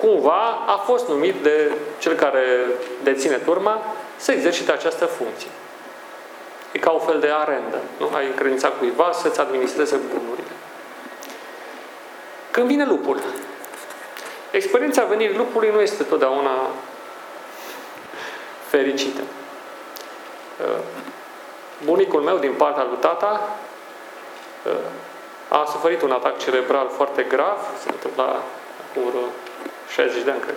Cumva 0.00 0.64
a 0.66 0.76
fost 0.76 1.08
numit 1.08 1.34
de 1.34 1.72
cel 1.98 2.14
care 2.14 2.44
deține 3.02 3.36
turma 3.36 3.82
să 4.16 4.32
exercite 4.32 4.72
această 4.72 5.04
funcție. 5.04 5.48
E 6.72 6.78
ca 6.78 6.90
un 6.90 7.00
fel 7.00 7.20
de 7.20 7.30
arendă. 7.32 7.80
Nu? 7.98 8.10
Ai 8.14 8.26
încredințat 8.26 8.78
cuiva 8.78 9.10
să-ți 9.12 9.40
administreze 9.40 9.96
bunurile. 9.96 10.54
Când 12.50 12.66
vine 12.66 12.84
lupul, 12.84 13.20
experiența 14.50 15.04
venirii 15.04 15.36
lupului 15.36 15.70
nu 15.70 15.80
este 15.80 16.02
totdeauna 16.02 16.70
fericită. 18.68 19.20
Uh, 20.60 20.82
bunicul 21.84 22.20
meu, 22.20 22.38
din 22.38 22.52
partea 22.52 22.84
lui 22.84 22.96
tata, 23.00 23.48
uh, 24.66 24.72
a 25.48 25.64
suferit 25.64 26.02
un 26.02 26.10
atac 26.10 26.38
cerebral 26.38 26.88
foarte 26.88 27.22
grav, 27.22 27.58
se 27.82 27.88
întâmpla 27.90 28.42
cu 28.94 29.00
60 29.92 30.22
de 30.22 30.30
ani, 30.30 30.40
cred. 30.40 30.54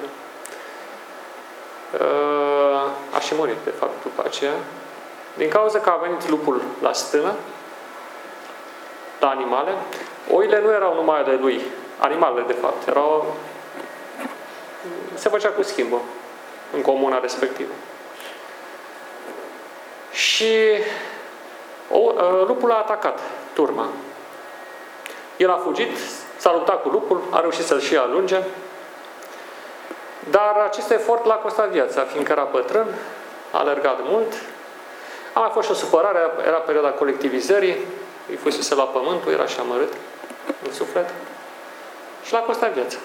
Uh, 1.94 2.90
a 3.16 3.20
și 3.20 3.34
murit, 3.36 3.58
de 3.64 3.70
fapt, 3.70 4.04
după 4.04 4.24
aceea. 4.26 4.54
Din 5.38 5.50
cauza 5.50 5.80
că 5.80 5.90
a 5.90 5.96
venit 5.96 6.30
lupul 6.30 6.62
la 6.82 6.94
stână, 6.94 7.34
la 9.20 9.30
animale, 9.30 9.72
oile 10.32 10.62
nu 10.62 10.72
erau 10.72 10.94
numai 10.94 11.20
ale 11.20 11.36
lui, 11.36 11.62
animalele, 11.98 12.46
de 12.48 12.54
fapt, 12.54 12.88
erau... 12.88 13.36
se 15.14 15.30
făcea 15.30 15.50
cu 15.50 15.62
schimbul 15.62 16.02
în 16.74 16.82
comuna 16.82 17.20
respectivă. 17.20 17.72
Și 20.40 20.84
o, 21.92 22.14
ă, 22.18 22.44
lupul 22.48 22.72
a 22.72 22.78
atacat 22.78 23.20
turma. 23.54 23.88
El 25.38 25.50
a 25.50 25.58
fugit, 25.64 25.98
s-a 26.38 26.52
luptat 26.52 26.82
cu 26.82 26.90
lupul, 26.90 27.22
a 27.30 27.40
reușit 27.40 27.66
să-l 27.66 27.80
și 27.80 27.96
alunge, 27.96 28.38
dar 30.30 30.56
acest 30.66 30.92
efort 30.92 31.26
l-a 31.26 31.34
costat 31.34 31.70
viața, 31.70 32.04
fiindcă 32.04 32.32
era 32.32 32.42
pătrân, 32.42 32.88
a 33.52 33.60
alergat 33.60 34.00
mult, 34.04 34.34
a 35.34 35.40
mai 35.40 35.50
fost 35.54 35.66
și 35.66 35.72
o 35.74 35.76
supărare, 35.76 36.20
era 36.48 36.58
perioada 36.58 36.90
colectivizării, 36.90 37.78
îi 38.30 38.36
fusese 38.36 38.76
la 38.76 38.84
pământul, 38.84 39.32
era 39.32 39.46
și 39.46 39.60
amărât 39.60 39.94
în 40.66 40.74
suflet 40.74 41.10
și 42.26 42.34
l-a 42.34 42.40
costat 42.40 42.74
viața. 42.74 42.98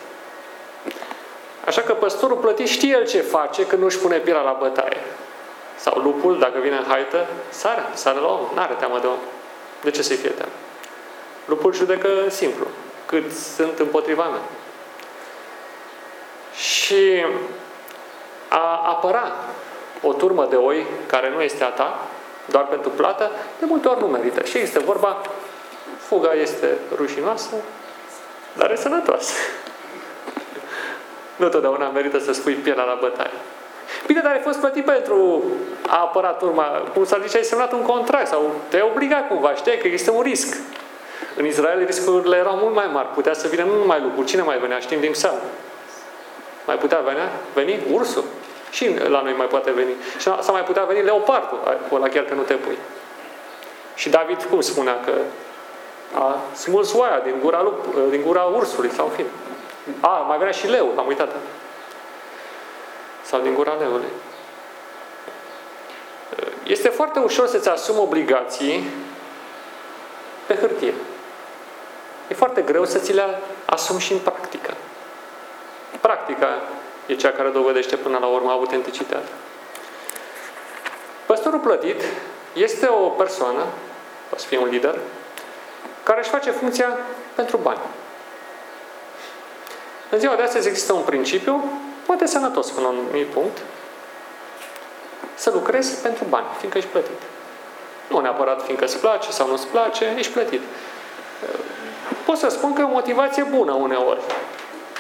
Așa 1.65 1.81
că 1.81 1.95
păstorul 1.95 2.37
plătit 2.37 2.69
știe 2.69 2.91
el 2.91 3.07
ce 3.07 3.21
face 3.21 3.67
când 3.67 3.81
nu 3.81 3.87
își 3.87 3.99
pune 3.99 4.17
pila 4.19 4.43
la 4.43 4.57
bătaie. 4.61 4.97
Sau 5.85 6.01
lupul, 6.03 6.39
dacă 6.39 6.59
vine 6.61 6.77
în 6.77 6.85
haită, 6.89 7.27
sare, 7.49 7.83
sare 7.95 8.19
la 8.19 8.27
om. 8.27 8.49
N-are 8.55 8.75
teamă 8.75 8.99
de 9.01 9.07
om. 9.07 9.19
De 9.83 9.91
ce 9.91 10.03
să-i 10.03 10.17
fie 10.17 10.31
teamă? 10.31 10.53
Lupul 11.45 11.75
judecă 11.75 12.09
simplu. 12.29 12.67
Cât 13.07 13.33
sunt 13.33 13.79
împotriva 13.79 14.25
mea. 14.25 14.41
Și 16.55 17.25
a 18.49 18.83
apăra 18.89 19.33
o 20.03 20.13
turmă 20.13 20.47
de 20.51 20.57
oi 20.57 20.87
care 21.07 21.31
nu 21.31 21.43
este 21.43 21.65
a 21.65 21.69
ta, 21.69 22.01
doar 22.47 22.67
pentru 22.67 22.91
plată, 22.91 23.31
de 23.59 23.65
multe 23.65 23.89
ori 23.89 24.01
nu 24.01 24.07
merită. 24.07 24.45
Și 24.45 24.59
este 24.59 24.79
vorba, 24.79 25.21
fuga 25.99 26.33
este 26.33 26.79
rușinoasă, 26.97 27.55
dar 28.53 28.71
e 28.71 28.77
sănătoasă. 28.77 29.33
Nu 31.37 31.49
totdeauna 31.49 31.89
merită 31.89 32.19
să 32.19 32.33
spui 32.33 32.55
pielea 32.55 32.85
la 32.85 32.99
bătaie. 33.01 33.31
Bine, 34.07 34.21
dar 34.21 34.33
ai 34.33 34.41
fost 34.41 34.59
plătit 34.59 34.85
pentru 34.85 35.45
a 35.87 36.01
apăra 36.01 36.29
turma. 36.29 36.65
Cum 36.95 37.05
s-a 37.05 37.19
zis, 37.23 37.35
ai 37.35 37.43
semnat 37.43 37.73
un 37.73 37.83
contract 37.83 38.27
sau 38.27 38.51
te-ai 38.69 38.91
obligat 38.93 39.29
cumva. 39.29 39.55
Știai 39.55 39.79
că 39.79 39.87
există 39.87 40.11
un 40.11 40.23
risc. 40.23 40.57
În 41.37 41.47
Israel 41.47 41.85
riscurile 41.85 42.37
erau 42.37 42.57
mult 42.57 42.75
mai 42.75 42.89
mari. 42.93 43.09
Putea 43.09 43.33
să 43.33 43.49
vină 43.49 43.65
nu 43.65 43.77
numai 43.77 44.01
lucruri. 44.01 44.27
Cine 44.27 44.43
mai 44.43 44.59
venea? 44.59 44.79
Știm 44.79 45.01
din 45.01 45.11
psalm. 45.11 45.39
Mai 46.67 46.77
putea 46.77 46.99
venea? 46.99 47.31
Veni? 47.55 47.79
Ursul. 47.93 48.25
Și 48.71 48.95
la 49.09 49.21
noi 49.21 49.35
mai 49.37 49.47
poate 49.47 49.71
veni. 49.71 49.91
Și 50.19 50.29
să 50.41 50.51
mai 50.53 50.63
putea 50.63 50.85
veni 50.85 51.03
leopardul. 51.03 51.79
Ăla 51.93 52.09
chiar 52.09 52.25
că 52.25 52.35
nu 52.35 52.43
te 52.43 52.55
pui. 52.55 52.79
Și 53.95 54.09
David 54.09 54.43
cum 54.51 54.61
spunea 54.61 55.01
că 55.05 55.13
a 56.19 56.39
smuls 56.53 56.93
oaia 56.95 57.21
din 57.25 57.35
gura, 57.43 57.63
lup, 57.63 57.85
din 58.11 58.23
gura 58.27 58.43
ursului 58.43 58.91
sau 58.91 59.07
fi. 59.17 59.25
A, 60.01 60.09
mai 60.09 60.39
venea 60.39 60.53
și 60.53 60.69
leu, 60.69 60.93
am 60.97 61.07
uitat. 61.07 61.31
Sau 63.25 63.41
din 63.41 63.55
gura 63.55 63.73
leului. 63.73 64.09
Este 66.63 66.89
foarte 66.89 67.19
ușor 67.19 67.47
să-ți 67.47 67.69
asumi 67.69 67.99
obligații 67.99 68.91
pe 70.47 70.55
hârtie. 70.55 70.95
E 72.29 72.35
foarte 72.35 72.63
greu 72.63 72.85
să 72.85 72.99
ți 72.99 73.13
le 73.13 73.39
asumi 73.65 74.01
și 74.01 74.13
în 74.13 74.19
practică. 74.19 74.75
Practica 76.01 76.63
e 77.07 77.15
cea 77.15 77.31
care 77.31 77.49
dovedește 77.49 77.97
până 77.97 78.19
la 78.19 78.27
urmă 78.27 78.51
autenticitatea. 78.51 79.35
Păstorul 81.27 81.59
plătit 81.59 82.03
este 82.53 82.87
o 82.87 83.09
persoană, 83.09 83.65
o 84.35 84.37
să 84.37 84.47
fie 84.47 84.59
un 84.59 84.69
lider, 84.69 84.99
care 86.03 86.21
își 86.21 86.31
face 86.31 86.51
funcția 86.51 86.99
pentru 87.35 87.57
bani. 87.57 87.81
În 90.11 90.19
ziua 90.19 90.35
de 90.35 90.43
astăzi 90.43 90.69
există 90.69 90.93
un 90.93 91.03
principiu, 91.03 91.65
poate 92.07 92.27
sănătos 92.27 92.71
până 92.71 92.87
la 92.87 92.93
un 92.93 92.99
anumit 92.99 93.27
punct, 93.27 93.59
să 95.35 95.51
lucrezi 95.51 96.01
pentru 96.01 96.25
bani, 96.29 96.47
fiindcă 96.59 96.79
ești 96.79 96.91
plătit. 96.91 97.21
Nu 98.09 98.21
neapărat 98.21 98.63
fiindcă 98.63 98.85
îți 98.85 98.99
place 98.99 99.31
sau 99.31 99.47
nu 99.47 99.53
îți 99.53 99.67
place, 99.67 100.15
ești 100.17 100.33
plătit. 100.33 100.61
Pot 102.25 102.37
să 102.37 102.49
spun 102.49 102.73
că 102.73 102.81
e 102.81 102.85
o 102.85 102.89
motivație 102.89 103.43
bună 103.43 103.73
uneori. 103.73 104.21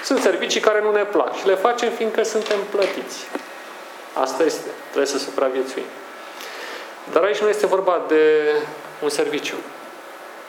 Sunt 0.04 0.20
servicii 0.20 0.60
care 0.60 0.80
nu 0.80 0.92
ne 0.92 1.04
plac 1.04 1.36
și 1.36 1.46
le 1.46 1.54
facem 1.54 1.90
fiindcă 1.90 2.22
suntem 2.22 2.58
plătiți. 2.70 3.26
Asta 4.12 4.42
este. 4.42 4.68
Trebuie 4.84 5.06
să 5.06 5.18
supraviețuim. 5.18 5.84
Dar 7.12 7.22
aici 7.22 7.38
nu 7.38 7.48
este 7.48 7.66
vorba 7.66 8.02
de 8.08 8.52
un 9.02 9.08
serviciu. 9.08 9.54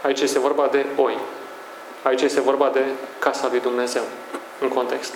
Aici 0.02 0.20
este 0.20 0.40
vorba 0.40 0.68
de 0.72 0.86
oi. 0.96 1.18
Aici 2.02 2.22
este 2.22 2.42
vorba 2.42 2.70
de 2.70 2.82
casa 3.20 3.48
lui 3.50 3.60
Dumnezeu, 3.60 4.04
în 4.60 4.68
context. 4.68 5.14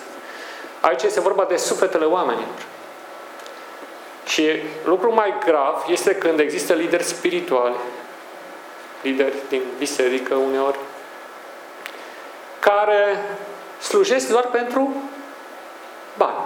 Aici 0.81 1.03
este 1.03 1.19
vorba 1.19 1.43
de 1.43 1.57
sufletele 1.57 2.05
oamenilor. 2.05 2.65
Și 4.25 4.49
lucrul 4.83 5.11
mai 5.11 5.33
grav 5.45 5.85
este 5.87 6.15
când 6.15 6.39
există 6.39 6.73
lideri 6.73 7.03
spirituali, 7.03 7.75
lideri 9.01 9.35
din 9.49 9.61
biserică 9.77 10.35
uneori, 10.35 10.77
care 12.59 13.17
slujesc 13.81 14.29
doar 14.29 14.45
pentru 14.51 14.93
bani, 16.17 16.37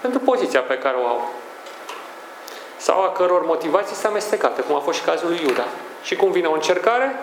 pentru 0.00 0.18
poziția 0.18 0.60
pe 0.60 0.78
care 0.78 0.96
o 0.96 1.06
au. 1.06 1.30
Sau 2.76 3.02
a 3.02 3.12
căror 3.12 3.44
motivații 3.44 3.94
sunt 3.94 4.06
amestecate, 4.06 4.62
cum 4.62 4.74
a 4.74 4.78
fost 4.78 4.98
și 4.98 5.04
cazul 5.04 5.28
lui 5.28 5.40
Iuda. 5.42 5.64
Și 6.02 6.16
cum 6.16 6.30
vine 6.30 6.46
o 6.46 6.52
încercare, 6.52 7.20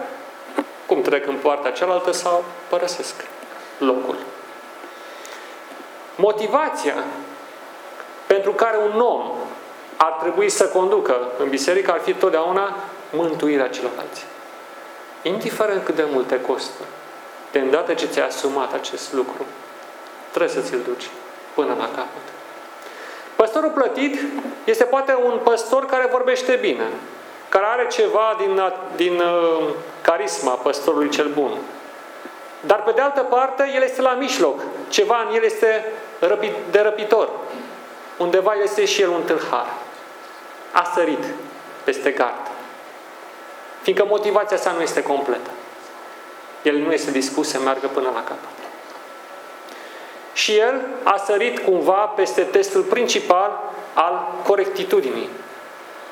cum 0.86 1.02
trec 1.02 1.28
în 1.28 1.36
partea 1.36 1.72
cealaltă 1.72 2.12
sau 2.12 2.44
părăsesc 2.70 3.16
locul. 3.78 4.16
Motivația 6.16 6.96
pentru 8.28 8.52
care 8.52 8.78
un 8.78 9.00
om 9.00 9.32
ar 9.98 10.12
trebui 10.12 10.50
să 10.50 10.68
conducă 10.68 11.32
în 11.38 11.50
biserică 11.50 11.92
ar 11.92 12.00
fi 12.00 12.14
totdeauna 12.14 12.76
mântuirea 13.12 13.70
celorlalți. 13.70 14.26
Indiferent 15.22 15.84
cât 15.84 15.96
de 15.96 16.06
mult 16.12 16.28
te 16.28 16.42
costă, 16.42 16.84
de 17.52 17.60
îndată 17.60 17.94
ce 17.94 18.06
ți-ai 18.06 18.28
asumat 18.28 18.74
acest 18.74 19.14
lucru, 19.14 19.46
trebuie 20.30 20.52
să 20.52 20.62
ți-l 20.62 20.82
duci 20.86 21.10
până 21.54 21.76
la 21.78 21.86
capăt. 21.86 22.26
Păstorul 23.36 23.70
plătit 23.70 24.20
este 24.64 24.84
poate 24.84 25.18
un 25.24 25.40
păstor 25.44 25.86
care 25.86 26.08
vorbește 26.12 26.58
bine, 26.62 26.88
care 27.50 27.66
are 27.66 27.88
ceva 27.88 28.36
din, 28.38 28.62
din 28.96 29.14
uh, 29.20 29.70
carisma 30.02 30.52
păstorului 30.52 31.10
cel 31.10 31.28
bun. 31.28 31.52
Dar 32.66 32.84
pe 32.84 32.92
de 32.92 33.02
altă 33.02 33.22
parte, 33.22 33.72
el 33.76 33.82
este 33.82 34.02
la 34.02 34.14
mijloc. 34.14 34.62
Ceva 34.90 35.26
în 35.28 35.36
el 35.36 35.44
este 35.44 35.86
răpi, 36.20 36.52
de 36.72 36.80
răpitor. 36.80 37.30
Undeva 38.18 38.54
este 38.54 38.86
și 38.86 39.02
el 39.02 39.10
un 39.10 39.22
tâlhar. 39.22 39.68
A 40.72 40.92
sărit 40.96 41.24
peste 41.84 42.12
gard. 42.12 42.48
Fiindcă 43.82 44.06
motivația 44.06 44.58
sa 44.58 44.72
nu 44.72 44.82
este 44.82 45.04
completă. 45.04 45.50
El 46.62 46.78
nu 46.78 46.92
este 46.92 47.12
dispus 47.12 47.50
să 47.50 47.60
meargă 47.60 47.88
până 47.88 48.10
la 48.14 48.24
capăt. 48.24 48.50
Și 50.34 50.58
el 50.58 50.82
a 51.04 51.18
sărit 51.18 51.60
cumva 51.60 51.94
peste 51.94 52.42
testul 52.42 52.82
principal 52.82 53.60
al 53.94 54.28
corectitudinii. 54.44 55.30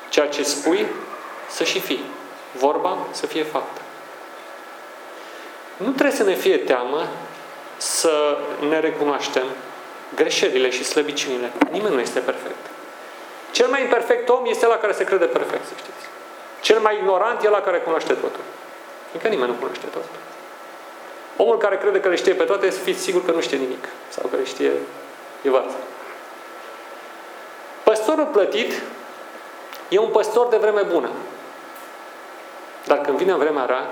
Ceea 0.08 0.28
ce 0.28 0.42
spui 0.42 0.86
să 1.48 1.64
și 1.64 1.80
fii. 1.80 2.04
Vorba 2.52 2.96
să 3.10 3.26
fie 3.26 3.42
faptă. 3.42 3.81
Nu 5.76 5.90
trebuie 5.90 6.16
să 6.16 6.22
ne 6.22 6.34
fie 6.34 6.56
teamă 6.56 7.06
să 7.76 8.38
ne 8.68 8.80
recunoaștem 8.80 9.44
greșelile 10.14 10.70
și 10.70 10.84
slăbiciunile. 10.84 11.52
Nimeni 11.70 11.94
nu 11.94 12.00
este 12.00 12.20
perfect. 12.20 12.66
Cel 13.52 13.68
mai 13.68 13.82
imperfect 13.82 14.28
om 14.28 14.44
este 14.46 14.66
la 14.66 14.76
care 14.76 14.92
se 14.92 15.04
crede 15.04 15.24
perfect, 15.24 15.66
să 15.66 15.72
știți. 15.76 16.06
Cel 16.60 16.78
mai 16.78 16.96
ignorant 16.96 17.42
e 17.42 17.48
la 17.48 17.60
care 17.60 17.78
cunoaște 17.78 18.12
totul. 18.12 18.44
Încă 19.12 19.28
nimeni 19.28 19.50
nu 19.50 19.56
cunoaște 19.56 19.86
totul. 19.86 20.16
Omul 21.36 21.58
care 21.58 21.78
crede 21.78 22.00
că 22.00 22.08
le 22.08 22.14
știe 22.14 22.34
pe 22.34 22.44
toate, 22.44 22.70
fiți 22.70 23.02
sigur 23.02 23.24
că 23.24 23.30
nu 23.30 23.40
știe 23.40 23.56
nimic. 23.56 23.88
Sau 24.08 24.28
că 24.30 24.36
le 24.36 24.44
știe 24.44 24.70
evață. 25.42 25.74
Păstorul 27.82 28.28
plătit 28.32 28.82
e 29.88 29.98
un 29.98 30.08
păstor 30.08 30.46
de 30.46 30.56
vreme 30.56 30.82
bună. 30.82 31.10
Dar 32.86 33.00
când 33.00 33.16
vine 33.16 33.34
vremea 33.34 33.64
rea, 33.64 33.90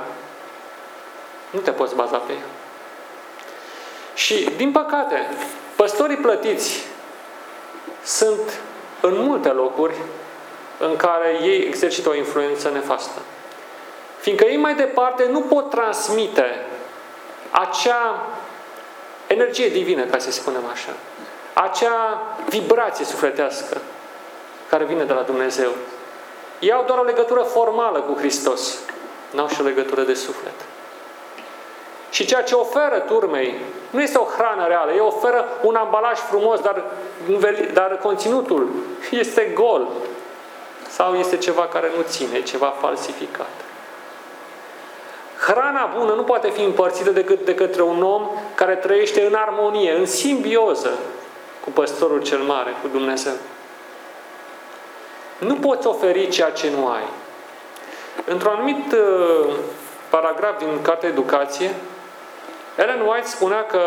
nu 1.51 1.61
te 1.61 1.71
poți 1.71 1.95
baza 1.95 2.17
pe 2.17 2.33
ea. 2.33 2.45
Și, 4.15 4.51
din 4.57 4.73
păcate, 4.73 5.29
păstorii 5.77 6.17
plătiți 6.17 6.85
sunt 8.05 8.61
în 9.01 9.15
multe 9.17 9.49
locuri 9.49 9.95
în 10.79 10.97
care 10.97 11.39
ei 11.43 11.59
exercită 11.59 12.09
o 12.09 12.15
influență 12.15 12.71
nefastă. 12.71 13.21
Fiindcă 14.19 14.45
ei 14.45 14.57
mai 14.57 14.75
departe 14.75 15.27
nu 15.31 15.41
pot 15.41 15.71
transmite 15.71 16.67
acea 17.51 18.27
energie 19.27 19.69
divină, 19.69 20.05
ca 20.05 20.19
să 20.19 20.31
spunem 20.31 20.63
așa, 20.73 20.93
acea 21.53 22.23
vibrație 22.49 23.05
sufletească 23.05 23.81
care 24.69 24.85
vine 24.85 25.05
de 25.05 25.13
la 25.13 25.23
Dumnezeu. 25.23 25.71
Ei 26.59 26.73
au 26.73 26.85
doar 26.85 26.99
o 26.99 27.05
legătură 27.05 27.43
formală 27.43 28.01
cu 28.01 28.19
Hristos, 28.19 28.79
n-au 29.31 29.49
și 29.49 29.61
o 29.61 29.65
legătură 29.65 30.03
de 30.03 30.15
suflet. 30.15 30.55
Și 32.11 32.27
ceea 32.27 32.43
ce 32.43 32.55
oferă 32.55 32.99
turmei 32.99 33.55
nu 33.91 34.03
este 34.03 34.19
o 34.19 34.25
hrană 34.25 34.67
reală, 34.67 34.93
ei 34.93 35.01
oferă 35.01 35.49
un 35.63 35.75
ambalaj 35.75 36.19
frumos, 36.19 36.61
dar, 36.61 36.85
dar 37.73 37.99
conținutul 38.03 38.69
este 39.11 39.51
gol. 39.55 39.89
Sau 40.89 41.15
este 41.15 41.37
ceva 41.37 41.67
care 41.67 41.91
nu 41.97 42.03
ține, 42.03 42.43
ceva 42.43 42.75
falsificat. 42.81 43.51
Hrana 45.39 45.93
bună 45.99 46.13
nu 46.13 46.23
poate 46.23 46.51
fi 46.51 46.63
împărțită 46.63 47.11
decât 47.11 47.45
de 47.45 47.55
către 47.55 47.83
un 47.83 48.03
om 48.03 48.31
care 48.55 48.75
trăiește 48.75 49.27
în 49.27 49.35
armonie, 49.35 49.93
în 49.93 50.07
simbioză 50.07 50.91
cu 51.61 51.71
păstorul 51.71 52.23
cel 52.23 52.39
mare, 52.39 52.71
cu 52.83 52.89
Dumnezeu. 52.89 53.33
Nu 55.39 55.55
poți 55.55 55.87
oferi 55.87 56.29
ceea 56.29 56.51
ce 56.51 56.71
nu 56.79 56.89
ai. 56.89 57.05
Într-un 58.25 58.53
anumit 58.53 58.93
uh, 58.93 59.55
paragraf 60.09 60.59
din 60.59 60.83
Cartea 60.83 61.09
Educație, 61.09 61.75
Ellen 62.81 63.01
White 63.01 63.27
spunea 63.27 63.65
că 63.65 63.81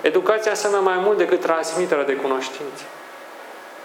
educația 0.00 0.50
înseamnă 0.50 0.78
mai 0.78 0.96
mult 0.96 1.18
decât 1.18 1.40
transmiterea 1.40 2.04
de 2.04 2.16
cunoștințe. 2.16 2.84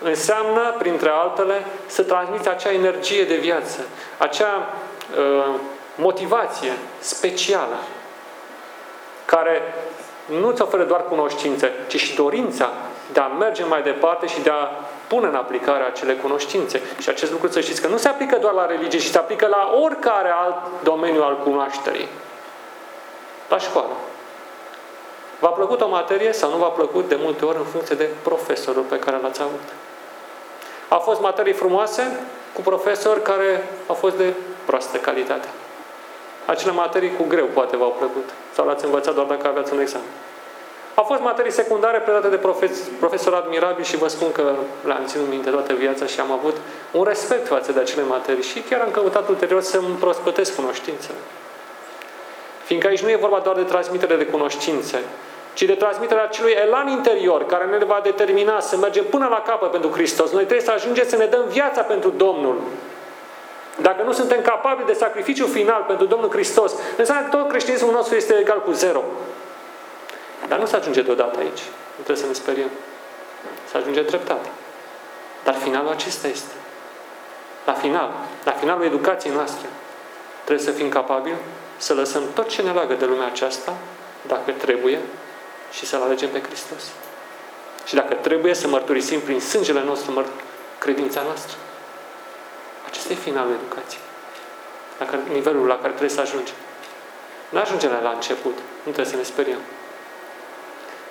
Înseamnă, 0.02 0.76
printre 0.78 1.10
altele, 1.10 1.66
să 1.86 2.04
transmiți 2.04 2.50
acea 2.50 2.72
energie 2.72 3.24
de 3.24 3.36
viață, 3.36 3.80
acea 4.18 4.68
uh, 5.18 5.56
motivație 5.96 6.72
specială 7.00 7.78
care 9.26 9.62
nu 10.26 10.48
îți 10.48 10.62
oferă 10.62 10.84
doar 10.84 11.04
cunoștințe, 11.04 11.72
ci 11.88 12.00
și 12.00 12.16
dorința 12.16 12.70
de 13.14 13.20
a 13.20 13.28
merge 13.28 13.64
mai 13.64 13.82
departe 13.82 14.28
și 14.28 14.42
de 14.42 14.50
a 14.50 14.68
pune 15.08 15.28
în 15.28 15.36
aplicare 15.36 15.84
acele 15.84 16.14
cunoștințe. 16.14 16.82
Și 17.00 17.10
acest 17.10 17.32
lucru 17.32 17.48
să 17.48 17.60
știți 17.60 17.82
că 17.82 17.88
nu 17.88 17.98
se 17.98 18.08
aplică 18.08 18.38
doar 18.38 18.54
la 18.54 18.66
religie, 18.66 19.00
ci 19.00 19.04
se 19.04 19.18
aplică 19.18 19.48
la 19.48 19.72
oricare 19.84 20.30
alt 20.30 20.56
domeniu 20.84 21.22
al 21.22 21.38
cunoașterii. 21.38 22.08
La 23.50 23.58
școală. 23.58 23.94
V-a 25.40 25.48
plăcut 25.48 25.82
o 25.82 25.88
materie 25.88 26.32
sau 26.32 26.50
nu 26.50 26.58
v-a 26.58 26.68
plăcut 26.68 27.08
de 27.08 27.18
multe 27.20 27.46
ori 27.46 27.58
în 27.58 27.64
funcție 27.64 27.96
de 27.96 28.10
profesorul 28.24 28.82
pe 28.82 29.00
care 29.00 29.18
l-ați 29.22 29.42
avut. 29.42 29.68
A 30.88 30.96
fost 30.96 31.22
materii 31.22 31.54
frumoase 31.54 32.20
cu 32.54 32.62
profesori 32.62 33.22
care 33.22 33.70
au 33.88 33.96
fost 33.96 34.18
de 34.18 34.34
proastă 34.66 34.98
calitate. 34.98 35.48
Acele 36.46 36.72
materii 36.72 37.16
cu 37.18 37.24
greu 37.28 37.46
poate 37.46 37.78
v-au 37.78 37.96
plăcut 37.98 38.30
sau 38.54 38.66
l-ați 38.66 38.86
învățat 38.86 39.14
doar 39.14 39.28
dacă 39.28 39.48
aveați 39.48 39.74
un 39.74 39.80
examen. 39.80 40.08
Au 40.96 41.04
fost 41.04 41.22
materii 41.22 41.52
secundare 41.52 41.98
predate 41.98 42.28
de 42.28 42.36
profes- 42.36 42.90
profesori 43.00 43.36
admirabili 43.36 43.86
și 43.88 43.98
vă 43.98 44.08
spun 44.08 44.32
că 44.32 44.54
le-am 44.86 45.06
ținut 45.06 45.30
minte 45.30 45.50
toată 45.50 45.74
viața 45.74 46.06
și 46.06 46.20
am 46.20 46.32
avut 46.32 46.56
un 46.92 47.04
respect 47.04 47.48
față 47.48 47.72
de 47.72 47.80
acele 47.80 48.04
materii 48.04 48.44
și 48.44 48.60
chiar 48.60 48.82
am 48.82 48.92
căutat 48.92 49.30
ulterior 49.30 49.62
să-mi 49.62 49.96
prospătesc 50.00 50.56
cunoștințele. 50.56 51.18
Fiindcă 52.64 52.88
aici 52.88 53.02
nu 53.02 53.10
e 53.10 53.16
vorba 53.16 53.40
doar 53.40 53.56
de 53.56 53.62
transmitere 53.62 54.16
de 54.16 54.26
cunoștințe, 54.26 55.04
ci 55.54 55.64
de 55.64 55.74
transmiterea 55.74 56.24
acelui 56.24 56.52
elan 56.52 56.88
interior 56.88 57.46
care 57.46 57.66
ne 57.66 57.86
va 57.86 58.00
determina 58.04 58.60
să 58.60 58.78
mergem 58.78 59.04
până 59.04 59.28
la 59.28 59.42
capăt 59.42 59.72
pentru 59.72 59.90
Hristos. 59.90 60.32
Noi 60.32 60.44
trebuie 60.44 60.66
să 60.66 60.72
ajungem 60.72 61.08
să 61.08 61.16
ne 61.16 61.26
dăm 61.26 61.46
viața 61.48 61.82
pentru 61.82 62.10
Domnul. 62.10 62.62
Dacă 63.82 64.04
nu 64.04 64.12
suntem 64.12 64.42
capabili 64.42 64.88
de 64.88 64.94
sacrificiu 64.94 65.46
final 65.46 65.84
pentru 65.88 66.06
Domnul 66.06 66.30
Hristos, 66.30 66.74
înseamnă 66.98 67.30
că 67.30 67.38
tot 67.38 67.50
creștinismul 67.50 67.94
nostru 67.94 68.16
este 68.16 68.34
egal 68.34 68.62
cu 68.62 68.72
zero. 68.72 69.04
Dar 70.48 70.60
nu 70.60 70.66
se 70.66 70.76
ajunge 70.76 71.02
deodată 71.02 71.40
aici. 71.40 71.62
Nu 71.96 72.04
trebuie 72.04 72.18
să 72.18 72.26
ne 72.26 72.34
speriem. 72.34 72.70
Se 73.72 73.78
ajunge 73.78 74.02
treptat. 74.02 74.46
Dar 75.44 75.56
finalul 75.56 75.90
acesta 75.90 76.28
este. 76.28 76.54
La 77.66 77.74
final, 77.74 78.12
la 78.44 78.52
finalul 78.52 78.86
educației 78.86 79.34
noastre, 79.34 79.68
trebuie 80.44 80.66
să 80.66 80.72
fim 80.72 80.90
capabili 80.90 81.36
să 81.78 81.94
lăsăm 81.94 82.24
tot 82.34 82.50
ce 82.50 82.62
ne 82.62 82.72
leagă 82.72 82.94
de 82.94 83.06
lumea 83.06 83.26
aceasta, 83.26 83.74
dacă 84.28 84.52
trebuie, 84.52 85.00
și 85.72 85.86
să-L 85.86 86.02
alegem 86.02 86.30
pe 86.30 86.42
Hristos. 86.42 86.84
Și 87.86 87.96
dacă 87.96 88.14
trebuie 88.14 88.54
să 88.54 88.68
mărturisim 88.68 89.20
prin 89.20 89.40
sângele 89.40 89.84
nostru 89.84 90.22
măr- 90.22 90.42
credința 90.80 91.22
noastră. 91.22 91.58
Acesta 92.88 93.14
e 93.14 93.16
finalul 93.16 93.54
educației. 93.64 94.02
La 95.00 95.06
care, 95.06 95.22
nivelul 95.32 95.68
la 95.68 95.76
care 95.76 95.88
trebuie 95.88 96.10
să 96.10 96.22
ajungem. 96.22 96.56
Nu 97.50 97.60
ajungem 97.60 97.92
la 98.04 98.10
început. 98.10 98.58
Nu 98.58 98.92
trebuie 98.92 99.06
să 99.06 99.16
ne 99.16 99.24
speriem. 99.24 99.60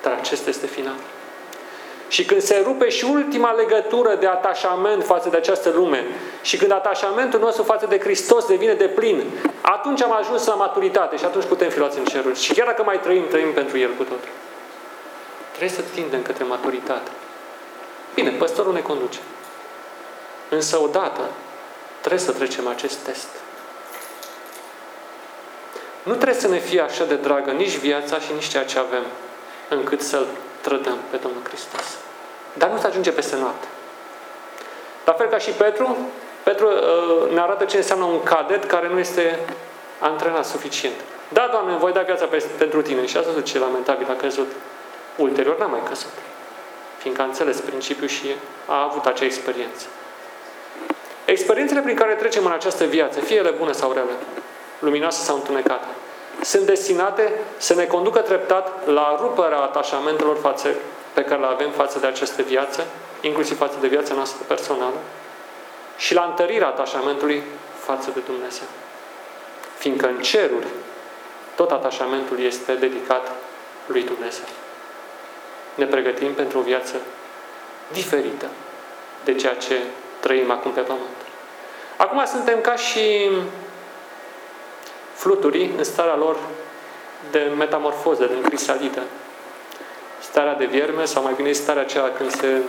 Dar 0.01 0.13
acesta 0.13 0.49
este 0.49 0.65
finalul. 0.65 1.07
Și 2.07 2.25
când 2.25 2.41
se 2.41 2.61
rupe 2.65 2.89
și 2.89 3.05
ultima 3.05 3.51
legătură 3.51 4.15
de 4.15 4.27
atașament 4.27 5.03
față 5.03 5.29
de 5.29 5.37
această 5.37 5.69
lume 5.69 6.05
și 6.41 6.57
când 6.57 6.71
atașamentul 6.71 7.39
nostru 7.39 7.63
față 7.63 7.85
de 7.85 7.99
Hristos 7.99 8.45
devine 8.45 8.73
de 8.73 8.87
plin, 8.87 9.23
atunci 9.61 10.01
am 10.01 10.11
ajuns 10.11 10.45
la 10.45 10.53
maturitate 10.53 11.17
și 11.17 11.25
atunci 11.25 11.45
putem 11.45 11.69
fi 11.69 11.79
luați 11.79 11.97
în 11.97 12.05
ceruri. 12.05 12.39
Și 12.39 12.53
chiar 12.53 12.65
dacă 12.65 12.83
mai 12.83 12.99
trăim, 12.99 13.27
trăim 13.27 13.53
pentru 13.53 13.77
El 13.77 13.89
cu 13.97 14.03
totul. 14.03 14.29
Trebuie 15.59 15.79
să 15.79 15.93
tindem 15.93 16.21
către 16.21 16.43
maturitate. 16.43 17.11
Bine, 18.13 18.29
păstorul 18.29 18.73
ne 18.73 18.79
conduce. 18.79 19.19
Însă 20.49 20.77
odată 20.81 21.21
trebuie 21.99 22.19
să 22.19 22.31
trecem 22.31 22.67
acest 22.67 22.97
test. 22.97 23.27
Nu 26.03 26.13
trebuie 26.13 26.39
să 26.39 26.47
ne 26.47 26.57
fie 26.57 26.81
așa 26.81 27.03
de 27.03 27.15
dragă 27.15 27.51
nici 27.51 27.77
viața 27.77 28.19
și 28.19 28.33
nici 28.33 28.47
ceea 28.47 28.65
ce 28.65 28.79
avem, 28.79 29.03
încât 29.69 30.01
să-L 30.01 30.25
trădăm 30.61 30.97
pe 31.09 31.17
Domnul 31.17 31.41
Hristos. 31.43 31.97
Dar 32.53 32.69
nu 32.69 32.77
se 32.77 32.87
ajunge 32.87 33.11
peste 33.11 33.35
noapte. 33.35 33.67
La 35.05 35.13
fel 35.13 35.27
ca 35.27 35.37
și 35.37 35.51
Petru, 35.51 35.97
Petru 36.43 36.67
uh, 36.67 37.31
ne 37.33 37.39
arată 37.39 37.65
ce 37.65 37.77
înseamnă 37.77 38.05
un 38.05 38.23
cadet 38.23 38.65
care 38.65 38.89
nu 38.89 38.99
este 38.99 39.39
antrenat 39.99 40.45
suficient. 40.45 40.95
Da, 41.29 41.47
Doamne, 41.51 41.75
voi 41.75 41.91
da 41.91 42.01
viața 42.01 42.29
pentru 42.57 42.81
tine. 42.81 43.05
Și 43.05 43.17
asta 43.17 43.41
ce 43.41 43.59
lamentabil 43.59 44.07
a 44.09 44.15
căzut. 44.15 44.51
Ulterior 45.19 45.57
n-a 45.57 45.65
mai 45.65 45.81
căzut. 45.87 46.13
Fiindcă 46.97 47.21
a 47.21 47.25
înțeles 47.25 47.59
principiul 47.59 48.07
și 48.07 48.35
a 48.65 48.83
avut 48.83 49.05
acea 49.05 49.25
experiență. 49.25 49.85
Experiențele 51.25 51.81
prin 51.81 51.95
care 51.95 52.13
trecem 52.13 52.45
în 52.45 52.51
această 52.51 52.85
viață, 52.85 53.19
fie 53.19 53.35
ele 53.35 53.49
bune 53.49 53.71
sau 53.71 53.91
rele, 53.91 54.13
luminoase 54.79 55.23
sau 55.23 55.35
întunecate, 55.35 55.85
sunt 56.41 56.65
destinate 56.65 57.31
să 57.57 57.73
ne 57.73 57.85
conducă 57.85 58.19
treptat 58.19 58.87
la 58.87 59.17
ruperea 59.21 59.59
atașamentelor 59.59 60.37
față, 60.37 60.69
pe 61.13 61.23
care 61.23 61.39
le 61.39 61.45
avem 61.45 61.71
față 61.71 61.99
de 61.99 62.07
această 62.07 62.41
viață, 62.41 62.85
inclusiv 63.21 63.57
față 63.57 63.75
de 63.79 63.87
viața 63.87 64.13
noastră 64.13 64.43
personală, 64.47 64.97
și 65.97 66.13
la 66.13 66.25
întărirea 66.29 66.67
atașamentului 66.67 67.43
față 67.79 68.09
de 68.13 68.19
Dumnezeu. 68.25 68.67
Fiindcă 69.77 70.07
în 70.07 70.21
ceruri, 70.21 70.67
tot 71.55 71.71
atașamentul 71.71 72.39
este 72.39 72.73
dedicat 72.73 73.31
lui 73.85 74.03
Dumnezeu. 74.03 74.45
Ne 75.79 75.85
pregătim 75.85 76.33
pentru 76.33 76.59
o 76.59 76.61
viață 76.61 76.95
diferită 77.91 78.45
de 79.23 79.35
ceea 79.35 79.55
ce 79.55 79.75
trăim 80.19 80.51
acum 80.51 80.71
pe 80.71 80.81
pământ. 80.81 81.17
Acum 81.97 82.25
suntem 82.25 82.61
ca 82.61 82.75
și 82.75 83.29
fluturii 85.13 85.73
în 85.77 85.83
starea 85.83 86.15
lor 86.15 86.37
de 87.31 87.51
metamorfoză, 87.57 88.25
de 88.25 88.47
crisalidă. 88.47 89.01
Starea 90.19 90.55
de 90.55 90.65
vierme, 90.65 91.05
sau 91.05 91.23
mai 91.23 91.33
bine 91.33 91.51
starea 91.51 91.81
aceea 91.81 92.11
când 92.11 92.31
se 92.35 92.61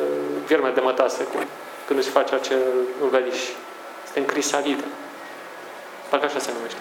uh, 0.00 0.06
vierme 0.46 0.70
de 0.70 0.80
mătase, 0.80 1.24
cum, 1.24 1.40
când 1.86 1.98
își 1.98 2.08
face 2.08 2.34
acel 2.34 2.58
înveliș. 3.02 3.40
Este 4.04 4.18
în 4.18 4.24
crisalidă. 4.24 4.84
Parcă 6.08 6.26
așa 6.26 6.38
se 6.38 6.50
numește. 6.56 6.78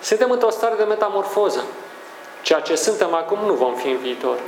Suntem 0.00 0.30
într-o 0.30 0.50
stare 0.50 0.74
de 0.76 0.84
metamorfoză. 0.84 1.64
Ceea 2.42 2.60
ce 2.60 2.74
suntem 2.74 3.14
acum 3.14 3.38
nu 3.46 3.52
vom 3.52 3.74
fi 3.74 3.88
în 3.88 3.96
viitor. 3.96 4.38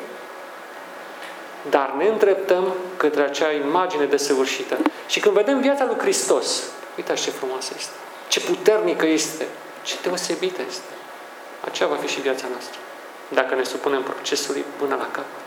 Dar 1.70 1.94
ne 1.96 2.06
îndreptăm 2.06 2.74
către 2.96 3.22
acea 3.22 3.52
imagine 3.52 4.04
desăvârșită. 4.04 4.76
Și 5.06 5.20
când 5.20 5.34
vedem 5.34 5.60
viața 5.60 5.84
lui 5.84 5.98
Hristos, 5.98 6.62
Uitați 7.00 7.22
ce 7.22 7.30
frumoasă 7.30 7.72
este. 7.76 7.92
Ce 8.28 8.40
puternică 8.40 9.06
este. 9.06 9.46
Ce 9.82 9.96
deosebită 10.02 10.60
este. 10.68 10.92
Aceea 11.64 11.88
va 11.88 11.94
fi 11.94 12.06
și 12.06 12.20
viața 12.20 12.46
noastră. 12.50 12.78
Dacă 13.28 13.54
ne 13.54 13.62
supunem 13.62 14.02
procesului 14.02 14.64
până 14.78 14.94
la 14.94 15.08
capăt. 15.10 15.46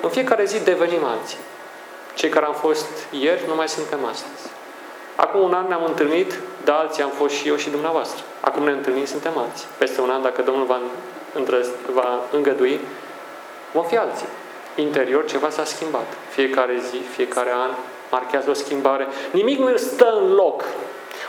În 0.00 0.10
fiecare 0.10 0.44
zi 0.44 0.60
devenim 0.60 1.04
alții. 1.04 1.38
Cei 2.14 2.28
care 2.28 2.46
am 2.46 2.54
fost 2.54 2.86
ieri 3.10 3.46
nu 3.46 3.54
mai 3.54 3.68
suntem 3.68 4.04
astăzi. 4.04 4.50
Acum 5.16 5.40
un 5.40 5.54
an 5.54 5.66
ne-am 5.68 5.84
întâlnit, 5.84 6.38
dar 6.64 6.76
alții 6.76 7.02
am 7.02 7.10
fost 7.10 7.34
și 7.34 7.48
eu 7.48 7.56
și 7.56 7.70
dumneavoastră. 7.70 8.24
Acum 8.40 8.64
ne 8.64 8.70
întâlnim, 8.70 9.04
suntem 9.04 9.38
alții. 9.38 9.66
Peste 9.78 10.00
un 10.00 10.10
an, 10.10 10.22
dacă 10.22 10.42
Domnul 10.42 10.66
va, 10.66 10.80
îndrăz, 11.34 11.68
va 11.92 12.20
îngădui, 12.32 12.80
vom 13.72 13.84
fi 13.84 13.96
alții. 13.96 14.26
Interior 14.74 15.24
ceva 15.24 15.50
s-a 15.50 15.64
schimbat. 15.64 16.06
Fiecare 16.30 16.78
zi, 16.90 16.96
fiecare 16.96 17.50
an, 17.52 17.70
marchează 18.10 18.50
o 18.50 18.52
schimbare. 18.52 19.06
Nimic 19.30 19.58
nu 19.58 19.76
stă 19.76 20.18
în 20.20 20.32
loc. 20.32 20.64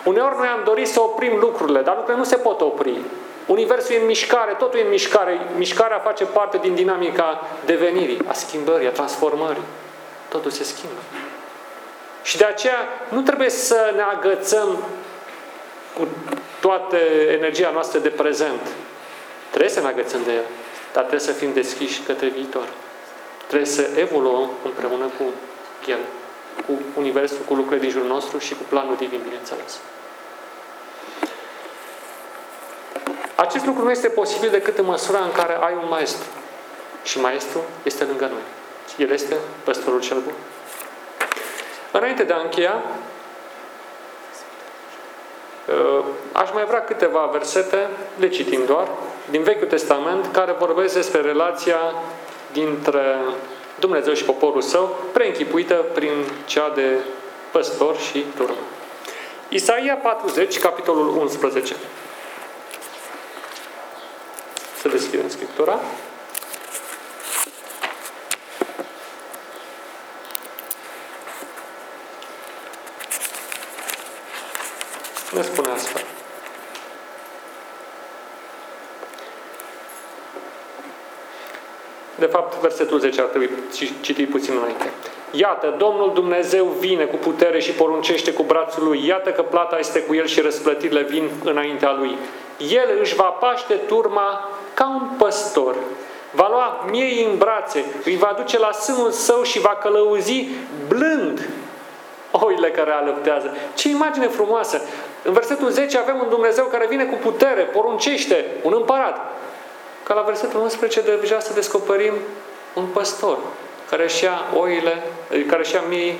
Uneori 0.03 0.38
noi 0.38 0.47
am 0.47 0.61
dorit 0.63 0.88
să 0.88 1.01
oprim 1.01 1.38
lucrurile, 1.39 1.81
dar 1.81 1.95
lucrurile 1.95 2.23
nu 2.23 2.29
se 2.29 2.36
pot 2.36 2.61
opri. 2.61 3.01
Universul 3.45 3.95
e 3.95 3.99
în 3.99 4.05
mișcare, 4.05 4.53
totul 4.53 4.79
e 4.79 4.84
în 4.84 4.89
mișcare. 4.89 5.39
Mișcarea 5.57 5.99
face 5.99 6.25
parte 6.25 6.57
din 6.57 6.75
dinamica 6.75 7.41
devenirii, 7.65 8.21
a 8.27 8.34
schimbării, 8.34 8.88
a 8.88 8.91
transformării. 8.91 9.63
Totul 10.29 10.51
se 10.51 10.63
schimbă. 10.63 10.99
Și 12.23 12.38
de 12.38 12.45
aceea 12.45 12.88
nu 13.09 13.21
trebuie 13.21 13.49
să 13.49 13.91
ne 13.95 14.01
agățăm 14.01 14.77
cu 15.94 16.08
toată 16.60 16.98
energia 17.28 17.70
noastră 17.70 18.00
de 18.00 18.10
prezent. 18.10 18.62
Trebuie 19.50 19.72
să 19.72 19.80
ne 19.82 19.88
agățăm 19.88 20.24
de 20.24 20.32
el, 20.32 20.46
dar 20.94 21.04
trebuie 21.04 21.28
să 21.28 21.32
fim 21.32 21.54
deschiși 21.54 22.02
către 22.02 22.28
viitor. 22.28 22.68
Trebuie 23.48 23.68
să 23.68 23.88
evoluăm 23.96 24.50
împreună 24.64 25.06
cu 25.06 25.24
el 25.88 26.00
cu 26.66 26.80
Universul, 26.98 27.38
cu 27.48 27.54
lucrurile 27.54 27.82
din 27.82 27.89
jurul 27.89 28.08
nostru 28.08 28.38
și 28.38 28.54
cu 28.54 28.64
planul 28.70 28.96
divin, 28.96 29.20
bineînțeles. 29.24 29.80
Acest 33.36 33.66
lucru 33.66 33.84
nu 33.84 33.91
este 33.91 34.08
posibil 34.08 34.50
decât 34.50 34.78
în 34.78 34.86
măsura 34.86 35.20
în 35.20 35.32
care 35.32 35.58
ai 35.62 35.74
un 35.82 35.89
maestru. 35.89 36.28
Și 37.04 37.20
maestru 37.20 37.60
este 37.84 38.04
lângă 38.04 38.26
noi. 38.26 38.41
El 38.98 39.10
este 39.10 39.36
păstorul 39.64 40.02
cel 40.02 40.20
bun. 40.20 40.34
Înainte 41.91 42.24
de 42.24 42.34
a 42.34 42.38
încheia, 42.38 42.74
uh, 42.74 43.12
aș 46.32 46.51
mai 46.53 46.66
vrea 46.66 46.84
câteva 46.84 47.30
versete, 47.32 47.89
le 48.20 48.30
citim 48.30 48.66
doar, 48.66 48.88
din 49.30 49.43
Vechiul 49.43 49.68
Testament, 49.68 50.32
care 50.32 50.55
vorbesc 50.59 50.93
despre 50.93 51.22
relația 51.22 51.93
dintre 52.53 53.18
Dumnezeu 53.80 54.14
și 54.14 54.24
poporul 54.24 54.61
său, 54.61 54.97
preînchipuită 55.14 55.76
prin 55.93 56.11
cea 56.45 56.70
de 56.70 56.97
păstor 57.51 57.97
și 57.97 58.26
turmă. 58.36 58.55
Isaia 59.49 59.95
40, 59.95 60.59
capitolul 60.59 61.18
11. 61.18 61.76
Să 64.78 64.88
deschidem 64.88 65.30
Scriptura. 65.30 65.80
Ne 75.36 75.41
spun 75.41 75.65
astfel. 75.73 76.01
De 82.15 82.25
fapt, 82.25 82.59
versetul 82.59 82.99
10 82.99 83.21
ar 83.21 83.27
trebui 83.27 83.49
citit 84.01 84.29
puțin 84.29 84.53
înainte. 84.57 84.91
Iată, 85.31 85.75
Domnul 85.77 86.11
Dumnezeu 86.13 86.65
vine 86.65 87.03
cu 87.03 87.15
putere 87.15 87.59
și 87.59 87.71
poruncește 87.71 88.34
cu 88.34 88.43
brațul 88.43 88.84
lui. 88.84 89.05
Iată 89.07 89.31
că 89.31 89.41
plata 89.41 89.79
este 89.79 90.01
cu 90.01 90.13
el 90.13 90.25
și 90.25 90.41
răsplătirile 90.41 91.01
vin 91.01 91.29
înaintea 91.43 91.91
lui. 91.91 92.17
El 92.57 92.97
își 92.99 93.15
va 93.15 93.23
paște 93.23 93.73
turma 93.73 94.49
ca 94.73 94.88
un 94.88 95.09
păstor. 95.17 95.75
Va 96.31 96.47
lua 96.49 96.86
miei 96.91 97.27
în 97.31 97.38
brațe, 97.38 97.86
îi 98.05 98.15
va 98.15 98.34
duce 98.38 98.59
la 98.59 98.71
sânul 98.71 99.11
său 99.11 99.43
și 99.43 99.59
va 99.59 99.77
călăuzi 99.81 100.47
blând 100.88 101.49
oile 102.31 102.71
care 102.71 102.91
alăptează. 102.91 103.55
Ce 103.75 103.89
imagine 103.89 104.27
frumoasă! 104.27 104.81
În 105.24 105.34
versetul 105.34 105.69
10 105.69 105.97
avem 105.97 106.19
un 106.19 106.30
Dumnezeu 106.30 106.65
care 106.65 106.88
vine 106.88 107.05
cu 107.05 107.15
putere, 107.15 107.61
poruncește, 107.61 108.45
un 108.61 108.74
împărat. 108.76 109.17
Ca 110.03 110.13
la 110.13 110.21
versetul 110.21 110.59
11 110.59 111.01
deja 111.19 111.39
să 111.39 111.53
descoperim 111.53 112.13
un 112.74 112.86
păstor 112.86 113.38
care 113.89 114.03
își 114.03 114.24
ia 114.24 114.39
oile, 114.55 115.03
care 115.47 115.61
își 115.61 115.74
ia 115.74 115.82
mii 115.82 116.19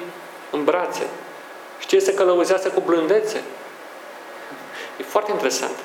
în 0.52 0.64
brațe. 0.64 1.08
Știe 1.80 2.00
să 2.00 2.12
călăuzească 2.12 2.70
cu 2.70 2.80
blândețe. 2.86 3.42
E 5.00 5.04
foarte 5.04 5.32
interesant. 5.32 5.76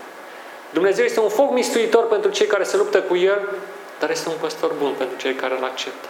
Dumnezeu 0.71 1.05
este 1.05 1.21
un 1.21 1.29
foc 1.29 1.51
mistuitor 1.51 2.07
pentru 2.07 2.31
cei 2.31 2.47
care 2.47 2.63
se 2.63 2.77
luptă 2.77 3.03
cu 3.03 3.17
El, 3.17 3.49
dar 3.99 4.11
este 4.11 4.29
un 4.29 4.35
păstor 4.41 4.73
bun 4.79 4.95
pentru 4.99 5.17
cei 5.17 5.35
care 5.35 5.57
îl 5.59 5.65
acceptă. 5.65 6.09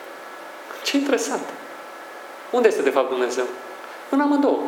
Ce 0.82 0.96
interesant! 0.96 1.44
Unde 2.50 2.68
este 2.68 2.82
de 2.82 2.90
fapt 2.90 3.08
Dumnezeu? 3.08 3.44
În 4.10 4.20
amândouă. 4.20 4.58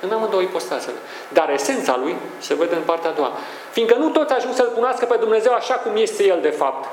În 0.00 0.12
amândouă 0.12 0.40
ipostazele. 0.42 0.96
Dar 1.28 1.50
esența 1.50 1.96
lui 2.02 2.16
se 2.38 2.54
vede 2.54 2.74
în 2.74 2.82
partea 2.82 3.10
a 3.10 3.12
doua. 3.12 3.32
Fiindcă 3.70 3.96
nu 3.98 4.08
toți 4.08 4.32
ajung 4.32 4.54
să-L 4.54 4.72
cunoască 4.74 5.04
pe 5.04 5.16
Dumnezeu 5.20 5.52
așa 5.52 5.74
cum 5.74 5.92
este 5.96 6.24
El 6.24 6.38
de 6.40 6.50
fapt. 6.50 6.88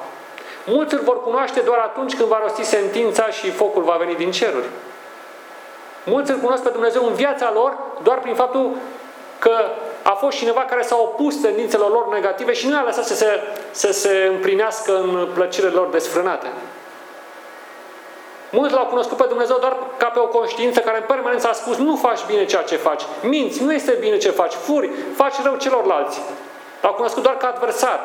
Mulți 0.65 0.93
îl 0.93 1.01
vor 1.03 1.23
cunoaște 1.23 1.59
doar 1.59 1.77
atunci 1.77 2.15
când 2.15 2.27
va 2.27 2.39
rosti 2.43 2.63
sentința 2.63 3.29
și 3.29 3.51
focul 3.51 3.83
va 3.83 3.95
veni 3.99 4.15
din 4.15 4.31
ceruri. 4.31 4.65
Mulți 6.03 6.31
îl 6.31 6.37
cunosc 6.37 6.63
pe 6.63 6.69
Dumnezeu 6.69 7.05
în 7.05 7.13
viața 7.13 7.51
lor 7.53 7.77
doar 8.03 8.19
prin 8.19 8.35
faptul 8.35 8.75
că 9.39 9.51
a 10.03 10.11
fost 10.11 10.37
cineva 10.37 10.61
care 10.61 10.81
s-a 10.81 10.95
opus 10.95 11.35
tendințelor 11.35 11.91
lor 11.91 12.07
negative 12.13 12.53
și 12.53 12.67
nu 12.67 12.73
i-a 12.73 12.83
lăsat 12.85 13.05
să 13.05 13.15
se, 13.15 13.27
să 13.71 13.91
se 13.91 14.27
împlinească 14.29 14.97
în 14.97 15.27
plăcerile 15.33 15.71
lor 15.71 15.87
desfrânate. 15.87 16.47
Mulți 18.49 18.73
l-au 18.73 18.85
cunoscut 18.85 19.17
pe 19.17 19.25
Dumnezeu 19.27 19.57
doar 19.59 19.77
ca 19.97 20.05
pe 20.05 20.19
o 20.19 20.27
conștiință 20.27 20.79
care 20.79 20.97
în 20.97 21.03
permanență 21.07 21.47
a 21.47 21.53
spus 21.53 21.77
nu 21.77 21.95
faci 21.95 22.25
bine 22.27 22.45
ceea 22.45 22.61
ce 22.61 22.75
faci, 22.75 23.01
minți, 23.21 23.63
nu 23.63 23.73
este 23.73 23.97
bine 23.99 24.17
ce 24.17 24.29
faci, 24.29 24.53
furi, 24.53 24.89
faci 25.15 25.41
rău 25.43 25.55
celorlalți. 25.55 26.21
L-au 26.81 26.93
cunoscut 26.93 27.23
doar 27.23 27.37
ca 27.37 27.47
adversar. 27.47 27.99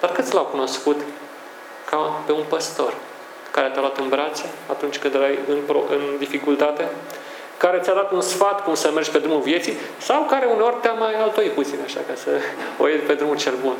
Dar 0.00 0.12
câți 0.12 0.34
l-au 0.34 0.44
cunoscut 0.44 1.00
ca 1.90 1.96
pe 2.26 2.32
un 2.32 2.44
păstor 2.48 2.92
care 3.50 3.68
te-a 3.68 3.80
luat 3.80 3.98
în 3.98 4.08
brațe 4.08 4.44
atunci 4.70 4.98
când 4.98 5.14
erai 5.14 5.38
în, 5.48 5.58
pro, 5.66 5.82
în 5.90 6.18
dificultate, 6.18 6.88
care 7.56 7.78
ți-a 7.78 7.94
dat 7.94 8.12
un 8.12 8.20
sfat 8.20 8.64
cum 8.64 8.74
să 8.74 8.90
mergi 8.90 9.10
pe 9.10 9.18
drumul 9.18 9.40
vieții 9.40 9.76
sau 9.98 10.22
care 10.22 10.46
uneori 10.46 10.76
te-a 10.80 10.92
mai 10.92 11.14
altoi 11.14 11.48
puțin 11.48 11.78
așa 11.84 12.00
ca 12.08 12.14
să 12.14 12.30
o 12.78 12.88
iei 12.88 12.98
pe 12.98 13.14
drumul 13.14 13.36
cel 13.36 13.54
bun. 13.62 13.74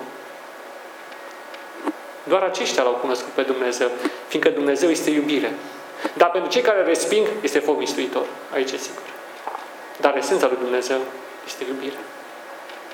Doar 2.34 2.46
aceștia 2.46 2.82
l-au 2.82 2.92
cunoscut 2.92 3.32
pe 3.32 3.42
Dumnezeu, 3.42 3.90
fiindcă 4.28 4.50
Dumnezeu 4.50 4.90
este 4.90 5.10
iubire. 5.10 5.52
Dar 6.14 6.30
pentru 6.30 6.50
cei 6.50 6.62
care 6.62 6.82
resping, 6.82 7.26
este 7.42 7.58
foc 7.58 7.78
mistuitor. 7.78 8.26
Aici 8.54 8.70
e 8.70 8.76
sigur. 8.76 9.02
Dar 10.00 10.16
esența 10.16 10.46
lui 10.46 10.56
Dumnezeu 10.60 10.96
este 11.46 11.64
iubire. 11.68 11.96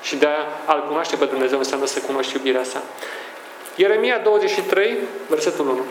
Și 0.01 0.15
de 0.15 0.25
aia 0.25 0.45
al 0.65 0.83
cunoaște 0.87 1.15
pe 1.15 1.25
Dumnezeu 1.25 1.57
înseamnă 1.57 1.85
să 1.85 1.99
cunoști 1.99 2.35
iubirea 2.35 2.63
sa. 2.63 2.81
Ieremia 3.75 4.17
23, 4.17 4.97
versetul 5.27 5.69
1. 5.69 5.85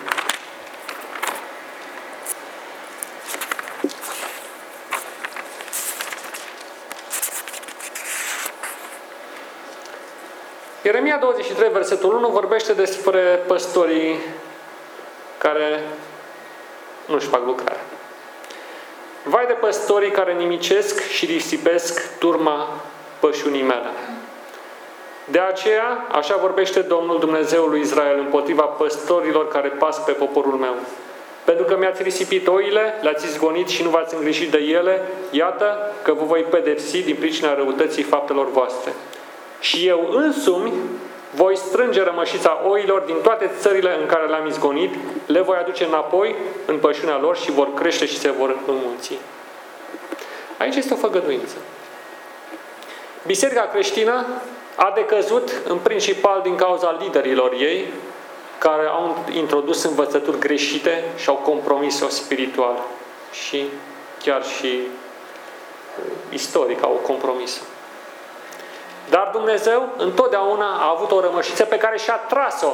Ieremia 10.91 11.19
23, 11.21 11.69
versetul 11.73 12.15
1, 12.15 12.29
vorbește 12.29 12.73
despre 12.73 13.21
păstorii 13.47 14.19
care 15.39 15.81
nu-și 17.07 17.27
fac 17.27 17.45
lucrare. 17.47 17.81
Vai 19.25 19.47
de 19.47 19.53
păstorii 19.53 20.11
care 20.11 20.33
nimicesc 20.33 21.09
și 21.09 21.27
risipesc 21.27 22.19
turma 22.19 22.81
pășunii 23.21 23.63
mele. 23.63 23.91
De 25.25 25.39
aceea, 25.39 26.07
așa 26.13 26.37
vorbește 26.37 26.81
Domnul 26.81 27.19
Dumnezeul 27.19 27.71
lui 27.71 27.81
Israel 27.81 28.19
împotriva 28.19 28.63
păstorilor 28.63 29.49
care 29.49 29.69
pas 29.69 29.99
pe 30.05 30.13
poporul 30.13 30.55
meu. 30.55 30.75
Pentru 31.45 31.65
că 31.65 31.77
mi-ați 31.77 32.03
risipit 32.03 32.47
oile, 32.47 32.95
le-ați 33.01 33.27
izgonit 33.27 33.69
și 33.69 33.83
nu 33.83 33.91
v-ați 33.91 34.15
îngrijit 34.15 34.51
de 34.51 34.59
ele, 34.59 35.03
iată 35.31 35.93
că 36.03 36.13
vă 36.13 36.25
voi 36.25 36.43
pedepsi 36.43 37.03
din 37.03 37.17
pricina 37.19 37.55
răutății 37.55 38.03
faptelor 38.03 38.51
voastre. 38.51 38.93
Și 39.61 39.87
eu 39.87 40.09
însumi 40.11 40.73
voi 41.35 41.57
strânge 41.57 42.03
rămășița 42.03 42.61
oilor 42.69 43.01
din 43.01 43.17
toate 43.23 43.51
țările 43.59 43.97
în 44.01 44.07
care 44.07 44.27
le-am 44.27 44.47
izgonit, 44.47 44.95
le 45.27 45.41
voi 45.41 45.57
aduce 45.57 45.85
înapoi 45.85 46.35
în 46.67 46.79
pășunea 46.79 47.19
lor 47.19 47.37
și 47.37 47.51
vor 47.51 47.75
crește 47.75 48.07
și 48.07 48.19
se 48.19 48.31
vor 48.31 48.57
înmulți. 48.67 49.19
Aici 50.59 50.75
este 50.75 50.93
o 50.93 50.97
făgăduință. 50.97 51.57
Biserica 53.27 53.61
creștină 53.61 54.27
a 54.77 54.93
decăzut 54.95 55.53
în 55.69 55.79
principal 55.79 56.41
din 56.43 56.57
cauza 56.57 56.97
liderilor 57.01 57.53
ei, 57.53 57.93
care 58.59 58.87
au 58.87 59.25
introdus 59.33 59.83
învățături 59.83 60.39
greșite 60.39 61.05
și 61.17 61.29
au 61.29 61.35
compromis-o 61.35 62.09
spiritual 62.09 62.85
și 63.33 63.65
chiar 64.23 64.45
și 64.45 64.67
uh, 64.67 66.13
istoric 66.33 66.83
au 66.83 67.01
compromis-o. 67.03 67.63
Dar 69.11 69.29
Dumnezeu 69.33 69.89
întotdeauna 69.97 70.67
a 70.67 70.91
avut 70.97 71.11
o 71.11 71.21
rămășiță 71.21 71.65
pe 71.65 71.79
care 71.79 71.99
și-a 71.99 72.17
tras-o 72.17 72.73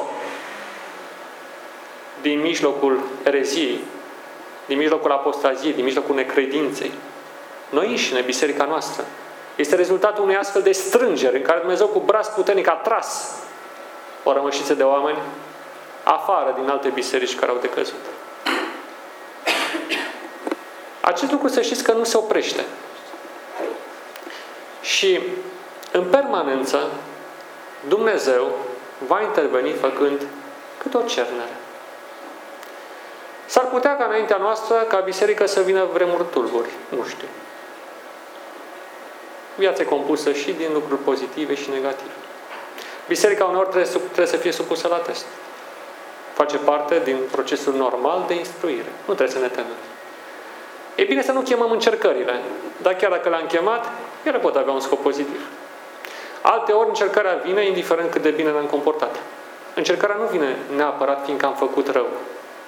din 2.21 2.41
mijlocul 2.41 2.99
ereziei, 3.23 3.79
din 4.65 4.77
mijlocul 4.77 5.11
apostaziei, 5.11 5.73
din 5.73 5.83
mijlocul 5.83 6.15
necredinței. 6.15 6.91
Noi 7.69 7.87
înșine, 7.87 8.21
biserica 8.21 8.65
noastră, 8.65 9.05
este 9.55 9.75
rezultatul 9.75 10.23
unei 10.23 10.35
astfel 10.35 10.61
de 10.61 10.71
strângeri 10.71 11.35
în 11.35 11.41
care 11.41 11.59
Dumnezeu 11.59 11.87
cu 11.87 11.99
braț 11.99 12.27
puternic 12.27 12.67
a 12.67 12.73
tras 12.83 13.35
o 14.23 14.33
rămășiță 14.33 14.73
de 14.73 14.83
oameni 14.83 15.17
afară 16.03 16.55
din 16.59 16.69
alte 16.69 16.89
biserici 16.89 17.35
care 17.35 17.51
au 17.51 17.57
decăzut. 17.61 18.05
Acest 21.01 21.31
lucru 21.31 21.47
să 21.47 21.61
știți 21.61 21.83
că 21.83 21.91
nu 21.91 22.03
se 22.03 22.17
oprește. 22.17 22.65
Și 24.81 25.19
în 25.97 26.03
permanență 26.03 26.87
Dumnezeu 27.87 28.51
va 29.07 29.21
interveni 29.21 29.71
făcând 29.71 30.21
cât 30.77 30.93
o 30.93 31.01
cernere. 31.01 31.55
S-ar 33.45 33.65
putea 33.65 33.97
ca 33.97 34.05
înaintea 34.05 34.37
noastră, 34.37 34.75
ca 34.75 34.99
biserică, 34.99 35.45
să 35.45 35.61
vină 35.61 35.85
vremuri 35.93 36.23
tulburi. 36.31 36.69
Nu 36.89 37.05
știu. 37.05 37.27
Viața 39.55 39.81
e 39.81 39.85
compusă 39.85 40.31
și 40.31 40.51
din 40.51 40.69
lucruri 40.73 41.01
pozitive 41.01 41.55
și 41.55 41.69
negative. 41.69 42.11
Biserica 43.07 43.45
uneori 43.45 43.69
trebuie, 43.69 43.91
trebuie 43.91 44.27
să 44.27 44.37
fie 44.37 44.51
supusă 44.51 44.87
la 44.87 44.97
test. 44.97 45.25
Face 46.33 46.57
parte 46.57 47.01
din 47.03 47.17
procesul 47.31 47.73
normal 47.73 48.23
de 48.27 48.33
instruire. 48.33 48.91
Nu 49.05 49.13
trebuie 49.13 49.35
să 49.35 49.41
ne 49.41 49.47
temem. 49.47 49.79
E 50.95 51.03
bine 51.03 51.21
să 51.21 51.31
nu 51.31 51.41
chemăm 51.41 51.71
încercările, 51.71 52.41
dar 52.81 52.93
chiar 52.93 53.11
dacă 53.11 53.29
le-am 53.29 53.45
chemat, 53.47 53.91
ele 54.23 54.37
pot 54.37 54.55
avea 54.55 54.73
un 54.73 54.79
scop 54.79 55.01
pozitiv. 55.01 55.41
Alte 56.53 56.71
ori 56.71 56.87
încercarea 56.87 57.41
vine 57.45 57.65
indiferent 57.65 58.11
cât 58.11 58.21
de 58.21 58.29
bine 58.29 58.51
ne-am 58.51 58.65
comportat. 58.65 59.15
Încercarea 59.75 60.15
nu 60.15 60.25
vine 60.25 60.55
neapărat 60.75 61.23
fiindcă 61.23 61.45
am 61.45 61.55
făcut 61.55 61.87
rău. 61.87 62.07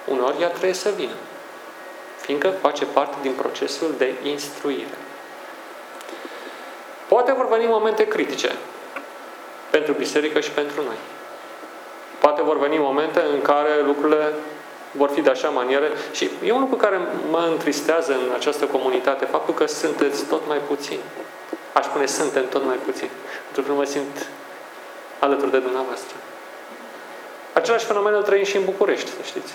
Uneori 0.06 0.40
ea 0.40 0.48
trebuie 0.48 0.72
să 0.72 0.90
vină. 0.96 1.14
Fiindcă 2.20 2.48
face 2.48 2.84
parte 2.84 3.16
din 3.22 3.32
procesul 3.32 3.94
de 3.98 4.14
instruire. 4.22 4.98
Poate 7.08 7.32
vor 7.32 7.48
veni 7.48 7.66
momente 7.66 8.08
critice 8.08 8.52
pentru 9.70 9.92
biserică 9.92 10.40
și 10.40 10.50
pentru 10.50 10.82
noi. 10.82 10.96
Poate 12.18 12.42
vor 12.42 12.58
veni 12.58 12.78
momente 12.78 13.20
în 13.34 13.42
care 13.42 13.82
lucrurile 13.84 14.32
vor 14.90 15.10
fi 15.10 15.20
de 15.20 15.30
așa 15.30 15.48
manieră 15.48 15.86
și 16.12 16.30
e 16.44 16.52
un 16.52 16.60
lucru 16.60 16.76
care 16.76 17.00
mă 17.30 17.48
întristează 17.50 18.12
în 18.12 18.34
această 18.34 18.64
comunitate, 18.64 19.24
faptul 19.24 19.54
că 19.54 19.66
sunteți 19.66 20.24
tot 20.24 20.42
mai 20.46 20.58
puțini. 20.58 21.00
Aș 21.72 21.84
spune, 21.84 22.06
suntem 22.06 22.48
tot 22.48 22.64
mai 22.64 22.76
puțini. 22.76 23.10
Pentru 23.44 23.62
că 23.62 23.68
nu 23.68 23.74
mă 23.74 23.84
simt 23.84 24.26
alături 25.18 25.50
de 25.50 25.58
dumneavoastră. 25.58 26.16
Același 27.52 27.84
fenomen 27.84 28.14
îl 28.14 28.22
trăim 28.22 28.44
și 28.44 28.56
în 28.56 28.64
București, 28.64 29.10
să 29.10 29.22
știți. 29.24 29.52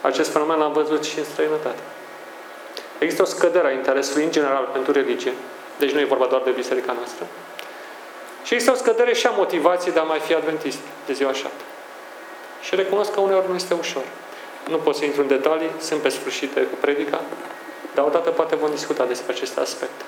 Acest 0.00 0.30
fenomen 0.30 0.58
l-am 0.58 0.72
văzut 0.72 1.04
și 1.04 1.18
în 1.18 1.24
străinătate. 1.24 1.82
Există 2.98 3.22
o 3.22 3.24
scădere 3.24 3.66
a 3.66 3.70
interesului 3.70 4.24
în 4.24 4.30
general 4.30 4.68
pentru 4.72 4.92
religie. 4.92 5.32
Deci 5.78 5.90
nu 5.92 6.00
e 6.00 6.04
vorba 6.04 6.26
doar 6.26 6.42
de 6.42 6.50
biserica 6.50 6.92
noastră. 6.92 7.26
Și 8.44 8.54
există 8.54 8.74
o 8.74 8.76
scădere 8.76 9.14
și 9.14 9.26
a 9.26 9.30
motivației 9.30 9.92
de 9.92 9.98
a 9.98 10.02
mai 10.02 10.18
fi 10.18 10.34
adventist 10.34 10.78
de 11.06 11.12
ziua 11.12 11.32
șapte. 11.32 11.62
Și 12.62 12.74
recunosc 12.74 13.12
că 13.12 13.20
uneori 13.20 13.48
nu 13.48 13.54
este 13.54 13.74
ușor. 13.74 14.02
Nu 14.68 14.76
pot 14.76 14.96
să 14.96 15.04
intru 15.04 15.20
în 15.20 15.28
detalii, 15.28 15.70
sunt 15.80 16.00
pe 16.00 16.08
sfârșit 16.08 16.54
cu 16.54 16.76
predica, 16.80 17.20
dar 17.94 18.04
odată 18.04 18.30
poate 18.30 18.56
vom 18.56 18.70
discuta 18.70 19.04
despre 19.04 19.32
acest 19.32 19.58
aspect. 19.58 20.00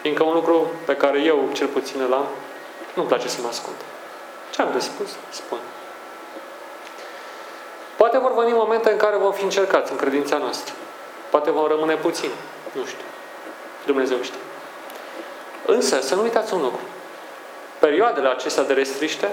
Fiindcă 0.00 0.22
un 0.22 0.34
lucru 0.34 0.70
pe 0.84 0.96
care 0.96 1.20
eu, 1.20 1.48
cel 1.52 1.66
puțin, 1.66 2.00
îl 2.00 2.12
am, 2.12 2.26
nu-mi 2.94 3.08
place 3.08 3.28
să 3.28 3.38
mă 3.42 3.48
ascund. 3.48 3.76
Ce 4.50 4.62
am 4.62 4.72
de 4.72 4.78
spus? 4.78 5.08
Spun. 5.30 5.58
Poate 7.96 8.18
vor 8.18 8.34
veni 8.34 8.52
momente 8.52 8.90
în 8.90 8.96
care 8.96 9.16
vom 9.16 9.32
fi 9.32 9.42
încercați 9.42 9.90
în 9.90 9.98
credința 9.98 10.36
noastră. 10.36 10.74
Poate 11.30 11.50
vom 11.50 11.66
rămâne 11.66 11.94
puțin. 11.94 12.30
Nu 12.72 12.84
știu. 12.84 13.04
Dumnezeu 13.86 14.20
știe. 14.22 14.40
Însă, 15.66 16.00
să 16.00 16.14
nu 16.14 16.22
uitați 16.22 16.54
un 16.54 16.62
lucru. 16.62 16.80
Perioadele 17.78 18.28
acestea 18.28 18.62
de 18.62 18.72
restriște 18.72 19.28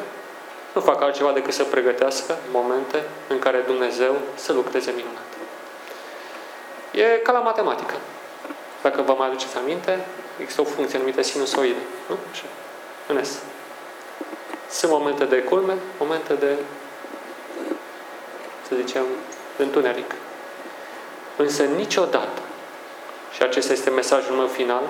nu 0.74 0.82
fac 0.82 1.02
altceva 1.02 1.32
decât 1.32 1.54
să 1.54 1.64
pregătească 1.64 2.38
momente 2.52 3.04
în 3.28 3.40
care 3.40 3.58
Dumnezeu 3.58 4.16
să 4.36 4.54
lucreze 4.54 4.94
minunat. 4.96 5.24
E 6.92 7.20
ca 7.24 7.32
la 7.32 7.40
matematică. 7.40 7.94
Dacă 8.88 9.02
vă 9.02 9.16
mai 9.18 9.28
aduceți 9.28 9.58
aminte, 9.58 10.00
există 10.42 10.62
o 10.62 10.64
funcție 10.64 11.00
numită 11.00 11.22
sinusoidă. 11.22 11.80
Nu? 12.10 12.16
Așa. 12.32 12.44
În 13.08 13.24
S. 13.24 13.38
Sunt 14.70 14.92
momente 14.92 15.26
de 15.26 15.38
culme, 15.38 15.74
momente 16.00 16.34
de, 16.34 16.56
să 18.68 18.76
zicem, 18.76 19.04
de 19.58 19.64
întuneric. 19.64 20.16
Însă 21.38 21.64
niciodată, 21.64 22.42
și 23.34 23.42
acesta 23.42 23.74
este 23.74 23.90
mesajul 23.90 24.36
meu 24.36 24.48
final, 24.48 24.84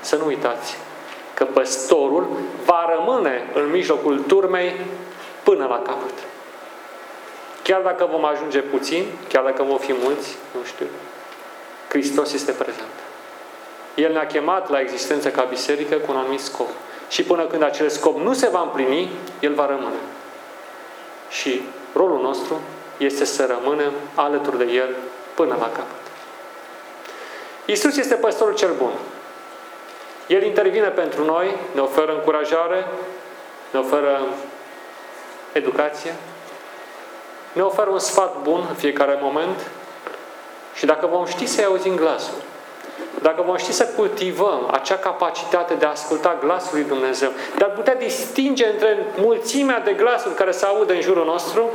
să 0.00 0.16
nu 0.16 0.26
uitați 0.26 0.76
că 1.34 1.44
păstorul 1.44 2.26
va 2.64 2.94
rămâne 2.96 3.50
în 3.54 3.70
mijlocul 3.70 4.18
turmei 4.18 4.80
până 5.42 5.66
la 5.66 5.82
capăt. 5.82 6.14
Chiar 7.62 7.80
dacă 7.80 8.08
vom 8.10 8.24
ajunge 8.24 8.60
puțin, 8.60 9.04
chiar 9.28 9.44
dacă 9.44 9.62
vom 9.62 9.78
fi 9.78 9.92
mulți, 9.92 10.36
nu 10.54 10.64
știu, 10.64 10.86
Hristos 11.90 12.32
este 12.32 12.52
prezent. 12.52 12.94
El 13.94 14.12
ne-a 14.12 14.26
chemat 14.26 14.70
la 14.70 14.80
existență 14.80 15.30
ca 15.30 15.42
biserică 15.42 15.96
cu 15.96 16.10
un 16.10 16.16
anumit 16.16 16.40
scop. 16.40 16.68
Și 17.08 17.22
până 17.22 17.46
când 17.46 17.62
acel 17.62 17.88
scop 17.88 18.18
nu 18.18 18.32
se 18.32 18.48
va 18.48 18.60
împlini, 18.60 19.10
El 19.40 19.54
va 19.54 19.66
rămâne. 19.66 20.00
Și 21.30 21.62
rolul 21.92 22.20
nostru 22.20 22.60
este 22.96 23.24
să 23.24 23.46
rămânem 23.46 23.92
alături 24.14 24.58
de 24.58 24.72
El 24.72 24.96
până 25.34 25.56
la 25.58 25.66
capăt. 25.66 26.00
Iisus 27.64 27.96
este 27.96 28.14
păstorul 28.14 28.54
cel 28.54 28.72
bun. 28.78 28.92
El 30.26 30.42
intervine 30.42 30.88
pentru 30.88 31.24
noi, 31.24 31.56
ne 31.74 31.80
oferă 31.80 32.12
încurajare, 32.12 32.86
ne 33.70 33.78
oferă 33.78 34.20
educație, 35.52 36.14
ne 37.52 37.62
oferă 37.62 37.90
un 37.90 37.98
sfat 37.98 38.42
bun 38.42 38.66
în 38.68 38.74
fiecare 38.74 39.18
moment 39.22 39.70
și 40.74 40.86
dacă 40.86 41.06
vom 41.06 41.26
ști 41.26 41.46
să-i 41.46 41.64
auzim 41.64 41.96
glasul, 41.96 42.34
dacă 43.22 43.42
vom 43.42 43.56
ști 43.56 43.72
să 43.72 43.86
cultivăm 43.96 44.68
acea 44.70 44.96
capacitate 44.96 45.74
de 45.74 45.86
a 45.86 45.90
asculta 45.90 46.38
glasul 46.40 46.70
lui 46.72 46.84
Dumnezeu, 46.84 47.30
de 47.56 47.64
a 47.64 47.68
putea 47.68 47.94
distinge 47.94 48.66
între 48.66 49.06
mulțimea 49.16 49.80
de 49.80 49.92
glasuri 49.92 50.34
care 50.34 50.50
se 50.50 50.66
audă 50.66 50.92
în 50.92 51.00
jurul 51.00 51.24
nostru, 51.24 51.70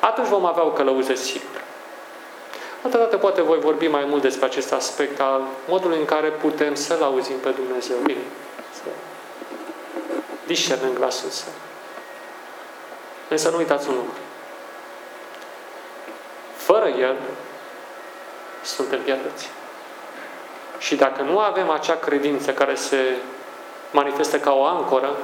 atunci 0.00 0.28
vom 0.28 0.44
avea 0.44 0.64
o 0.64 0.70
călăuză 0.70 1.14
sigură. 1.14 1.62
Altă 2.82 2.96
dată 2.96 3.16
poate 3.16 3.42
voi 3.42 3.58
vorbi 3.58 3.86
mai 3.86 4.04
mult 4.08 4.22
despre 4.22 4.46
acest 4.46 4.72
aspect 4.72 5.20
al 5.20 5.42
modului 5.68 5.98
în 5.98 6.04
care 6.04 6.28
putem 6.28 6.74
să-L 6.74 7.02
auzim 7.02 7.36
pe 7.36 7.48
Dumnezeu. 7.48 7.96
Bine, 8.04 8.18
să 8.72 8.82
discernem 10.46 10.92
glasul 10.92 11.28
Său. 11.28 11.52
Însă 13.28 13.48
nu 13.50 13.56
uitați 13.56 13.88
un 13.88 13.94
lucru. 13.94 14.18
Fără 16.56 16.88
El, 16.88 17.16
suntem 18.64 19.00
pierduți. 19.00 19.50
Și 20.78 20.96
dacă 20.96 21.22
nu 21.22 21.38
avem 21.38 21.70
acea 21.70 21.96
credință 21.96 22.52
care 22.52 22.74
se 22.74 23.14
manifestă 23.90 24.38
ca 24.38 24.52
o 24.52 24.64
ancoră, 24.64 25.16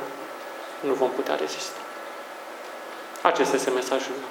nu 0.80 0.92
vom 0.92 1.10
putea 1.10 1.34
rezista. 1.34 1.78
Acesta 3.22 3.56
este 3.56 3.70
mesajul 3.70 4.12
meu. 4.18 4.28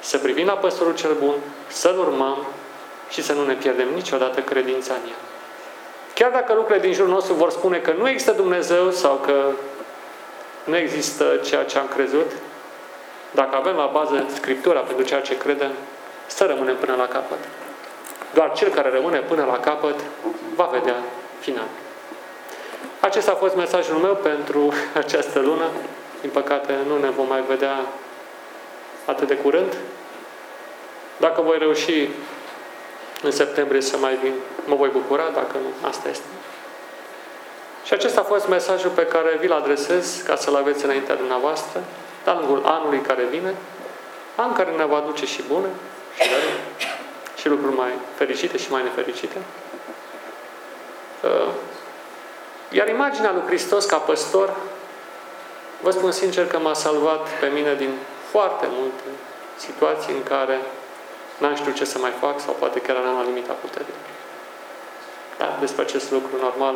Să 0.00 0.18
privim 0.18 0.46
la 0.46 0.52
păstorul 0.52 0.94
cel 0.94 1.14
bun, 1.20 1.34
să-L 1.68 1.98
urmăm 1.98 2.46
și 3.10 3.22
să 3.22 3.32
nu 3.32 3.44
ne 3.44 3.54
pierdem 3.54 3.88
niciodată 3.94 4.40
credința 4.40 4.94
în 4.94 5.08
El. 5.08 5.16
Chiar 6.14 6.30
dacă 6.30 6.52
lucrurile 6.52 6.84
din 6.84 6.92
jurul 6.92 7.10
nostru 7.10 7.34
vor 7.34 7.50
spune 7.50 7.78
că 7.78 7.92
nu 7.92 8.08
există 8.08 8.32
Dumnezeu 8.32 8.90
sau 8.90 9.14
că 9.14 9.50
nu 10.64 10.76
există 10.76 11.40
ceea 11.44 11.64
ce 11.64 11.78
am 11.78 11.88
crezut, 11.94 12.30
dacă 13.30 13.56
avem 13.56 13.76
la 13.76 13.90
bază 13.92 14.26
Scriptura 14.34 14.80
pentru 14.80 15.04
ceea 15.04 15.20
ce 15.20 15.36
credem, 15.36 15.70
să 16.26 16.44
rămânem 16.44 16.76
până 16.76 16.94
la 16.96 17.06
capăt. 17.06 17.38
Doar 18.34 18.52
cel 18.52 18.68
care 18.68 18.90
rămâne 18.90 19.18
până 19.18 19.44
la 19.44 19.58
capăt 19.58 20.00
va 20.54 20.68
vedea 20.72 20.96
final. 21.40 21.66
Acesta 23.00 23.30
a 23.30 23.34
fost 23.34 23.56
mesajul 23.56 23.96
meu 23.96 24.14
pentru 24.14 24.72
această 24.94 25.40
lună. 25.40 25.64
Din 26.20 26.30
păcate 26.30 26.74
nu 26.88 26.98
ne 26.98 27.10
vom 27.10 27.26
mai 27.28 27.42
vedea 27.48 27.80
atât 29.04 29.28
de 29.28 29.36
curând. 29.36 29.76
Dacă 31.16 31.40
voi 31.40 31.58
reuși 31.58 32.08
în 33.22 33.30
septembrie 33.30 33.80
să 33.80 33.96
mai 33.96 34.18
vin, 34.22 34.32
mă 34.64 34.74
voi 34.74 34.88
bucura, 34.88 35.22
dacă 35.34 35.56
nu, 35.62 35.88
asta 35.88 36.08
este. 36.08 36.24
Și 37.84 37.92
acesta 37.92 38.20
a 38.20 38.24
fost 38.24 38.48
mesajul 38.48 38.90
pe 38.90 39.06
care 39.06 39.36
vi-l 39.40 39.52
adresez 39.52 40.22
ca 40.26 40.36
să-l 40.36 40.54
aveți 40.54 40.84
înaintea 40.84 41.14
dumneavoastră, 41.14 41.80
de 42.24 42.30
lungul 42.30 42.62
anului 42.64 43.00
care 43.00 43.22
vine, 43.30 43.54
an 44.36 44.52
care 44.52 44.70
ne 44.70 44.84
va 44.84 44.96
aduce 44.96 45.26
și 45.26 45.42
bune 45.48 45.68
și 46.20 46.28
rău, 46.28 46.40
și 47.44 47.50
lucruri 47.50 47.76
mai 47.76 47.92
fericite 48.14 48.56
și 48.58 48.70
mai 48.70 48.82
nefericite. 48.82 49.36
Uh, 51.22 51.52
iar 52.70 52.88
imaginea 52.88 53.32
lui 53.32 53.42
Hristos 53.46 53.84
ca 53.84 53.96
păstor, 53.96 54.56
vă 55.80 55.90
spun 55.90 56.10
sincer 56.10 56.46
că 56.46 56.58
m-a 56.58 56.74
salvat 56.74 57.28
pe 57.40 57.46
mine 57.46 57.74
din 57.74 57.90
foarte 58.30 58.66
multe 58.70 59.04
situații 59.56 60.12
în 60.12 60.22
care 60.22 60.58
n-am 61.38 61.54
știut 61.54 61.74
ce 61.74 61.84
să 61.84 61.98
mai 61.98 62.10
fac 62.20 62.40
sau 62.40 62.56
poate 62.58 62.80
chiar 62.80 62.96
eram 62.96 63.16
la 63.16 63.22
limita 63.22 63.52
puterii. 63.52 63.98
Dar 65.38 65.56
despre 65.60 65.82
acest 65.82 66.10
lucru 66.10 66.36
normal, 66.40 66.74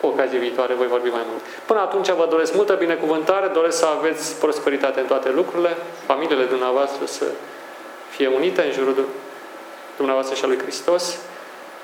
cu 0.00 0.06
ocazie 0.06 0.38
viitoare 0.38 0.74
voi 0.74 0.86
vorbi 0.86 1.08
mai 1.08 1.24
mult. 1.30 1.42
Până 1.66 1.80
atunci 1.80 2.10
vă 2.10 2.26
doresc 2.30 2.54
multă 2.54 2.74
binecuvântare, 2.74 3.46
doresc 3.46 3.78
să 3.78 3.86
aveți 3.86 4.38
prosperitate 4.38 5.00
în 5.00 5.06
toate 5.06 5.30
lucrurile, 5.30 5.76
familiile 6.06 6.44
dumneavoastră 6.44 7.06
să 7.06 7.24
fie 8.10 8.26
unite 8.26 8.62
în 8.62 8.72
jurul 8.72 8.94
dumneavoastră 9.96 10.34
și 10.34 10.44
a 10.44 10.46
lui 10.46 10.58
Hristos, 10.58 11.16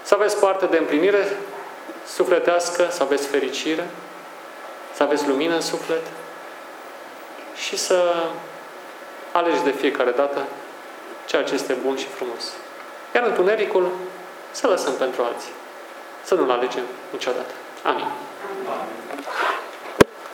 să 0.03 0.15
aveți 0.15 0.39
parte 0.41 0.67
de 0.67 0.77
împlinire 0.77 1.37
sufletească, 2.07 2.89
să 2.91 3.03
aveți 3.03 3.27
fericire, 3.27 3.87
să 4.95 5.03
aveți 5.03 5.29
lumină 5.29 5.55
în 5.55 5.61
suflet 5.61 6.03
și 7.55 7.77
să 7.77 8.15
alegi 9.33 9.63
de 9.63 9.71
fiecare 9.71 10.11
dată 10.11 10.47
ceea 11.27 11.43
ce 11.43 11.55
este 11.55 11.73
bun 11.73 11.97
și 11.97 12.07
frumos. 12.07 12.53
Iar 13.15 13.27
întunericul 13.27 13.91
să 14.51 14.67
lăsăm 14.67 14.93
pentru 14.93 15.23
alții. 15.23 15.53
Să 16.25 16.35
nu-l 16.35 16.51
alegem 16.51 16.85
niciodată. 17.11 17.53
Amin. 17.83 18.05
Amin. 18.05 19.08